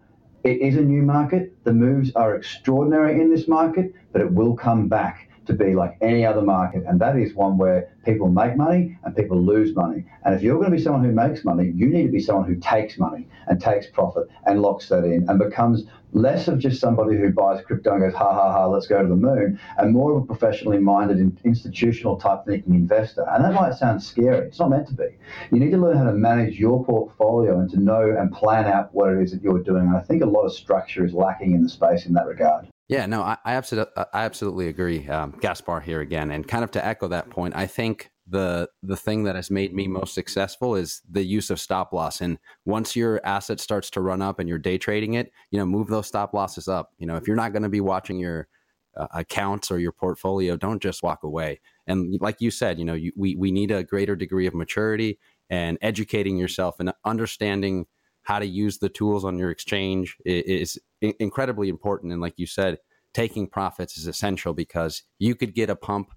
It 0.44 0.60
is 0.60 0.76
a 0.76 0.82
new 0.82 1.02
market. 1.02 1.64
The 1.64 1.72
moves 1.72 2.12
are 2.14 2.36
extraordinary 2.36 3.20
in 3.20 3.30
this 3.30 3.48
market, 3.48 3.92
but 4.12 4.20
it 4.20 4.32
will 4.32 4.54
come 4.54 4.86
back 4.86 5.27
to 5.48 5.54
be 5.54 5.74
like 5.74 5.98
any 6.00 6.24
other 6.24 6.42
market, 6.42 6.84
and 6.86 7.00
that 7.00 7.16
is 7.16 7.34
one 7.34 7.58
where 7.58 7.92
people 8.04 8.28
make 8.28 8.56
money 8.56 8.96
and 9.02 9.16
people 9.16 9.42
lose 9.42 9.74
money. 9.74 10.04
And 10.24 10.34
if 10.34 10.42
you're 10.42 10.56
going 10.56 10.70
to 10.70 10.76
be 10.76 10.82
someone 10.82 11.04
who 11.04 11.12
makes 11.12 11.44
money, 11.44 11.72
you 11.74 11.88
need 11.88 12.04
to 12.04 12.12
be 12.12 12.20
someone 12.20 12.46
who 12.46 12.56
takes 12.56 12.98
money 12.98 13.26
and 13.48 13.60
takes 13.60 13.86
profit 13.86 14.28
and 14.46 14.62
locks 14.62 14.88
that 14.88 15.04
in 15.04 15.28
and 15.28 15.38
becomes 15.38 15.84
less 16.12 16.48
of 16.48 16.58
just 16.58 16.80
somebody 16.80 17.16
who 17.16 17.30
buys 17.32 17.62
crypto 17.64 17.92
and 17.92 18.00
goes, 18.00 18.14
ha 18.14 18.32
ha 18.32 18.52
ha, 18.52 18.66
let's 18.66 18.86
go 18.86 19.02
to 19.02 19.08
the 19.08 19.16
moon, 19.16 19.58
and 19.76 19.92
more 19.92 20.16
of 20.16 20.22
a 20.22 20.26
professionally 20.26 20.78
minded, 20.78 21.18
institutional 21.44 22.16
type 22.16 22.44
thinking 22.46 22.74
investor. 22.74 23.26
And 23.28 23.44
that 23.44 23.52
might 23.52 23.74
sound 23.74 24.02
scary. 24.02 24.46
It's 24.46 24.58
not 24.58 24.70
meant 24.70 24.88
to 24.88 24.94
be. 24.94 25.08
You 25.50 25.60
need 25.60 25.70
to 25.72 25.78
learn 25.78 25.96
how 25.96 26.04
to 26.04 26.12
manage 26.12 26.58
your 26.58 26.84
portfolio 26.84 27.58
and 27.58 27.70
to 27.70 27.80
know 27.80 28.14
and 28.18 28.32
plan 28.32 28.66
out 28.66 28.94
what 28.94 29.12
it 29.12 29.22
is 29.22 29.32
that 29.32 29.42
you're 29.42 29.62
doing. 29.62 29.86
And 29.86 29.96
I 29.96 30.00
think 30.00 30.22
a 30.22 30.26
lot 30.26 30.44
of 30.44 30.52
structure 30.52 31.04
is 31.04 31.12
lacking 31.12 31.52
in 31.52 31.62
the 31.62 31.68
space 31.68 32.06
in 32.06 32.14
that 32.14 32.26
regard. 32.26 32.68
Yeah, 32.88 33.04
no, 33.04 33.22
I, 33.22 33.36
I 33.44 33.54
absolutely, 33.54 33.92
I 34.14 34.24
absolutely 34.24 34.68
agree. 34.68 35.06
Um, 35.08 35.32
Gaspar 35.40 35.80
here 35.80 36.00
again, 36.00 36.30
and 36.30 36.48
kind 36.48 36.64
of 36.64 36.70
to 36.72 36.84
echo 36.84 37.08
that 37.08 37.28
point, 37.28 37.54
I 37.54 37.66
think 37.66 38.10
the 38.26 38.68
the 38.82 38.96
thing 38.96 39.24
that 39.24 39.36
has 39.36 39.50
made 39.50 39.74
me 39.74 39.86
most 39.88 40.14
successful 40.14 40.74
is 40.74 41.02
the 41.10 41.22
use 41.22 41.50
of 41.50 41.60
stop 41.60 41.92
loss. 41.92 42.20
And 42.22 42.38
once 42.64 42.96
your 42.96 43.20
asset 43.24 43.60
starts 43.60 43.90
to 43.90 44.00
run 44.00 44.22
up 44.22 44.38
and 44.38 44.48
you're 44.48 44.58
day 44.58 44.78
trading 44.78 45.14
it, 45.14 45.32
you 45.50 45.58
know, 45.58 45.66
move 45.66 45.88
those 45.88 46.06
stop 46.06 46.32
losses 46.32 46.66
up. 46.68 46.92
You 46.98 47.06
know, 47.06 47.16
if 47.16 47.26
you're 47.26 47.36
not 47.36 47.52
going 47.52 47.62
to 47.62 47.68
be 47.68 47.80
watching 47.80 48.18
your 48.18 48.48
uh, 48.96 49.06
accounts 49.14 49.70
or 49.70 49.78
your 49.78 49.92
portfolio, 49.92 50.56
don't 50.56 50.82
just 50.82 51.02
walk 51.02 51.22
away. 51.24 51.60
And 51.86 52.18
like 52.20 52.40
you 52.40 52.50
said, 52.50 52.78
you 52.78 52.84
know, 52.86 52.94
you, 52.94 53.12
we 53.16 53.34
we 53.36 53.50
need 53.52 53.70
a 53.70 53.84
greater 53.84 54.16
degree 54.16 54.46
of 54.46 54.54
maturity 54.54 55.18
and 55.50 55.76
educating 55.82 56.38
yourself 56.38 56.80
and 56.80 56.92
understanding 57.04 57.86
how 58.28 58.38
to 58.38 58.46
use 58.46 58.78
the 58.78 58.88
tools 58.88 59.24
on 59.24 59.38
your 59.38 59.50
exchange 59.50 60.16
is, 60.24 60.78
incredibly 61.00 61.68
important. 61.68 62.12
And 62.12 62.20
like 62.20 62.34
you 62.36 62.46
said, 62.46 62.78
taking 63.14 63.46
profits 63.46 63.96
is 63.96 64.06
essential 64.06 64.52
because 64.52 65.02
you 65.18 65.34
could 65.34 65.54
get 65.54 65.70
a 65.70 65.76
pump 65.76 66.10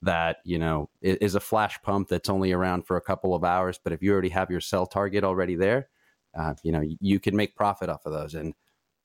that 0.00 0.36
you 0.44 0.58
know 0.58 0.88
is 1.02 1.34
a 1.34 1.40
flash 1.40 1.76
pump 1.82 2.08
that's 2.08 2.28
only 2.28 2.52
around 2.52 2.86
for 2.86 2.96
a 2.96 3.00
couple 3.00 3.34
of 3.34 3.42
hours 3.42 3.80
but 3.82 3.92
if 3.92 4.00
you 4.00 4.12
already 4.12 4.28
have 4.28 4.48
your 4.48 4.60
sell 4.60 4.86
target 4.86 5.24
already 5.24 5.56
there 5.56 5.88
uh, 6.36 6.54
you 6.62 6.72
know 6.72 6.82
you 7.00 7.20
can 7.20 7.36
make 7.36 7.56
profit 7.56 7.88
off 7.88 8.06
of 8.06 8.12
those. 8.12 8.34
And 8.34 8.54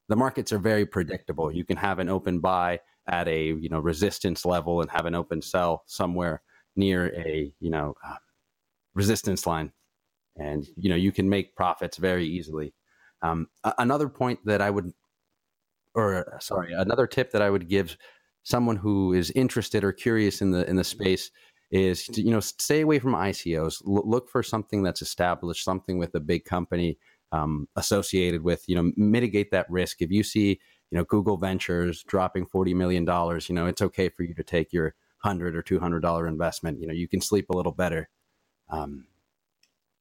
the 0.09 0.15
markets 0.15 0.51
are 0.51 0.59
very 0.59 0.85
predictable. 0.85 1.51
You 1.51 1.63
can 1.63 1.77
have 1.77 1.99
an 1.99 2.09
open 2.09 2.39
buy 2.39 2.79
at 3.07 3.27
a 3.27 3.45
you 3.45 3.69
know 3.69 3.79
resistance 3.79 4.45
level 4.45 4.81
and 4.81 4.89
have 4.91 5.05
an 5.05 5.15
open 5.15 5.41
sell 5.41 5.83
somewhere 5.87 6.41
near 6.75 7.07
a 7.15 7.53
you 7.59 7.69
know 7.69 7.95
uh, 8.05 8.15
resistance 8.93 9.45
line 9.45 9.71
and 10.37 10.67
you 10.75 10.89
know 10.89 10.95
you 10.95 11.11
can 11.11 11.29
make 11.29 11.55
profits 11.55 11.97
very 11.97 12.25
easily. 12.25 12.73
Um, 13.21 13.47
another 13.77 14.09
point 14.09 14.39
that 14.45 14.61
I 14.61 14.69
would, 14.69 14.91
or 15.95 16.37
sorry, 16.41 16.73
another 16.73 17.07
tip 17.07 17.31
that 17.31 17.41
I 17.41 17.49
would 17.49 17.69
give 17.69 17.97
someone 18.43 18.75
who 18.75 19.13
is 19.13 19.31
interested 19.31 19.83
or 19.83 19.91
curious 19.91 20.41
in 20.41 20.51
the 20.51 20.67
in 20.69 20.75
the 20.75 20.83
space 20.83 21.31
is 21.71 22.05
to, 22.05 22.21
you 22.21 22.31
know 22.31 22.39
stay 22.39 22.81
away 22.81 22.99
from 22.99 23.13
ICOs. 23.13 23.81
L- 23.87 24.03
look 24.05 24.29
for 24.29 24.43
something 24.43 24.83
that's 24.83 25.01
established, 25.01 25.63
something 25.63 25.97
with 25.97 26.13
a 26.15 26.19
big 26.19 26.45
company 26.45 26.97
um, 27.31 27.67
associated 27.75 28.43
with. 28.43 28.63
You 28.67 28.75
know, 28.75 28.91
mitigate 28.95 29.51
that 29.51 29.69
risk. 29.69 30.01
If 30.01 30.11
you 30.11 30.23
see 30.23 30.59
you 30.91 30.97
know 30.97 31.03
Google 31.05 31.37
Ventures 31.37 32.03
dropping 32.03 32.45
forty 32.45 32.73
million 32.73 33.05
dollars, 33.05 33.49
you 33.49 33.55
know 33.55 33.65
it's 33.65 33.81
okay 33.81 34.09
for 34.09 34.23
you 34.23 34.33
to 34.35 34.43
take 34.43 34.73
your 34.73 34.95
hundred 35.17 35.55
or 35.55 35.61
two 35.61 35.79
hundred 35.79 36.01
dollar 36.01 36.27
investment. 36.27 36.79
You 36.79 36.87
know, 36.87 36.93
you 36.93 37.07
can 37.07 37.21
sleep 37.21 37.49
a 37.49 37.55
little 37.55 37.71
better. 37.71 38.09
Um, 38.69 39.05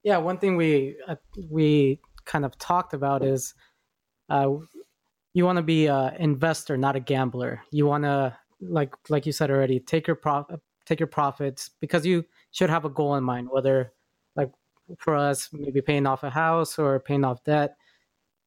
yeah, 0.02 0.18
one 0.18 0.38
thing 0.38 0.56
we 0.56 0.96
uh, 1.06 1.16
we 1.50 2.00
kind 2.24 2.44
of 2.44 2.58
talked 2.58 2.94
about 2.94 3.24
is 3.24 3.54
uh, 4.28 4.48
you 5.34 5.44
want 5.44 5.56
to 5.56 5.62
be 5.62 5.86
an 5.86 6.14
investor, 6.16 6.76
not 6.76 6.96
a 6.96 7.00
gambler. 7.00 7.62
You 7.70 7.86
want 7.86 8.04
to 8.04 8.36
like 8.60 8.94
like 9.08 9.26
you 9.26 9.32
said 9.32 9.50
already, 9.50 9.80
take 9.80 10.06
your 10.06 10.16
prof- 10.16 10.46
take 10.86 11.00
your 11.00 11.06
profits 11.06 11.70
because 11.80 12.04
you 12.04 12.24
should 12.50 12.70
have 12.70 12.84
a 12.84 12.90
goal 12.90 13.14
in 13.14 13.24
mind. 13.24 13.48
Whether 13.50 13.92
like 14.36 14.50
for 14.98 15.16
us, 15.16 15.48
maybe 15.52 15.80
paying 15.80 16.06
off 16.06 16.24
a 16.24 16.30
house 16.30 16.78
or 16.78 17.00
paying 17.00 17.24
off 17.24 17.44
debt. 17.44 17.76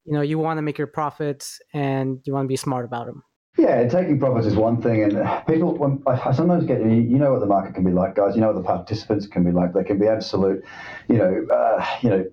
You 0.05 0.13
know, 0.13 0.21
you 0.21 0.37
want 0.37 0.57
to 0.59 0.61
make 0.61 0.77
your 0.77 0.87
profits 0.87 1.59
and 1.73 2.19
you 2.25 2.33
want 2.33 2.45
to 2.45 2.49
be 2.49 2.55
smart 2.55 2.85
about 2.85 3.07
them. 3.07 3.23
Yeah, 3.65 3.88
taking 3.88 4.19
profits 4.19 4.45
is 4.45 4.56
one 4.56 4.80
thing, 4.80 5.01
and 5.01 5.13
people. 5.47 5.75
When, 5.75 6.04
I 6.06 6.34
sometimes 6.34 6.65
get 6.65 6.82
you 6.82 7.17
know 7.17 7.32
what 7.32 7.39
the 7.39 7.47
market 7.47 7.73
can 7.73 7.84
be 7.84 7.89
like, 7.89 8.13
guys. 8.13 8.36
You 8.36 8.41
know 8.41 8.51
what 8.51 8.58
the 8.58 8.63
participants 8.63 9.25
can 9.25 9.43
be 9.43 9.49
like. 9.49 9.73
They 9.73 9.84
can 9.84 9.97
be 9.97 10.06
absolute, 10.08 10.63
you 11.08 11.17
know, 11.17 11.47
uh, 11.51 11.84
you 12.04 12.10
know, 12.12 12.25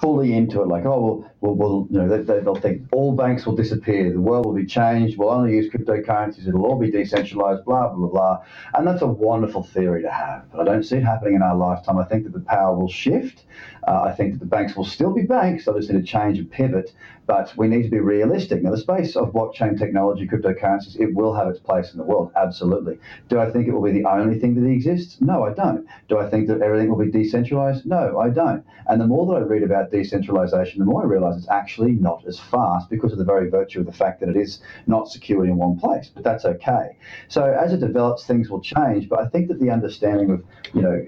fully 0.00 0.32
into 0.32 0.62
it, 0.62 0.68
like, 0.68 0.86
oh, 0.86 0.96
well, 0.96 1.30
well, 1.40 1.54
well 1.54 1.86
you 1.90 1.98
know, 1.98 2.22
they, 2.22 2.40
will 2.40 2.56
think 2.56 2.82
all 2.92 3.12
banks 3.12 3.46
will 3.46 3.56
disappear, 3.56 4.12
the 4.12 4.20
world 4.20 4.46
will 4.46 4.54
be 4.54 4.66
changed, 4.66 5.18
we'll 5.18 5.30
only 5.30 5.54
use 5.54 5.70
cryptocurrencies, 5.72 6.48
it'll 6.48 6.66
all 6.66 6.78
be 6.78 6.90
decentralized, 6.90 7.64
blah, 7.64 7.88
blah, 7.92 8.08
blah. 8.08 8.44
And 8.74 8.86
that's 8.86 9.02
a 9.02 9.06
wonderful 9.06 9.62
theory 9.62 10.02
to 10.02 10.10
have, 10.10 10.50
but 10.50 10.60
I 10.60 10.64
don't 10.64 10.82
see 10.82 10.96
it 10.96 11.04
happening 11.04 11.34
in 11.34 11.42
our 11.42 11.56
lifetime. 11.56 11.98
I 11.98 12.04
think 12.04 12.24
that 12.24 12.32
the 12.32 12.40
power 12.40 12.76
will 12.76 12.90
shift. 12.90 13.44
Uh, 13.86 14.02
I 14.02 14.12
think 14.12 14.34
that 14.34 14.40
the 14.40 14.46
banks 14.46 14.76
will 14.76 14.84
still 14.84 15.12
be 15.12 15.22
banks, 15.22 15.64
they'll 15.64 15.76
just 15.78 15.90
need 15.90 16.00
to 16.00 16.06
change 16.06 16.38
and 16.38 16.50
pivot, 16.50 16.92
but 17.26 17.52
we 17.56 17.68
need 17.68 17.82
to 17.82 17.90
be 17.90 18.00
realistic. 18.00 18.62
Now, 18.62 18.70
the 18.70 18.78
space 18.78 19.16
of 19.16 19.32
blockchain 19.32 19.78
technology, 19.78 20.26
cryptocurrencies, 20.26 20.98
it 20.98 21.14
will 21.14 21.34
have 21.34 21.48
its 21.48 21.60
place 21.60 21.92
in 21.92 21.98
the 21.98 22.04
world, 22.04 22.32
absolutely. 22.36 22.98
Do 23.28 23.38
I 23.38 23.50
think 23.50 23.68
it 23.68 23.72
will 23.72 23.82
be 23.82 23.92
the 23.92 24.08
only 24.08 24.38
thing 24.38 24.54
that 24.54 24.68
exists? 24.68 25.18
No, 25.20 25.44
I 25.44 25.52
don't. 25.52 25.86
Do 26.08 26.18
I 26.18 26.28
think 26.28 26.48
that 26.48 26.62
everything 26.62 26.88
will 26.88 27.04
be 27.04 27.10
decentralized? 27.10 27.86
No, 27.86 28.18
I 28.18 28.30
don't. 28.30 28.64
And 28.86 29.00
the 29.00 29.06
more 29.06 29.26
that 29.26 29.42
I 29.42 29.44
read 29.44 29.62
about 29.62 29.90
decentralization, 29.90 30.78
the 30.78 30.86
more 30.86 31.02
I 31.02 31.06
realize 31.06 31.27
it's 31.36 31.48
actually 31.48 31.92
not 31.92 32.24
as 32.26 32.38
fast 32.38 32.90
because 32.90 33.12
of 33.12 33.18
the 33.18 33.24
very 33.24 33.50
virtue 33.50 33.80
of 33.80 33.86
the 33.86 33.92
fact 33.92 34.20
that 34.20 34.28
it 34.28 34.36
is 34.36 34.60
not 34.86 35.08
secured 35.08 35.48
in 35.48 35.56
one 35.56 35.78
place. 35.78 36.10
But 36.12 36.24
that's 36.24 36.44
okay. 36.44 36.96
So 37.28 37.44
as 37.44 37.72
it 37.72 37.80
develops, 37.80 38.26
things 38.26 38.50
will 38.50 38.60
change. 38.60 39.08
But 39.08 39.20
I 39.20 39.28
think 39.28 39.48
that 39.48 39.60
the 39.60 39.70
understanding 39.70 40.30
of, 40.30 40.44
you 40.74 40.82
know, 40.82 41.06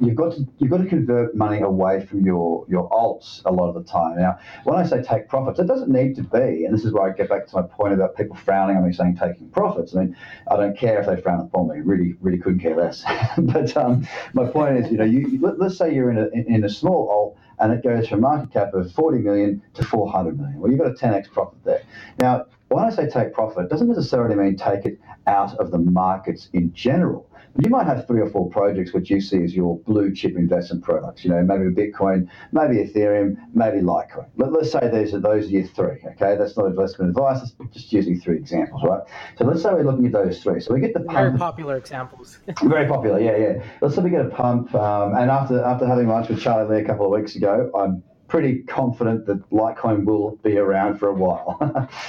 you've 0.00 0.16
got 0.16 0.32
to 0.32 0.46
you've 0.58 0.70
got 0.70 0.78
to 0.78 0.86
convert 0.86 1.34
money 1.34 1.60
away 1.60 2.04
from 2.04 2.24
your 2.24 2.64
your 2.68 2.88
alts 2.90 3.42
a 3.44 3.52
lot 3.52 3.68
of 3.68 3.74
the 3.74 3.90
time. 3.90 4.18
Now, 4.18 4.38
when 4.64 4.76
I 4.76 4.86
say 4.86 5.02
take 5.02 5.28
profits, 5.28 5.58
it 5.58 5.66
doesn't 5.66 5.90
need 5.90 6.16
to 6.16 6.22
be, 6.22 6.64
and 6.64 6.74
this 6.74 6.84
is 6.84 6.92
where 6.92 7.04
I 7.08 7.12
get 7.16 7.28
back 7.28 7.46
to 7.46 7.56
my 7.56 7.62
point 7.62 7.94
about 7.94 8.16
people 8.16 8.36
frowning 8.36 8.76
on 8.76 8.86
me 8.86 8.92
saying 8.92 9.16
taking 9.16 9.48
profits. 9.50 9.94
I 9.94 10.00
mean, 10.00 10.16
I 10.50 10.56
don't 10.56 10.76
care 10.76 11.00
if 11.00 11.06
they 11.06 11.20
frown 11.20 11.40
upon 11.40 11.68
me. 11.68 11.80
Really, 11.80 12.16
really 12.20 12.38
couldn't 12.38 12.60
care 12.60 12.76
less. 12.76 13.04
but 13.38 13.76
um, 13.76 14.06
my 14.32 14.46
point 14.46 14.78
is, 14.78 14.90
you 14.90 14.98
know, 14.98 15.04
you 15.04 15.38
let, 15.40 15.60
us 15.60 15.78
say 15.78 15.94
you're 15.94 16.10
in 16.10 16.18
a 16.18 16.28
in 16.30 16.64
a 16.64 16.68
small 16.68 17.08
alt 17.10 17.38
and 17.58 17.72
it 17.72 17.82
goes 17.82 18.08
from 18.08 18.20
market 18.20 18.52
cap 18.52 18.74
of 18.74 18.90
40 18.92 19.18
million 19.18 19.62
to 19.74 19.84
400 19.84 20.38
million. 20.38 20.60
Well, 20.60 20.70
you've 20.70 20.80
got 20.80 20.90
a 20.90 20.94
10x 20.94 21.30
profit 21.30 21.58
there. 21.64 21.82
Now, 22.18 22.46
when 22.68 22.84
I 22.84 22.90
say 22.90 23.08
take 23.08 23.32
profit, 23.32 23.64
it 23.64 23.70
doesn't 23.70 23.88
necessarily 23.88 24.34
mean 24.34 24.56
take 24.56 24.84
it 24.84 24.98
out 25.26 25.56
of 25.58 25.70
the 25.70 25.78
markets 25.78 26.48
in 26.52 26.72
general 26.72 27.28
You 27.60 27.70
might 27.70 27.86
have 27.86 28.06
three 28.06 28.20
or 28.20 28.28
four 28.28 28.50
projects 28.50 28.92
which 28.92 29.10
you 29.10 29.20
see 29.20 29.42
as 29.44 29.54
your 29.54 29.78
blue 29.80 30.12
chip 30.12 30.36
investment 30.36 30.82
products. 30.82 31.24
You 31.24 31.30
know, 31.30 31.42
maybe 31.42 31.64
Bitcoin, 31.64 32.28
maybe 32.50 32.76
Ethereum, 32.76 33.36
maybe 33.54 33.78
Litecoin. 33.78 34.26
Let, 34.36 34.52
us 34.54 34.72
say 34.72 34.88
those 34.90 35.14
are 35.14 35.20
those 35.20 35.46
are 35.46 35.50
your 35.50 35.66
three. 35.68 35.98
Okay, 36.04 36.36
that's 36.36 36.56
not 36.56 36.66
investment 36.66 37.10
advice. 37.10 37.40
That's 37.40 37.72
just 37.72 37.92
using 37.92 38.20
three 38.20 38.38
examples, 38.38 38.82
right? 38.82 39.02
So 39.38 39.44
let's 39.44 39.62
say 39.62 39.72
we're 39.72 39.84
looking 39.84 40.06
at 40.06 40.12
those 40.12 40.42
three. 40.42 40.60
So 40.60 40.74
we 40.74 40.80
get 40.80 40.94
the 40.94 41.00
pump. 41.00 41.12
Very 41.12 41.38
popular 41.38 41.76
examples. 41.76 42.40
very 42.64 42.88
popular, 42.88 43.20
yeah, 43.20 43.36
yeah. 43.36 43.64
Let's 43.80 43.94
say 43.94 44.02
we 44.02 44.10
get 44.10 44.26
a 44.26 44.30
pump, 44.30 44.74
um, 44.74 45.14
and 45.14 45.30
after 45.30 45.62
after 45.62 45.86
having 45.86 46.08
lunch 46.08 46.28
with 46.28 46.40
Charlie 46.40 46.74
Lee 46.74 46.82
a 46.82 46.84
couple 46.84 47.06
of 47.06 47.12
weeks 47.12 47.36
ago, 47.36 47.70
I'm 47.76 48.02
pretty 48.34 48.64
confident 48.64 49.26
that 49.26 49.48
Litecoin 49.50 50.04
will 50.04 50.34
be 50.42 50.58
around 50.58 50.98
for 50.98 51.06
a 51.06 51.14
while. 51.14 51.56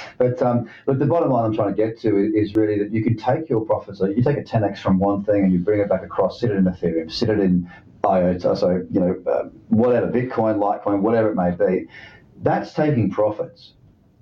but 0.18 0.42
um, 0.42 0.68
but 0.84 0.98
the 0.98 1.06
bottom 1.06 1.30
line 1.30 1.44
I'm 1.44 1.54
trying 1.54 1.72
to 1.72 1.76
get 1.76 2.00
to 2.00 2.32
is, 2.34 2.56
really 2.56 2.80
that 2.80 2.90
you 2.90 3.04
can 3.04 3.16
take 3.16 3.48
your 3.48 3.64
profits. 3.64 4.00
So 4.00 4.06
you 4.06 4.24
take 4.24 4.36
a 4.36 4.42
10x 4.42 4.80
from 4.80 4.98
one 4.98 5.22
thing 5.22 5.44
and 5.44 5.52
you 5.52 5.60
bring 5.60 5.78
it 5.78 5.88
back 5.88 6.02
across, 6.02 6.40
sit 6.40 6.50
it 6.50 6.56
in 6.56 6.64
Ethereum, 6.64 7.12
sit 7.12 7.30
it 7.30 7.38
in 7.38 7.70
IOTA, 8.04 8.56
so 8.56 8.84
you 8.90 8.98
know 8.98 9.22
uh, 9.30 9.44
whatever 9.68 10.08
Bitcoin, 10.08 10.56
Litecoin, 10.58 10.98
whatever 11.00 11.30
it 11.30 11.36
may 11.36 11.52
be. 11.52 11.86
That's 12.42 12.74
taking 12.74 13.08
profits. 13.08 13.74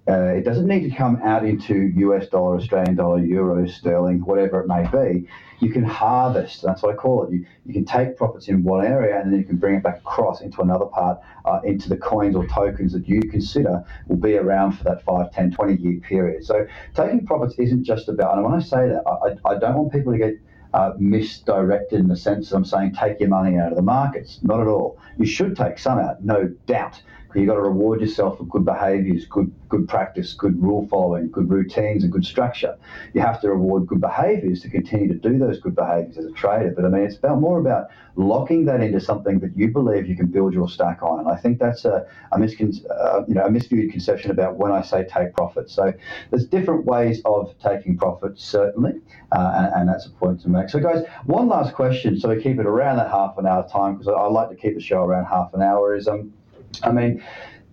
Uh, 0.07 0.35
it 0.35 0.45
doesn't 0.45 0.67
need 0.67 0.89
to 0.89 0.95
come 0.95 1.17
out 1.23 1.47
into 1.47 1.75
US 1.97 2.29
dollar, 2.29 2.57
Australian 2.57 2.97
dollar, 2.97 3.21
euros, 3.21 3.71
sterling, 3.71 4.21
whatever 4.21 4.61
it 4.61 4.69
may 4.69 4.87
be. 4.87 5.27
You 5.61 5.71
can 5.73 5.83
harvest. 5.83 6.63
That's 6.63 6.83
what 6.83 6.93
I 6.93 6.97
call 6.97 7.25
it. 7.25 7.33
You, 7.33 7.47
you 7.65 7.73
can 7.73 7.87
take 7.87 8.17
profits 8.17 8.49
in 8.49 8.65
one 8.65 8.85
area 8.85 9.19
and 9.19 9.33
then 9.33 9.41
you 9.41 9.47
can 9.47 9.57
bring 9.57 9.77
it 9.77 9.83
back 9.83 9.99
across 9.99 10.43
into 10.43 10.61
another 10.61 10.85
part, 10.87 11.21
uh, 11.47 11.61
into 11.65 11.89
the 11.89 11.97
coins 11.97 12.37
or 12.37 12.47
tokens 12.49 12.93
that 12.93 13.09
you 13.09 13.23
consider 13.23 13.83
will 14.07 14.17
be 14.17 14.37
around 14.37 14.73
for 14.73 14.85
that 14.85 15.03
5, 15.05 15.33
10, 15.33 15.53
20 15.53 15.83
year 15.83 16.01
period. 16.01 16.45
So 16.45 16.67
taking 16.95 17.25
profits 17.25 17.55
isn't 17.59 17.85
just 17.85 18.09
about, 18.11 18.35
and 18.35 18.45
when 18.45 18.53
I 18.53 18.61
say 18.61 18.89
that, 18.89 19.05
I, 19.07 19.55
I 19.55 19.59
don't 19.59 19.75
want 19.75 19.93
people 19.93 20.13
to 20.13 20.19
get 20.19 20.35
uh, 20.75 20.93
misdirected 20.99 22.01
in 22.01 22.09
the 22.09 22.17
sense 22.17 22.51
that 22.51 22.57
I'm 22.57 22.65
saying 22.65 22.95
take 22.95 23.21
your 23.21 23.29
money 23.31 23.57
out 23.57 23.71
of 23.71 23.77
the 23.77 23.83
markets. 23.83 24.41
Not 24.43 24.61
at 24.61 24.67
all. 24.67 24.99
You 25.17 25.25
should 25.25 25.57
take 25.57 25.79
some 25.79 25.99
out, 25.99 26.23
no 26.23 26.49
doubt. 26.67 27.01
You've 27.35 27.49
got 27.49 27.55
to 27.55 27.63
reward 27.63 28.01
yourself 28.01 28.39
for 28.39 28.45
good 28.45 28.65
behaviours, 28.65 29.25
good 29.27 29.53
good 29.69 29.89
practice, 29.89 30.35
good 30.35 30.63
rule 30.63 30.87
following, 30.89 31.31
good 31.31 31.51
routines, 31.51 32.05
and 32.05 32.13
good 32.13 32.25
structure. 32.25 32.77
You 33.13 33.23
have 33.23 33.41
to 33.41 33.49
reward 33.49 33.87
good 33.87 34.01
behaviours 34.01 34.61
to 34.63 34.71
continue 34.71 35.09
to 35.09 35.15
do 35.15 35.37
those 35.39 35.59
good 35.59 35.75
behaviours 35.75 36.17
as 36.17 36.27
a 36.27 36.33
trader. 36.33 36.73
But 36.75 36.85
I 36.85 36.89
mean, 36.89 37.03
it's 37.03 37.17
about 37.17 37.41
more 37.41 37.59
about 37.59 37.89
locking 38.17 38.65
that 38.67 38.81
into 38.81 39.01
something 39.01 39.41
that 39.41 39.57
you 39.57 39.69
believe 39.69 40.07
you 40.07 40.17
can 40.17 40.27
build 40.27 40.55
your 40.55 40.69
stack 40.69 41.03
on. 41.03 41.19
And 41.19 41.29
I 41.29 41.37
think 41.37 41.59
that's 41.59 41.85
a, 41.85 42.07
a, 42.31 42.39
miscon- 42.39 42.85
uh, 42.89 43.23
you 43.27 43.35
know, 43.35 43.45
a 43.45 43.49
misviewed 43.49 43.91
conception 43.91 44.31
about 44.31 44.57
when 44.57 44.71
I 44.71 44.83
say 44.83 45.05
take 45.05 45.35
profits. 45.35 45.73
So 45.75 45.93
there's 46.31 46.47
different 46.47 46.85
ways 46.85 47.21
of 47.25 47.55
taking 47.59 47.99
profits, 47.99 48.45
certainly, 48.45 48.93
uh, 49.33 49.53
and, 49.57 49.75
and, 49.75 49.89
that's 49.89 50.07
a 50.07 50.11
point 50.11 50.41
to 50.43 50.49
make. 50.49 50.69
So, 50.69 50.79
guys, 50.79 51.05
one 51.27 51.49
last 51.49 51.75
question, 51.75 52.19
so 52.19 52.29
we 52.29 52.41
keep 52.41 52.59
it 52.59 52.67
around 52.67 52.97
that 52.99 53.11
half 53.11 53.39
an 53.39 53.47
hour 53.47 53.69
time 53.69 53.97
because 53.97 54.09
I, 54.09 54.13
I 54.13 54.27
like 54.29 54.51
to 54.51 54.57
keep 54.57 54.75
the 54.75 54.81
show 54.81 55.03
around 55.03 55.27
half 55.27 55.53
an 55.55 55.63
hour. 55.63 55.95
Is 55.95 56.09
um 56.09 56.33
I 56.83 56.93
mean, 56.93 57.23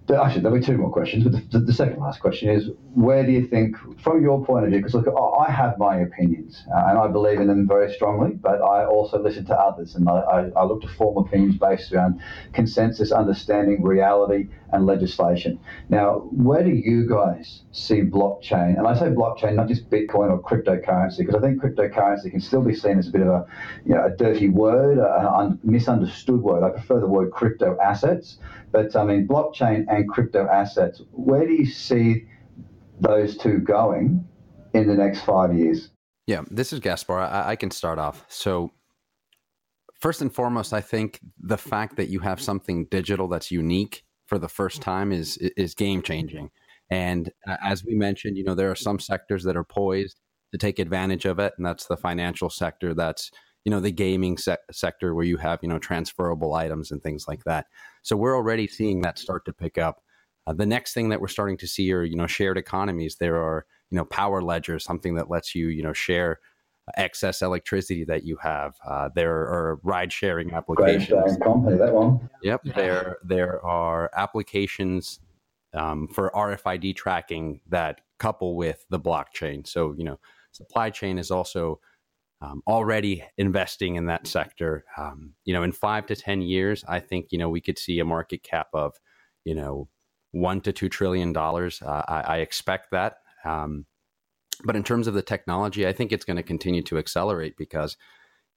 actually, 0.10 0.42
there'll 0.42 0.58
be 0.58 0.66
two 0.66 0.78
more 0.78 0.92
questions, 0.92 1.24
but 1.24 1.52
the, 1.52 1.60
the, 1.60 1.74
second 1.74 2.00
last 2.00 2.20
question 2.20 2.50
is 2.50 2.70
where 2.94 3.26
do 3.26 3.32
you 3.32 3.48
think, 3.48 3.76
from 4.02 4.22
your 4.22 4.44
point 4.46 4.66
of 4.66 4.72
view, 4.72 4.80
because 4.80 4.94
look, 4.94 5.08
I 5.08 5.52
have 5.52 5.78
my 5.78 5.98
opinions 5.98 6.64
uh, 6.74 6.88
and 6.88 6.98
I 6.98 7.08
believe 7.08 7.40
in 7.40 7.48
them 7.48 7.68
very 7.68 7.94
strongly, 7.94 8.32
but 8.32 8.62
I 8.62 8.86
also 8.86 9.22
listen 9.22 9.46
to 9.46 9.56
others 9.56 9.96
and 9.96 10.10
I, 10.10 10.50
I, 10.56 10.64
look 10.66 10.82
to 10.82 10.88
form 10.88 11.26
opinions 11.26 11.58
based 11.58 11.92
around 11.94 12.22
consensus, 12.54 13.12
understanding, 13.12 13.84
reality, 13.84 14.50
and 14.72 14.86
legislation. 14.86 15.60
Now, 15.90 16.20
where 16.32 16.64
do 16.64 16.70
you 16.70 17.08
guys 17.08 17.64
see 17.72 18.02
blockchain? 18.02 18.78
And 18.78 18.88
I 18.88 18.94
say 18.94 19.08
blockchain, 19.08 19.56
not 19.56 19.68
just 19.68 19.90
Bitcoin 19.90 20.32
or 20.32 20.42
cryptocurrency, 20.42 21.20
because 21.20 21.36
I 21.36 21.40
think 21.40 21.62
cryptocurrency 21.62 22.32
can 22.32 22.40
still 22.40 22.62
be 22.62 22.74
seen 22.74 22.98
as 22.98 23.08
a 23.08 23.12
bit 23.12 23.22
of 23.22 23.28
a, 23.28 23.46
you 23.86 23.94
know, 23.94 24.06
a 24.06 24.10
dirty 24.10 24.50
word, 24.50 24.98
a 24.98 25.58
misunderstood 25.64 26.42
word. 26.42 26.64
I 26.64 26.70
prefer 26.70 27.00
the 27.00 27.08
word 27.08 27.32
crypto 27.32 27.78
assets, 27.84 28.38
but 28.72 28.96
I 28.96 29.04
mean, 29.04 29.28
blockchain 29.28 29.86
and 29.90 30.10
crypto 30.10 30.48
assets, 30.48 31.02
where 31.12 31.46
do 31.46 31.54
you 31.54 31.66
see 31.66 32.26
those 33.00 33.38
two 33.38 33.60
going 33.60 34.26
in 34.74 34.88
the 34.88 34.96
next 34.96 35.22
five 35.22 35.56
years? 35.56 35.90
Yeah, 36.28 36.44
this 36.50 36.72
is 36.72 36.80
Gaspar. 36.80 37.20
I, 37.20 37.50
I 37.50 37.56
can 37.56 37.72
start 37.72 38.00
off. 38.00 38.26
So, 38.30 38.72
first 40.00 40.22
and 40.22 40.34
foremost, 40.34 40.72
I 40.72 40.80
think 40.80 41.20
the 41.40 41.58
fact 41.58 41.98
that 41.98 42.10
you 42.10 42.20
have 42.20 42.40
something 42.40 42.86
digital 42.90 43.28
that's 43.28 43.52
unique 43.52 44.04
for 44.32 44.40
the 44.40 44.48
first 44.48 44.82
time 44.82 45.12
is 45.12 45.36
is 45.58 45.76
game 45.76 46.02
changing. 46.02 46.50
And 46.90 47.30
as 47.62 47.84
we 47.84 47.96
mentioned, 47.96 48.38
you 48.38 48.46
know, 48.46 48.56
there 48.56 48.72
are 48.72 48.76
some 48.76 48.98
sectors 48.98 49.44
that 49.44 49.58
are 49.58 49.66
poised 49.66 50.22
to 50.54 50.58
take 50.58 50.80
advantage 50.80 51.26
of 51.26 51.38
it, 51.38 51.52
and 51.58 51.66
that's 51.66 51.88
the 51.88 51.98
financial 51.98 52.50
sector. 52.50 52.94
That's 52.94 53.30
you 53.66 53.72
know 53.72 53.82
the 53.82 53.92
gaming 53.92 54.38
se- 54.38 54.56
sector 54.72 55.14
where 55.14 55.26
you 55.26 55.36
have 55.36 55.60
you 55.62 55.68
know 55.68 55.80
transferable 55.80 56.54
items 56.54 56.92
and 56.92 57.04
things 57.04 57.26
like 57.28 57.44
that. 57.44 57.66
So 58.04 58.16
we're 58.16 58.38
already 58.38 58.68
seeing 58.68 59.02
that 59.02 59.20
start 59.20 59.44
to 59.48 59.54
pick 59.54 59.78
up. 59.78 60.02
Uh, 60.48 60.54
the 60.54 60.66
next 60.66 60.94
thing 60.94 61.10
that 61.10 61.20
we're 61.20 61.28
starting 61.28 61.58
to 61.58 61.68
see 61.68 61.92
are 61.92 62.04
you 62.04 62.16
know 62.16 62.26
shared 62.26 62.58
economies. 62.58 63.18
There 63.18 63.36
are 63.36 63.66
you 63.90 63.98
know 63.98 64.06
power 64.06 64.42
ledgers, 64.42 64.86
something 64.86 65.16
that 65.16 65.30
lets 65.30 65.54
you 65.54 65.68
you 65.68 65.84
know 65.84 65.92
share 65.92 66.40
excess 66.98 67.42
electricity 67.42 68.04
that 68.06 68.24
you 68.24 68.38
have. 68.38 68.76
Uh, 68.86 69.10
there 69.14 69.34
are 69.34 69.80
ride 69.84 70.12
sharing 70.12 70.54
applications. 70.54 71.38
company, 71.38 71.78
that 71.78 71.94
one. 71.94 72.30
Yep. 72.44 72.62
Yeah. 72.64 72.74
There 72.74 73.18
there 73.24 73.66
are 73.66 74.10
applications 74.16 75.20
um, 75.74 76.08
for 76.08 76.32
RFID 76.36 76.96
tracking 76.96 77.62
that 77.70 78.02
couple 78.20 78.56
with 78.56 78.86
the 78.90 79.00
blockchain. 79.00 79.68
So 79.68 79.94
you 79.98 80.04
know, 80.04 80.20
supply 80.52 80.90
chain 80.90 81.18
is 81.18 81.32
also 81.32 81.80
um, 82.42 82.64
already 82.68 83.24
investing 83.38 83.96
in 83.96 84.08
that 84.08 84.28
sector. 84.28 84.84
Um, 84.98 85.34
you 85.46 85.54
know, 85.54 85.64
in 85.64 85.72
five 85.72 86.06
to 86.08 86.16
ten 86.16 86.42
years, 86.42 86.84
I 86.88 87.00
think 87.00 87.28
you 87.32 87.38
know 87.38 87.50
we 87.50 87.62
could 87.62 87.78
see 87.78 88.00
a 88.00 88.06
market 88.06 88.44
cap 88.44 88.68
of 88.74 88.96
you 89.44 89.56
know 89.56 89.88
one 90.32 90.62
to 90.62 90.72
two 90.72 90.90
trillion 90.90 91.34
dollars. 91.34 91.82
Uh, 91.82 92.04
I, 92.08 92.22
I, 92.22 92.38
expect 92.38 92.92
that. 92.92 93.18
Um, 93.44 93.86
but 94.64 94.76
in 94.76 94.84
terms 94.84 95.08
of 95.08 95.14
the 95.14 95.22
technology, 95.22 95.88
I 95.88 95.94
think 95.94 96.12
it's 96.12 96.26
going 96.26 96.38
to 96.38 96.44
continue 96.44 96.82
to 96.84 96.98
accelerate 96.98 97.58
because 97.58 97.98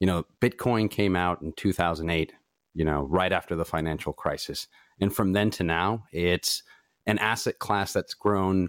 you 0.00 0.06
know 0.06 0.24
Bitcoin 0.40 0.90
came 0.90 1.16
out 1.16 1.42
in 1.42 1.52
2008. 1.52 2.32
You 2.76 2.84
know, 2.84 3.02
right 3.02 3.32
after 3.32 3.54
the 3.54 3.64
financial 3.64 4.12
crisis, 4.12 4.66
and 5.00 5.14
from 5.14 5.32
then 5.32 5.50
to 5.52 5.62
now, 5.62 6.04
it's 6.12 6.62
an 7.06 7.18
asset 7.18 7.58
class 7.58 7.92
that's 7.92 8.14
grown 8.14 8.68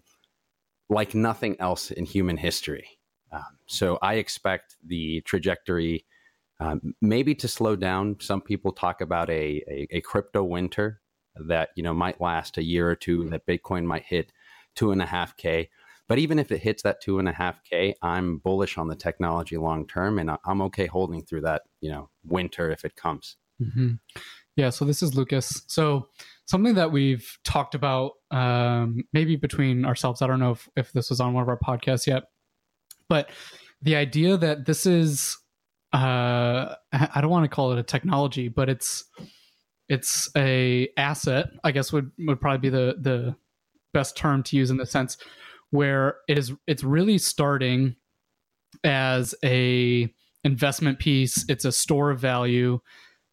like 0.90 1.16
nothing 1.16 1.56
else 1.60 1.90
in 1.90 2.06
human 2.06 2.38
history. 2.38 2.88
Um, 3.32 3.58
so 3.66 3.98
I 4.02 4.16
expect 4.16 4.76
the 4.86 5.22
trajectory 5.22 6.06
um, 6.60 6.94
maybe 7.02 7.36
to 7.36 7.48
slow 7.48 7.76
down. 7.76 8.18
Some 8.22 8.42
people 8.42 8.72
talk 8.72 9.02
about 9.02 9.30
a, 9.30 9.64
a, 9.68 9.88
a, 9.92 10.02
crypto 10.02 10.44
winter 10.44 11.02
that 11.48 11.70
you 11.76 11.84
know 11.84 11.94
might 11.94 12.22
last 12.22 12.58
a 12.58 12.64
year 12.64 12.90
or 12.90 12.96
two. 12.96 13.30
That 13.30 13.46
Bitcoin 13.46 13.84
might 13.84 14.06
hit 14.06 14.32
two 14.74 14.92
and 14.92 15.02
a 15.02 15.06
half 15.06 15.36
k. 15.36 15.70
But 16.08 16.20
even 16.20 16.38
if 16.38 16.52
it 16.52 16.62
hits 16.62 16.84
that 16.84 17.02
two 17.02 17.20
and 17.20 17.28
a 17.28 17.32
half 17.32 17.64
k, 17.64 17.96
I'm 18.02 18.38
bullish 18.38 18.78
on 18.78 18.88
the 18.88 18.96
technology 18.96 19.58
long 19.58 19.88
term, 19.88 20.20
and 20.20 20.32
I'm 20.46 20.62
okay 20.64 20.86
holding 20.86 21.24
through 21.24 21.42
that 21.42 21.64
you 21.82 21.90
know 21.90 22.10
winter 22.24 22.72
if 22.72 22.86
it 22.86 22.96
comes. 22.96 23.38
Mm-hmm. 23.62 23.94
Yeah. 24.56 24.70
So 24.70 24.86
this 24.86 25.04
is 25.04 25.16
Lucas. 25.16 25.64
So 25.68 26.08
something 26.46 26.76
that 26.76 26.92
we've 26.92 27.38
talked 27.44 27.76
about 27.76 28.14
um, 28.32 29.04
maybe 29.12 29.36
between 29.36 29.86
ourselves. 29.86 30.22
I 30.22 30.28
don't 30.28 30.40
know 30.40 30.52
if, 30.52 30.70
if 30.78 30.94
this 30.94 31.10
was 31.10 31.20
on 31.20 31.34
one 31.34 31.44
of 31.44 31.50
our 31.50 31.60
podcasts 31.60 32.08
yet, 32.08 32.24
but 33.10 33.30
the 33.82 33.96
idea 33.96 34.38
that 34.38 34.66
this 34.66 34.86
is 34.86 35.38
uh, 35.94 36.76
I 36.92 37.22
don't 37.22 37.30
want 37.30 37.46
to 37.46 37.56
call 37.56 37.72
it 37.72 37.80
a 37.80 37.84
technology, 37.84 38.50
but 38.50 38.70
it's 38.70 39.06
it's 39.88 40.30
a 40.36 40.90
asset. 40.98 41.48
I 41.64 41.72
guess 41.72 41.94
would 41.94 42.12
would 42.20 42.42
probably 42.42 42.70
be 42.70 42.70
the 42.70 42.96
the 43.00 43.36
best 43.94 44.18
term 44.18 44.44
to 44.44 44.58
use 44.58 44.72
in 44.72 44.78
the 44.78 44.86
sense 44.86 45.18
where 45.76 46.18
it 46.28 46.38
is 46.38 46.54
it's 46.68 46.84
really 46.84 47.18
starting 47.18 47.96
as 48.84 49.36
a 49.44 50.12
investment 50.44 51.00
piece. 51.00 51.46
It's 51.50 51.66
a 51.66 51.72
store 51.72 52.12
of 52.12 52.20
value, 52.20 52.80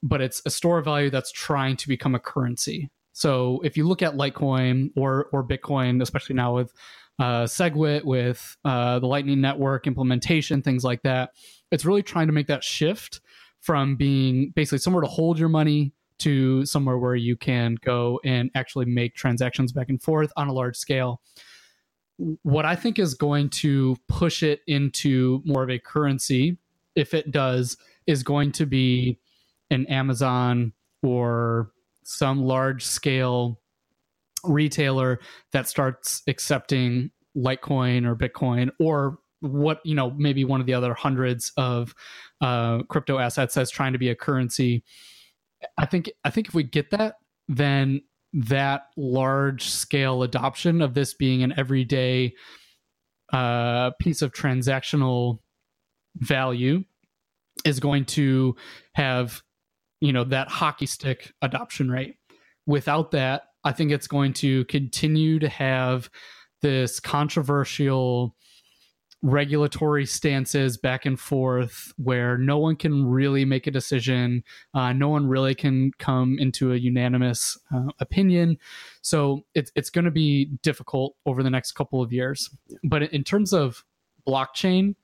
but 0.02 0.20
it's 0.20 0.42
a 0.46 0.50
store 0.50 0.78
of 0.78 0.84
value 0.84 1.10
that's 1.10 1.32
trying 1.32 1.76
to 1.76 1.88
become 1.88 2.14
a 2.14 2.20
currency. 2.20 2.90
So 3.12 3.60
if 3.62 3.76
you 3.76 3.86
look 3.86 4.02
at 4.02 4.14
Litecoin 4.14 4.90
or 4.96 5.28
or 5.32 5.44
Bitcoin, 5.44 6.02
especially 6.02 6.34
now 6.36 6.54
with 6.54 6.72
uh, 7.18 7.44
SegWit, 7.44 8.04
with 8.04 8.56
uh, 8.64 8.98
the 8.98 9.06
Lightning 9.06 9.40
Network 9.40 9.86
implementation, 9.86 10.62
things 10.62 10.84
like 10.84 11.02
that. 11.02 11.30
It's 11.70 11.84
really 11.84 12.02
trying 12.02 12.26
to 12.26 12.32
make 12.32 12.48
that 12.48 12.64
shift 12.64 13.20
from 13.60 13.96
being 13.96 14.50
basically 14.56 14.78
somewhere 14.78 15.02
to 15.02 15.08
hold 15.08 15.38
your 15.38 15.48
money 15.48 15.92
to 16.18 16.64
somewhere 16.66 16.98
where 16.98 17.14
you 17.14 17.36
can 17.36 17.76
go 17.84 18.20
and 18.24 18.50
actually 18.54 18.86
make 18.86 19.14
transactions 19.14 19.72
back 19.72 19.88
and 19.88 20.02
forth 20.02 20.32
on 20.36 20.48
a 20.48 20.52
large 20.52 20.76
scale. 20.76 21.20
What 22.42 22.64
I 22.64 22.76
think 22.76 22.98
is 22.98 23.14
going 23.14 23.50
to 23.50 23.96
push 24.08 24.42
it 24.42 24.60
into 24.66 25.42
more 25.44 25.62
of 25.62 25.70
a 25.70 25.78
currency, 25.78 26.58
if 26.94 27.14
it 27.14 27.30
does, 27.30 27.76
is 28.06 28.22
going 28.22 28.52
to 28.52 28.66
be 28.66 29.18
an 29.70 29.86
Amazon 29.86 30.72
or 31.02 31.72
some 32.04 32.44
large 32.44 32.84
scale 32.84 33.60
retailer 34.44 35.20
that 35.52 35.68
starts 35.68 36.22
accepting 36.26 37.10
Litecoin 37.36 38.06
or 38.06 38.14
Bitcoin 38.14 38.70
or 38.78 39.18
what 39.40 39.80
you 39.84 39.94
know 39.94 40.10
maybe 40.12 40.44
one 40.44 40.60
of 40.60 40.66
the 40.66 40.74
other 40.74 40.94
hundreds 40.94 41.52
of 41.56 41.94
uh, 42.40 42.82
crypto 42.84 43.18
assets 43.18 43.54
that's 43.54 43.70
trying 43.70 43.92
to 43.92 43.98
be 43.98 44.08
a 44.08 44.14
currency. 44.14 44.84
I 45.78 45.86
think 45.86 46.10
I 46.24 46.30
think 46.30 46.48
if 46.48 46.54
we 46.54 46.62
get 46.62 46.90
that, 46.90 47.16
then 47.48 48.02
that 48.32 48.86
large 48.96 49.68
scale 49.68 50.22
adoption 50.22 50.80
of 50.80 50.94
this 50.94 51.14
being 51.14 51.42
an 51.42 51.52
everyday 51.56 52.34
uh, 53.32 53.90
piece 53.98 54.22
of 54.22 54.32
transactional 54.32 55.38
value 56.16 56.84
is 57.64 57.80
going 57.80 58.04
to 58.04 58.54
have 58.94 59.42
you 60.00 60.12
know 60.12 60.24
that 60.24 60.48
hockey 60.48 60.86
stick 60.86 61.32
adoption 61.42 61.90
rate. 61.90 62.16
Without 62.66 63.10
that 63.10 63.42
i 63.64 63.72
think 63.72 63.90
it's 63.90 64.06
going 64.06 64.32
to 64.32 64.64
continue 64.66 65.38
to 65.38 65.48
have 65.48 66.10
this 66.60 67.00
controversial 67.00 68.36
regulatory 69.22 70.04
stances 70.04 70.76
back 70.76 71.06
and 71.06 71.18
forth 71.18 71.92
where 71.96 72.36
no 72.36 72.58
one 72.58 72.74
can 72.76 73.06
really 73.06 73.44
make 73.44 73.66
a 73.66 73.70
decision. 73.70 74.42
Uh, 74.74 74.92
no 74.92 75.08
one 75.08 75.28
really 75.28 75.54
can 75.54 75.92
come 75.98 76.36
into 76.38 76.72
a 76.72 76.76
unanimous 76.76 77.56
uh, 77.74 77.88
opinion. 78.00 78.58
So 79.00 79.44
it's, 79.54 79.70
it's 79.76 79.90
going 79.90 80.04
to 80.04 80.10
be 80.10 80.46
difficult 80.62 81.14
over 81.24 81.42
the 81.42 81.50
next 81.50 81.72
couple 81.72 82.02
of 82.02 82.12
years. 82.12 82.50
But 82.82 83.04
in 83.04 83.22
terms 83.24 83.52
of 83.52 83.84
blockchain 84.26 84.94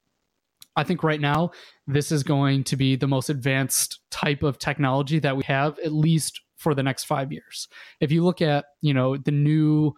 I 0.76 0.84
think 0.84 1.02
right 1.02 1.20
now 1.20 1.50
this 1.88 2.12
is 2.12 2.22
going 2.22 2.62
to 2.64 2.76
be 2.76 2.94
the 2.94 3.08
most 3.08 3.30
advanced 3.30 3.98
type 4.10 4.44
of 4.44 4.60
technology 4.60 5.18
that 5.18 5.36
we 5.36 5.42
have, 5.42 5.76
at 5.80 5.92
least 5.92 6.40
for 6.56 6.72
the 6.72 6.84
next 6.84 7.04
five 7.04 7.32
years. 7.32 7.66
If 8.00 8.12
you 8.12 8.24
look 8.24 8.40
at, 8.40 8.66
you 8.80 8.94
know, 8.94 9.16
the 9.16 9.32
new 9.32 9.94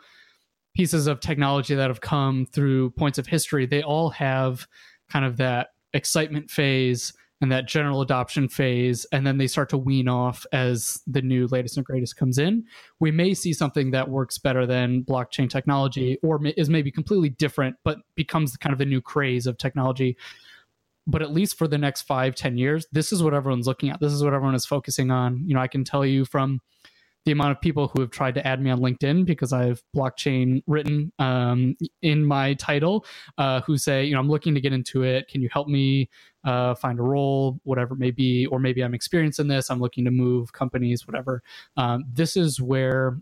pieces 0.75 1.07
of 1.07 1.21
technology 1.21 1.75
that 1.75 1.91
have 1.91 2.01
come 2.01 2.47
through 2.47 2.91
points 2.91 3.19
of 3.19 3.27
history, 3.27 3.67
they 3.67 3.83
all 3.83 4.11
have 4.11 4.67
kind 5.09 5.25
of 5.25 5.37
that 5.39 5.69
excitement 5.93 6.51
phase 6.51 7.13
and 7.43 7.51
that 7.51 7.67
general 7.67 8.03
adoption 8.03 8.49
phase, 8.49 9.07
and 9.13 9.27
then 9.27 9.39
they 9.39 9.47
start 9.47 9.71
to 9.71 9.79
wean 9.79 10.09
off 10.09 10.45
as 10.53 11.01
the 11.07 11.23
new 11.23 11.47
latest 11.47 11.79
and 11.79 11.87
greatest 11.87 12.17
comes 12.17 12.37
in. 12.37 12.63
We 12.99 13.11
may 13.11 13.33
see 13.33 13.55
something 13.55 13.93
that 13.93 14.11
works 14.11 14.37
better 14.37 14.67
than 14.67 15.05
blockchain 15.05 15.49
technology, 15.49 16.19
or 16.23 16.39
is 16.45 16.69
maybe 16.69 16.91
completely 16.91 17.31
different, 17.31 17.77
but 17.83 17.99
becomes 18.15 18.59
kind 18.59 18.75
of 18.75 18.79
the 18.79 18.85
new 18.85 19.01
craze 19.01 19.47
of 19.47 19.57
technology 19.57 20.19
but 21.07 21.23
at 21.23 21.33
least 21.33 21.59
for 21.59 21.67
the 21.67 21.79
next 21.79 22.03
five, 22.03 22.35
ten 22.35 22.57
years, 22.57 22.87
this 22.93 23.13
is 23.13 23.23
what 23.23 23.35
everyone's 23.35 23.67
looking 23.67 23.91
at. 23.91 24.01
This 24.01 24.13
is 24.13 24.23
what 24.23 24.33
everyone 24.33 24.55
is 24.55 24.67
focusing 24.67 25.11
on. 25.11 25.43
You 25.45 25.55
know, 25.55 25.61
I 25.61 25.67
can 25.67 25.85
tell 25.85 26.07
you 26.07 26.25
from 26.25 26.61
the 27.25 27.33
amount 27.33 27.51
of 27.51 27.61
people 27.61 27.89
who 27.89 28.01
have 28.01 28.11
tried 28.11 28.35
to 28.35 28.47
add 28.47 28.61
me 28.63 28.71
on 28.71 28.81
LinkedIn 28.81 29.27
because 29.27 29.53
I 29.53 29.67
have 29.67 29.83
blockchain 29.95 30.63
written 30.67 31.13
um, 31.19 31.77
in 32.03 32.25
my 32.25 32.55
title, 32.55 33.05
uh, 33.37 33.61
who 33.63 33.77
say, 33.77 34.05
you 34.05 34.15
know, 34.15 34.21
I'm 34.21 34.29
looking 34.29 34.55
to 34.55 34.61
get 34.61 34.73
into 34.73 35.03
it. 35.03 35.29
Can 35.29 35.43
you 35.43 35.49
help 35.53 35.69
me 35.69 36.09
uh, 36.45 36.75
find 36.75 36.99
a 36.99 37.03
role, 37.03 37.61
whatever 37.65 37.95
it 37.95 37.99
may 37.99 38.11
be, 38.11 38.47
or 38.47 38.59
maybe 38.59 38.83
I'm 38.83 38.95
experienced 38.95 39.39
in 39.41 39.49
this. 39.49 39.71
I'm 39.71 39.81
looking 39.81 40.05
to 40.07 40.11
move 40.11 40.53
companies, 40.53 41.07
whatever. 41.07 41.43
Um, 41.77 42.05
this 42.11 42.37
is 42.37 42.61
where 42.61 43.19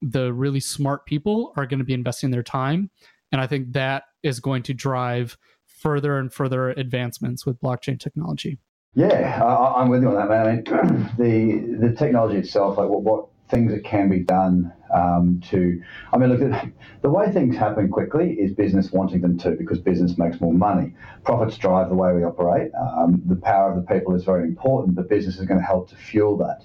the 0.00 0.32
really 0.32 0.60
smart 0.60 1.06
people 1.06 1.52
are 1.56 1.66
going 1.66 1.78
to 1.78 1.84
be 1.84 1.94
investing 1.94 2.30
their 2.30 2.42
time, 2.42 2.90
and 3.32 3.40
I 3.40 3.46
think 3.46 3.72
that 3.72 4.04
is 4.22 4.40
going 4.40 4.62
to 4.64 4.74
drive 4.74 5.36
further 5.66 6.18
and 6.18 6.32
further 6.32 6.70
advancements 6.70 7.44
with 7.44 7.60
blockchain 7.60 8.00
technology. 8.00 8.58
Yeah, 8.94 9.42
I, 9.44 9.82
am 9.82 9.88
with 9.88 10.02
you 10.02 10.08
on 10.08 10.14
that, 10.14 10.28
man. 10.28 10.46
I 10.46 10.52
mean, 10.52 11.10
the 11.18 11.88
the 11.88 11.94
technology 11.94 12.38
itself, 12.38 12.78
like 12.78 12.88
what, 12.88 13.02
what 13.02 13.26
things 13.48 13.72
that 13.72 13.84
can 13.84 14.08
be 14.08 14.20
done 14.20 14.72
um, 14.92 15.40
to, 15.50 15.82
I 16.12 16.18
mean, 16.18 16.30
look, 16.30 16.62
the 17.02 17.10
way 17.10 17.30
things 17.30 17.56
happen 17.56 17.88
quickly 17.88 18.32
is 18.32 18.52
business 18.52 18.90
wanting 18.92 19.20
them 19.20 19.38
to 19.38 19.52
because 19.52 19.78
business 19.78 20.16
makes 20.16 20.40
more 20.40 20.52
money. 20.52 20.94
Profits 21.24 21.56
drive 21.58 21.88
the 21.88 21.94
way 21.94 22.12
we 22.12 22.24
operate. 22.24 22.70
Um, 22.74 23.22
the 23.26 23.36
power 23.36 23.70
of 23.70 23.76
the 23.76 23.94
people 23.94 24.14
is 24.14 24.24
very 24.24 24.44
important, 24.44 24.94
but 24.96 25.08
business 25.08 25.38
is 25.38 25.46
going 25.46 25.60
to 25.60 25.66
help 25.66 25.90
to 25.90 25.96
fuel 25.96 26.36
that. 26.38 26.62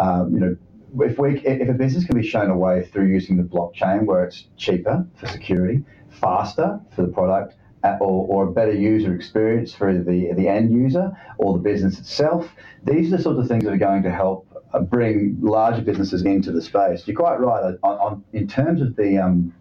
Um, 0.00 0.32
you 0.34 0.40
know, 0.40 0.56
if 0.98 1.18
we 1.18 1.40
if 1.40 1.68
a 1.68 1.72
business 1.72 2.04
can 2.04 2.16
be 2.16 2.26
shown 2.26 2.50
a 2.50 2.56
way 2.56 2.88
through 2.92 3.06
using 3.06 3.36
the 3.36 3.42
blockchain 3.42 4.06
where 4.06 4.24
it's 4.24 4.46
cheaper 4.56 5.06
for 5.16 5.26
security, 5.28 5.84
faster 6.10 6.80
for 6.94 7.02
the 7.02 7.12
product, 7.12 7.54
or, 7.82 8.26
or, 8.28 8.48
a 8.48 8.52
better 8.52 8.74
user 8.74 9.14
experience 9.14 9.72
for 9.72 9.96
the, 9.96 10.32
the 10.34 10.48
end 10.48 10.70
user 10.70 11.10
or 11.38 11.54
the 11.54 11.60
business 11.60 11.98
itself. 11.98 12.50
These 12.84 13.10
are 13.12 13.16
the 13.16 13.22
sorts 13.22 13.40
of 13.40 13.48
things 13.48 13.64
that 13.64 13.72
are 13.72 13.78
going 13.78 14.02
to 14.02 14.10
help 14.10 14.46
bring 14.78 15.38
larger 15.40 15.82
businesses 15.82 16.24
into 16.24 16.52
the 16.52 16.62
space. 16.62 17.06
You're 17.06 17.16
quite 17.16 17.40
right. 17.40 17.74
On, 17.82 17.98
on 17.98 18.24
in 18.32 18.46
terms 18.46 18.80
of 18.80 18.96
the 18.96 19.18
um, 19.18 19.52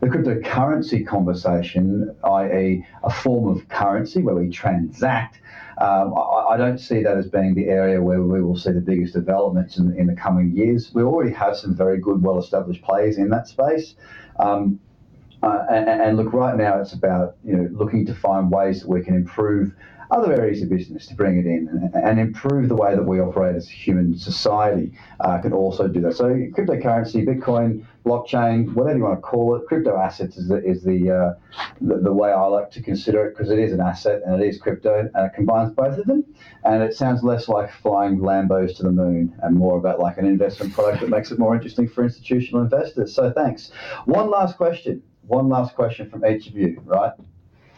the 0.00 0.06
cryptocurrency 0.06 1.06
conversation, 1.06 2.14
i.e., 2.22 2.86
a 3.02 3.10
form 3.10 3.48
of 3.48 3.68
currency 3.68 4.22
where 4.22 4.36
we 4.36 4.48
transact, 4.48 5.40
um, 5.78 6.14
I, 6.16 6.54
I, 6.54 6.56
don't 6.56 6.78
see 6.78 7.02
that 7.02 7.16
as 7.16 7.26
being 7.26 7.54
the 7.54 7.66
area 7.66 8.00
where 8.00 8.22
we 8.22 8.42
will 8.42 8.56
see 8.56 8.72
the 8.72 8.80
biggest 8.80 9.14
developments 9.14 9.76
in, 9.76 9.96
in 9.96 10.06
the 10.06 10.14
coming 10.14 10.56
years. 10.56 10.92
We 10.94 11.02
already 11.02 11.32
have 11.32 11.56
some 11.56 11.74
very 11.74 11.98
good, 11.98 12.22
well 12.22 12.38
established 12.38 12.82
players 12.82 13.18
in 13.18 13.28
that 13.30 13.48
space. 13.48 13.94
Um, 14.38 14.80
uh, 15.42 15.66
and, 15.70 15.88
and, 15.88 16.16
look, 16.16 16.32
right 16.32 16.56
now 16.56 16.80
it's 16.80 16.92
about 16.92 17.36
you 17.44 17.56
know 17.56 17.68
looking 17.72 18.04
to 18.06 18.14
find 18.14 18.50
ways 18.50 18.80
that 18.80 18.88
we 18.88 19.02
can 19.02 19.14
improve 19.14 19.72
other 20.10 20.32
areas 20.32 20.62
of 20.62 20.68
business 20.68 21.06
to 21.06 21.14
bring 21.14 21.38
it 21.38 21.46
in 21.46 21.90
and, 21.94 22.18
improve 22.18 22.68
the 22.68 22.74
way 22.74 22.94
that 22.94 23.02
we 23.04 23.20
operate 23.20 23.54
as 23.54 23.68
a 23.68 23.72
human 23.72 24.16
society. 24.18 24.92
Uh, 25.20 25.38
can 25.38 25.52
also 25.52 25.86
do 25.86 26.00
that. 26.00 26.16
So 26.16 26.24
cryptocurrency, 26.24 27.24
Bitcoin, 27.26 27.86
blockchain, 28.04 28.72
whatever 28.74 28.98
you 28.98 29.04
want 29.04 29.18
to 29.18 29.22
call 29.22 29.54
it, 29.54 29.66
crypto 29.66 29.96
assets 29.96 30.36
is 30.36 30.48
the 30.48 30.64
is 30.64 30.82
the 30.82 31.10
uh, 31.10 31.34
the, 31.80 31.98
the, 31.98 32.12
way 32.12 32.32
I 32.32 32.44
like 32.46 32.70
to 32.72 32.82
consider 32.82 33.26
it 33.26 33.36
because 33.36 33.50
it 33.50 33.58
is 33.58 33.72
an 33.72 33.80
asset 33.80 34.22
and 34.24 34.42
it 34.42 34.46
is 34.46 34.58
crypto 34.58 34.98
and 34.98 35.26
it 35.26 35.34
combines 35.34 35.72
both 35.72 35.98
of 35.98 36.06
them. 36.06 36.24
And 36.64 36.82
it 36.82 36.94
sounds 36.94 37.22
less 37.22 37.48
like 37.48 37.70
flying 37.70 38.18
Lambos 38.18 38.76
to 38.78 38.82
the 38.82 38.92
moon 38.92 39.34
and 39.42 39.56
more 39.56 39.78
about 39.78 40.00
like 40.00 40.18
an 40.18 40.26
investment 40.26 40.72
product 40.72 41.00
that 41.00 41.10
makes 41.10 41.30
it 41.30 41.38
more 41.38 41.54
interesting 41.54 41.88
for 41.88 42.02
institutional 42.02 42.62
investors. 42.62 43.14
So 43.14 43.30
thanks. 43.30 43.70
One 44.06 44.30
last 44.30 44.56
question 44.56 45.02
one 45.28 45.48
last 45.48 45.74
question 45.74 46.10
from 46.10 46.24
each 46.26 46.48
of 46.48 46.56
you, 46.56 46.82
right? 46.84 47.12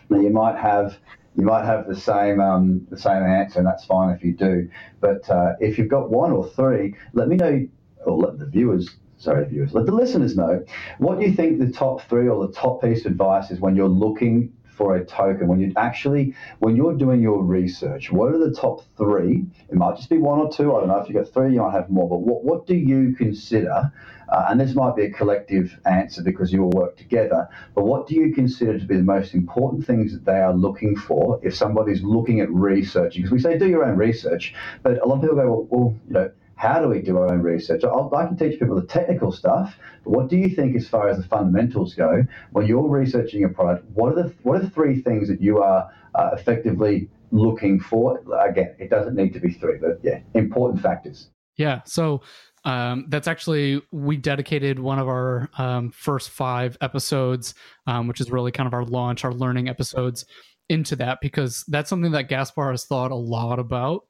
Now 0.08 0.20
you 0.20 0.30
might 0.30 0.56
have 0.56 0.96
you 1.36 1.44
might 1.44 1.64
have 1.64 1.86
the 1.86 1.96
same 1.96 2.40
um, 2.40 2.86
the 2.90 2.98
same 2.98 3.22
answer, 3.22 3.58
and 3.58 3.66
that's 3.66 3.84
fine 3.84 4.10
if 4.14 4.24
you 4.24 4.32
do. 4.32 4.68
But 5.00 5.28
uh, 5.30 5.52
if 5.60 5.78
you've 5.78 5.88
got 5.88 6.10
one 6.10 6.32
or 6.32 6.48
three, 6.48 6.94
let 7.12 7.28
me 7.28 7.36
know, 7.36 7.66
or 8.04 8.16
let 8.18 8.38
the 8.38 8.46
viewers, 8.46 8.96
sorry, 9.18 9.46
viewers, 9.46 9.72
let 9.72 9.86
the 9.86 9.92
listeners 9.92 10.36
know 10.36 10.64
what 10.98 11.20
you 11.20 11.32
think 11.32 11.58
the 11.58 11.70
top 11.70 12.02
three 12.08 12.28
or 12.28 12.46
the 12.46 12.52
top 12.52 12.82
piece 12.82 13.04
of 13.04 13.12
advice 13.12 13.50
is 13.50 13.60
when 13.60 13.76
you're 13.76 13.88
looking 13.88 14.52
for 14.80 14.96
a 14.96 15.04
token. 15.04 15.46
When 15.46 15.60
you 15.60 15.74
actually 15.76 16.34
when 16.60 16.74
you're 16.74 16.96
doing 16.96 17.20
your 17.20 17.42
research 17.42 18.10
what 18.10 18.32
are 18.32 18.38
the 18.38 18.54
top 18.54 18.82
three? 18.96 19.44
It 19.68 19.74
might 19.74 19.96
just 19.96 20.08
be 20.08 20.16
one 20.16 20.38
or 20.38 20.50
two. 20.50 20.74
I 20.74 20.80
don't 20.80 20.88
know. 20.88 20.96
If 21.00 21.08
you've 21.08 21.22
got 21.22 21.30
three 21.34 21.52
you 21.52 21.60
might 21.60 21.74
have 21.74 21.90
more. 21.90 22.08
But 22.08 22.20
what, 22.20 22.44
what 22.44 22.66
do 22.66 22.74
you 22.74 23.14
consider 23.14 23.92
uh, 24.30 24.46
and 24.48 24.58
this 24.60 24.74
might 24.74 24.96
be 24.96 25.04
a 25.04 25.10
collective 25.10 25.78
answer 25.84 26.22
because 26.22 26.52
you 26.52 26.62
all 26.62 26.70
work 26.70 26.96
together 26.96 27.48
but 27.74 27.84
what 27.84 28.06
do 28.06 28.14
you 28.14 28.32
consider 28.32 28.78
to 28.78 28.86
be 28.86 28.96
the 28.96 29.02
most 29.02 29.34
important 29.34 29.84
things 29.84 30.12
that 30.12 30.24
they 30.24 30.38
are 30.38 30.54
looking 30.54 30.96
for 30.96 31.40
if 31.42 31.54
somebody's 31.54 32.02
looking 32.02 32.40
at 32.40 32.50
researching 32.50 33.22
because 33.22 33.32
we 33.32 33.40
say 33.40 33.58
do 33.58 33.68
your 33.68 33.84
own 33.84 33.96
research 33.96 34.54
but 34.82 35.02
a 35.02 35.06
lot 35.06 35.16
of 35.16 35.22
people 35.22 35.36
go 35.36 35.50
well, 35.50 35.66
well 35.70 35.96
you 36.06 36.14
know 36.14 36.30
how 36.60 36.78
do 36.78 36.88
we 36.88 37.00
do 37.00 37.16
our 37.16 37.32
own 37.32 37.40
research? 37.40 37.84
I'll, 37.84 38.14
i 38.14 38.26
can 38.26 38.36
teach 38.36 38.60
people 38.60 38.78
the 38.78 38.86
technical 38.86 39.32
stuff, 39.32 39.78
but 40.04 40.10
what 40.10 40.28
do 40.28 40.36
you 40.36 40.50
think 40.50 40.76
as 40.76 40.86
far 40.86 41.08
as 41.08 41.16
the 41.16 41.22
fundamentals 41.22 41.94
go 41.94 42.22
when 42.52 42.66
you're 42.66 42.86
researching 42.86 43.44
a 43.44 43.48
product? 43.48 43.86
What 43.94 44.12
are 44.12 44.22
the 44.22 44.34
what 44.42 44.58
are 44.58 44.64
the 44.64 44.68
three 44.68 45.00
things 45.00 45.28
that 45.28 45.40
you 45.40 45.62
are 45.62 45.90
uh, 46.14 46.30
effectively 46.34 47.08
looking 47.30 47.80
for? 47.80 48.22
Again, 48.46 48.74
it 48.78 48.90
doesn't 48.90 49.14
need 49.14 49.32
to 49.32 49.40
be 49.40 49.52
three, 49.54 49.78
but 49.78 50.00
yeah, 50.02 50.20
important 50.34 50.82
factors. 50.82 51.30
Yeah. 51.56 51.80
So 51.86 52.20
um, 52.66 53.06
that's 53.08 53.26
actually 53.26 53.80
we 53.90 54.18
dedicated 54.18 54.80
one 54.80 54.98
of 54.98 55.08
our 55.08 55.48
um, 55.56 55.90
first 55.90 56.28
five 56.28 56.76
episodes, 56.82 57.54
um, 57.86 58.06
which 58.06 58.20
is 58.20 58.30
really 58.30 58.52
kind 58.52 58.66
of 58.66 58.74
our 58.74 58.84
launch, 58.84 59.24
our 59.24 59.32
learning 59.32 59.70
episodes 59.70 60.26
into 60.68 60.94
that 60.96 61.20
because 61.22 61.64
that's 61.68 61.88
something 61.88 62.12
that 62.12 62.28
Gaspar 62.28 62.70
has 62.70 62.84
thought 62.84 63.10
a 63.10 63.16
lot 63.16 63.58
about 63.58 64.02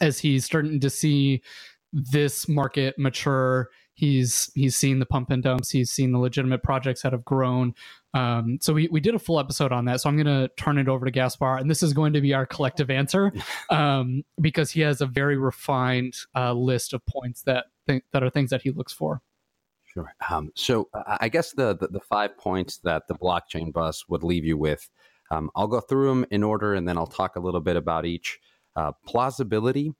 as 0.00 0.18
he's 0.18 0.44
starting 0.44 0.80
to 0.80 0.90
see 0.90 1.42
this 1.92 2.48
market 2.48 2.98
mature 2.98 3.70
he's 3.96 4.50
he's 4.54 4.76
seen 4.76 4.98
the 4.98 5.06
pump 5.06 5.30
and 5.30 5.42
dumps 5.42 5.70
he's 5.70 5.90
seen 5.90 6.12
the 6.12 6.18
legitimate 6.18 6.62
projects 6.62 7.02
that 7.02 7.12
have 7.12 7.24
grown. 7.24 7.74
Um, 8.14 8.58
so 8.60 8.72
we, 8.72 8.88
we 8.88 9.00
did 9.00 9.14
a 9.14 9.18
full 9.18 9.40
episode 9.40 9.72
on 9.72 9.86
that. 9.86 10.00
So 10.00 10.08
i'm 10.08 10.22
going 10.22 10.26
to 10.26 10.48
turn 10.56 10.78
it 10.78 10.88
over 10.88 11.04
to 11.04 11.10
gaspar 11.10 11.56
and 11.56 11.68
this 11.68 11.82
is 11.82 11.92
going 11.92 12.12
to 12.12 12.20
be 12.20 12.32
our 12.32 12.46
collective 12.46 12.90
answer 12.90 13.32
um, 13.70 14.22
because 14.40 14.70
he 14.70 14.82
has 14.82 15.00
a 15.00 15.06
very 15.06 15.36
refined 15.36 16.14
uh, 16.36 16.52
list 16.52 16.92
of 16.92 17.04
points 17.06 17.42
that 17.42 17.66
th- 17.88 18.04
that 18.12 18.22
are 18.22 18.30
things 18.30 18.50
that 18.50 18.62
he 18.62 18.70
looks 18.70 18.92
for. 18.92 19.22
Sure. 19.86 20.14
Um, 20.30 20.52
so 20.54 20.88
uh, 20.92 21.16
i 21.20 21.28
guess 21.28 21.52
the, 21.52 21.74
the, 21.74 21.88
the 21.88 22.00
five 22.00 22.36
points 22.36 22.78
that 22.78 23.08
the 23.08 23.14
Blockchain 23.14 23.72
Buzz 23.72 24.04
would 24.08 24.22
leave 24.22 24.44
you 24.44 24.58
with 24.58 24.88
um, 25.30 25.50
i'll 25.56 25.66
go 25.66 25.80
through 25.80 26.08
them 26.08 26.26
in 26.30 26.42
order 26.42 26.74
and 26.74 26.86
then 26.86 26.98
i'll 26.98 27.06
talk 27.06 27.36
a 27.36 27.40
little 27.40 27.62
bit 27.62 27.76
about 27.76 28.04
each 28.04 28.38
uh, 28.76 28.92
plausibility, 29.06 29.92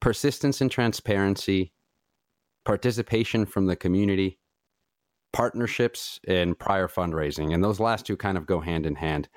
persistence 0.00 0.60
and 0.60 0.70
transparency, 0.70 1.72
participation 2.64 3.44
from 3.46 3.66
the 3.66 3.76
community, 3.76 4.38
partnerships 5.32 6.20
and 6.26 6.58
prior 6.58 6.88
fundraising, 6.88 7.52
and 7.52 7.62
those 7.62 7.80
last 7.80 8.06
two 8.06 8.16
kind 8.16 8.38
of 8.38 8.46
go 8.46 8.60
hand 8.60 8.86
in 8.86 8.94
hand. 8.94 9.28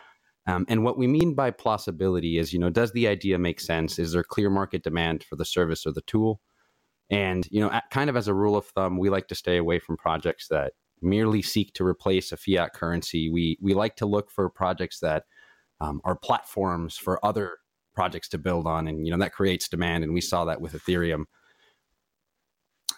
Um, 0.45 0.65
and 0.67 0.83
what 0.83 0.97
we 0.97 1.07
mean 1.07 1.35
by 1.35 1.51
plausibility 1.51 2.37
is, 2.37 2.51
you 2.51 2.59
know, 2.59 2.69
does 2.69 2.91
the 2.91 3.07
idea 3.07 3.39
make 3.39 3.59
sense? 3.59 3.97
Is 3.97 4.11
there 4.11 4.23
clear 4.23 4.49
market 4.49 4.83
demand 4.83 5.23
for 5.23 5.37
the 5.37 5.45
service 5.45 5.85
or 5.85 5.93
the 5.93 6.01
tool? 6.01 6.41
And 7.09 7.47
you 7.49 7.61
know, 7.61 7.71
at, 7.71 7.89
kind 7.91 8.09
of 8.09 8.17
as 8.17 8.27
a 8.27 8.33
rule 8.33 8.55
of 8.55 8.65
thumb, 8.65 8.97
we 8.97 9.09
like 9.09 9.27
to 9.29 9.35
stay 9.35 9.57
away 9.57 9.79
from 9.79 9.97
projects 9.97 10.47
that 10.49 10.73
merely 11.01 11.41
seek 11.41 11.73
to 11.73 11.85
replace 11.85 12.31
a 12.31 12.37
fiat 12.37 12.73
currency. 12.73 13.29
We 13.29 13.57
we 13.61 13.73
like 13.73 13.95
to 13.97 14.05
look 14.05 14.31
for 14.31 14.49
projects 14.49 14.99
that 14.99 15.23
um, 15.79 16.01
are 16.03 16.15
platforms 16.15 16.97
for 16.97 17.23
other 17.25 17.57
projects 17.93 18.29
to 18.29 18.37
build 18.37 18.67
on, 18.67 18.87
and 18.87 19.05
you 19.05 19.11
know 19.11 19.19
that 19.19 19.33
creates 19.33 19.67
demand. 19.67 20.03
And 20.03 20.13
we 20.13 20.21
saw 20.21 20.45
that 20.45 20.61
with 20.61 20.73
Ethereum. 20.73 21.25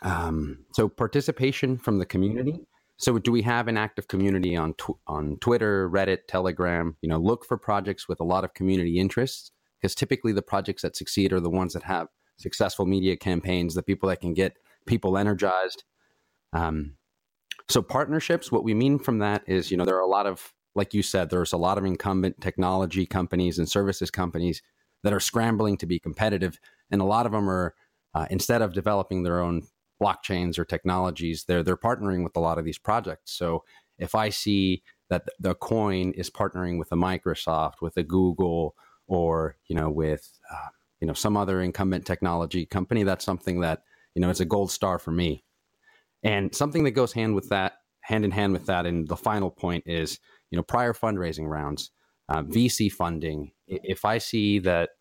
Um, 0.01 0.65
so 0.73 0.89
participation 0.89 1.77
from 1.77 1.99
the 1.99 2.05
community. 2.05 2.59
So 2.97 3.17
do 3.17 3.31
we 3.31 3.41
have 3.41 3.67
an 3.67 3.77
active 3.77 4.07
community 4.07 4.55
on 4.55 4.73
tw- 4.75 4.99
on 5.07 5.37
Twitter, 5.41 5.89
Reddit, 5.89 6.27
Telegram? 6.27 6.95
You 7.01 7.09
know, 7.09 7.17
look 7.17 7.45
for 7.45 7.57
projects 7.57 8.07
with 8.07 8.19
a 8.19 8.23
lot 8.23 8.43
of 8.43 8.53
community 8.53 8.99
interests 8.99 9.51
because 9.81 9.95
typically 9.95 10.31
the 10.31 10.41
projects 10.41 10.81
that 10.81 10.95
succeed 10.95 11.33
are 11.33 11.39
the 11.39 11.49
ones 11.49 11.73
that 11.73 11.83
have 11.83 12.07
successful 12.37 12.85
media 12.85 13.15
campaigns, 13.17 13.75
the 13.75 13.83
people 13.83 14.09
that 14.09 14.21
can 14.21 14.33
get 14.33 14.57
people 14.85 15.17
energized. 15.17 15.83
Um, 16.53 16.95
so 17.69 17.81
partnerships, 17.81 18.51
what 18.51 18.63
we 18.63 18.73
mean 18.73 18.99
from 18.99 19.19
that 19.19 19.43
is, 19.47 19.71
you 19.71 19.77
know, 19.77 19.85
there 19.85 19.97
are 19.97 20.01
a 20.01 20.07
lot 20.07 20.27
of, 20.27 20.53
like 20.75 20.93
you 20.93 21.01
said, 21.01 21.29
there's 21.29 21.53
a 21.53 21.57
lot 21.57 21.77
of 21.77 21.85
incumbent 21.85 22.41
technology 22.41 23.05
companies 23.05 23.59
and 23.59 23.67
services 23.67 24.11
companies 24.11 24.61
that 25.05 25.13
are 25.13 25.19
scrambling 25.19 25.77
to 25.77 25.85
be 25.85 25.99
competitive, 25.99 26.59
and 26.89 26.99
a 26.99 27.05
lot 27.05 27.27
of 27.27 27.31
them 27.31 27.47
are 27.47 27.75
uh, 28.15 28.25
instead 28.31 28.63
of 28.63 28.73
developing 28.73 29.21
their 29.21 29.39
own 29.39 29.61
blockchains 30.01 30.57
or 30.57 30.65
technologies, 30.65 31.45
they're 31.47 31.61
they're 31.61 31.77
partnering 31.77 32.23
with 32.23 32.35
a 32.35 32.39
lot 32.39 32.57
of 32.57 32.65
these 32.65 32.79
projects. 32.79 33.31
So 33.31 33.63
if 33.99 34.15
I 34.15 34.29
see 34.29 34.81
that 35.11 35.27
the 35.39 35.53
coin 35.53 36.11
is 36.13 36.31
partnering 36.31 36.79
with 36.79 36.91
a 36.91 36.95
Microsoft, 36.95 37.75
with 37.81 37.95
a 37.97 38.03
Google, 38.03 38.75
or 39.05 39.57
you 39.67 39.75
know 39.75 39.91
with 39.91 40.27
uh, 40.51 40.69
you 40.99 41.07
know 41.07 41.13
some 41.13 41.37
other 41.37 41.61
incumbent 41.61 42.05
technology 42.07 42.65
company, 42.65 43.03
that's 43.03 43.23
something 43.23 43.59
that 43.59 43.83
you 44.15 44.23
know 44.23 44.31
it's 44.31 44.39
a 44.39 44.45
gold 44.45 44.71
star 44.71 44.97
for 44.97 45.11
me. 45.11 45.43
And 46.23 46.55
something 46.55 46.83
that 46.85 46.91
goes 46.91 47.13
hand 47.13 47.35
with 47.35 47.49
that, 47.49 47.73
hand 48.01 48.25
in 48.25 48.31
hand 48.31 48.53
with 48.53 48.65
that, 48.65 48.87
and 48.87 49.07
the 49.07 49.15
final 49.15 49.51
point 49.51 49.83
is 49.85 50.19
you 50.49 50.55
know 50.57 50.63
prior 50.63 50.93
fundraising 50.93 51.47
rounds, 51.47 51.91
uh, 52.29 52.43
VC 52.43 52.91
funding. 52.91 53.51
If 53.67 54.05
I 54.05 54.17
see 54.17 54.59
that 54.59 54.91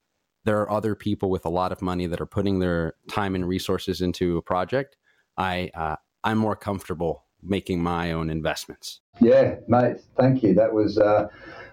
there 0.45 0.61
are 0.61 0.71
other 0.71 0.95
people 0.95 1.31
with 1.31 1.45
a 1.45 1.51
lot 1.51 1.73
of 1.73 1.83
money 1.83 2.07
that 2.07 2.21
are 2.21 2.27
putting 2.27 2.59
their 2.59 2.95
time 3.09 3.35
and 3.35 3.49
resources 3.49 4.01
into 4.01 4.37
a 4.37 4.43
project, 4.43 4.97
I 5.37 5.71
uh, 5.75 5.97
I'm 6.23 6.39
more 6.39 6.57
comfortable 6.57 7.27
making 7.43 7.83
my 7.83 8.13
own 8.13 8.31
investments. 8.31 9.01
Yeah, 9.21 9.57
mate. 9.69 9.99
Thank 10.17 10.43
you. 10.43 10.55
That 10.55 10.73
was 10.73 10.99
uh, 10.99 11.29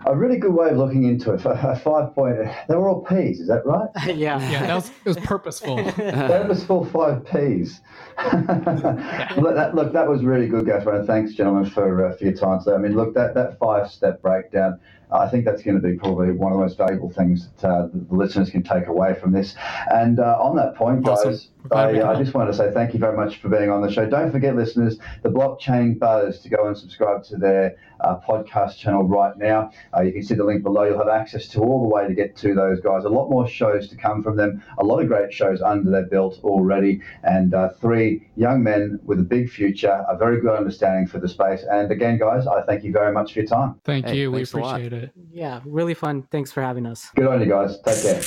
a 0.05 0.15
really 0.15 0.37
good 0.37 0.53
way 0.53 0.69
of 0.69 0.77
looking 0.77 1.03
into 1.03 1.33
it. 1.33 1.41
A 1.45 1.75
five 1.75 2.13
point. 2.13 2.37
They 2.67 2.75
were 2.75 2.89
all 2.89 3.01
P's. 3.01 3.39
Is 3.39 3.47
that 3.47 3.65
right? 3.65 3.89
yeah. 4.15 4.39
Yeah, 4.51 4.67
that 4.67 4.75
was 4.75 4.89
it 4.89 5.05
was 5.05 5.17
purposeful. 5.17 5.83
purposeful 5.93 6.85
five 6.85 7.25
P's. 7.25 7.81
look, 8.23 9.55
that, 9.55 9.71
look, 9.73 9.93
that 9.93 10.07
was 10.07 10.23
really 10.23 10.47
good, 10.47 10.65
Gaspar. 10.65 10.93
And 10.93 11.07
thanks, 11.07 11.33
gentlemen, 11.33 11.69
for 11.69 12.05
uh, 12.05 12.15
for 12.15 12.23
your 12.25 12.33
time 12.33 12.59
today. 12.59 12.75
I 12.75 12.77
mean, 12.77 12.95
look, 12.95 13.13
that 13.15 13.33
that 13.35 13.57
five 13.59 13.89
step 13.89 14.21
breakdown 14.21 14.79
I 15.11 15.27
think 15.27 15.43
that's 15.43 15.61
going 15.61 15.79
to 15.79 15.85
be 15.85 15.97
probably 15.97 16.31
one 16.31 16.53
of 16.53 16.57
the 16.57 16.63
most 16.63 16.77
valuable 16.77 17.09
things 17.09 17.49
that 17.59 17.69
uh, 17.69 17.87
the 17.91 18.15
listeners 18.15 18.49
can 18.49 18.63
take 18.63 18.87
away 18.87 19.13
from 19.13 19.33
this. 19.33 19.55
And 19.93 20.19
uh, 20.19 20.37
on 20.39 20.55
that 20.55 20.75
point, 20.75 21.03
guys, 21.03 21.19
awesome. 21.25 21.49
I, 21.73 22.01
I, 22.01 22.15
just 22.15 22.33
wanted 22.33 22.51
to 22.51 22.57
say 22.57 22.71
thank 22.71 22.93
you 22.93 22.99
very 22.99 23.17
much 23.17 23.41
for 23.41 23.49
being 23.49 23.69
on 23.69 23.81
the 23.81 23.91
show. 23.91 24.05
Don't 24.09 24.31
forget, 24.31 24.55
listeners, 24.55 24.99
the 25.21 25.29
Blockchain 25.29 25.99
Buzz 25.99 26.39
to 26.39 26.49
go 26.49 26.65
and 26.65 26.77
subscribe 26.77 27.25
to 27.31 27.37
their 27.37 27.75
uh, 28.01 28.17
podcast 28.27 28.77
channel 28.77 29.03
right 29.03 29.37
now. 29.37 29.71
Uh, 29.95 30.01
you 30.01 30.11
can 30.11 30.23
see 30.23 30.33
the 30.33 30.43
link 30.43 30.63
below. 30.63 30.83
You'll 30.83 30.97
have 30.97 31.07
access 31.07 31.47
to 31.49 31.59
all 31.59 31.81
the 31.81 31.87
way 31.87 32.07
to 32.07 32.13
get 32.13 32.35
to 32.37 32.53
those 32.53 32.79
guys. 32.79 33.05
A 33.05 33.09
lot 33.09 33.29
more 33.29 33.47
shows 33.47 33.87
to 33.89 33.95
come 33.95 34.23
from 34.23 34.37
them. 34.37 34.63
A 34.77 34.83
lot 34.83 34.99
of 34.99 35.07
great 35.07 35.33
shows 35.33 35.61
under 35.61 35.89
their 35.89 36.05
belt 36.05 36.39
already, 36.43 37.01
and 37.23 37.53
uh, 37.53 37.69
three 37.69 38.27
young 38.35 38.63
men 38.63 38.99
with 39.03 39.19
a 39.19 39.23
big 39.23 39.49
future, 39.49 40.05
a 40.07 40.17
very 40.17 40.41
good 40.41 40.55
understanding 40.55 41.07
for 41.07 41.19
the 41.19 41.27
space. 41.27 41.63
And 41.69 41.91
again, 41.91 42.17
guys, 42.17 42.47
I 42.47 42.61
thank 42.63 42.83
you 42.83 42.91
very 42.91 43.13
much 43.13 43.33
for 43.33 43.39
your 43.39 43.47
time. 43.47 43.79
Thank 43.83 44.07
hey, 44.07 44.17
you. 44.17 44.31
We 44.31 44.43
appreciate 44.43 44.93
it. 44.93 45.11
Yeah, 45.31 45.61
really 45.65 45.93
fun. 45.93 46.23
Thanks 46.31 46.51
for 46.51 46.61
having 46.61 46.85
us. 46.85 47.09
Good 47.15 47.27
on 47.27 47.39
you 47.39 47.47
guys. 47.47 47.79
Take 47.81 48.01
care. 48.03 48.21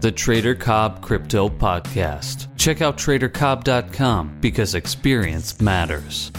The 0.00 0.10
Trader 0.10 0.54
Cobb 0.54 1.02
Crypto 1.02 1.50
Podcast. 1.50 2.56
Check 2.56 2.80
out 2.80 2.96
tradercobb.com 2.96 4.38
because 4.40 4.74
experience 4.74 5.60
matters. 5.60 6.32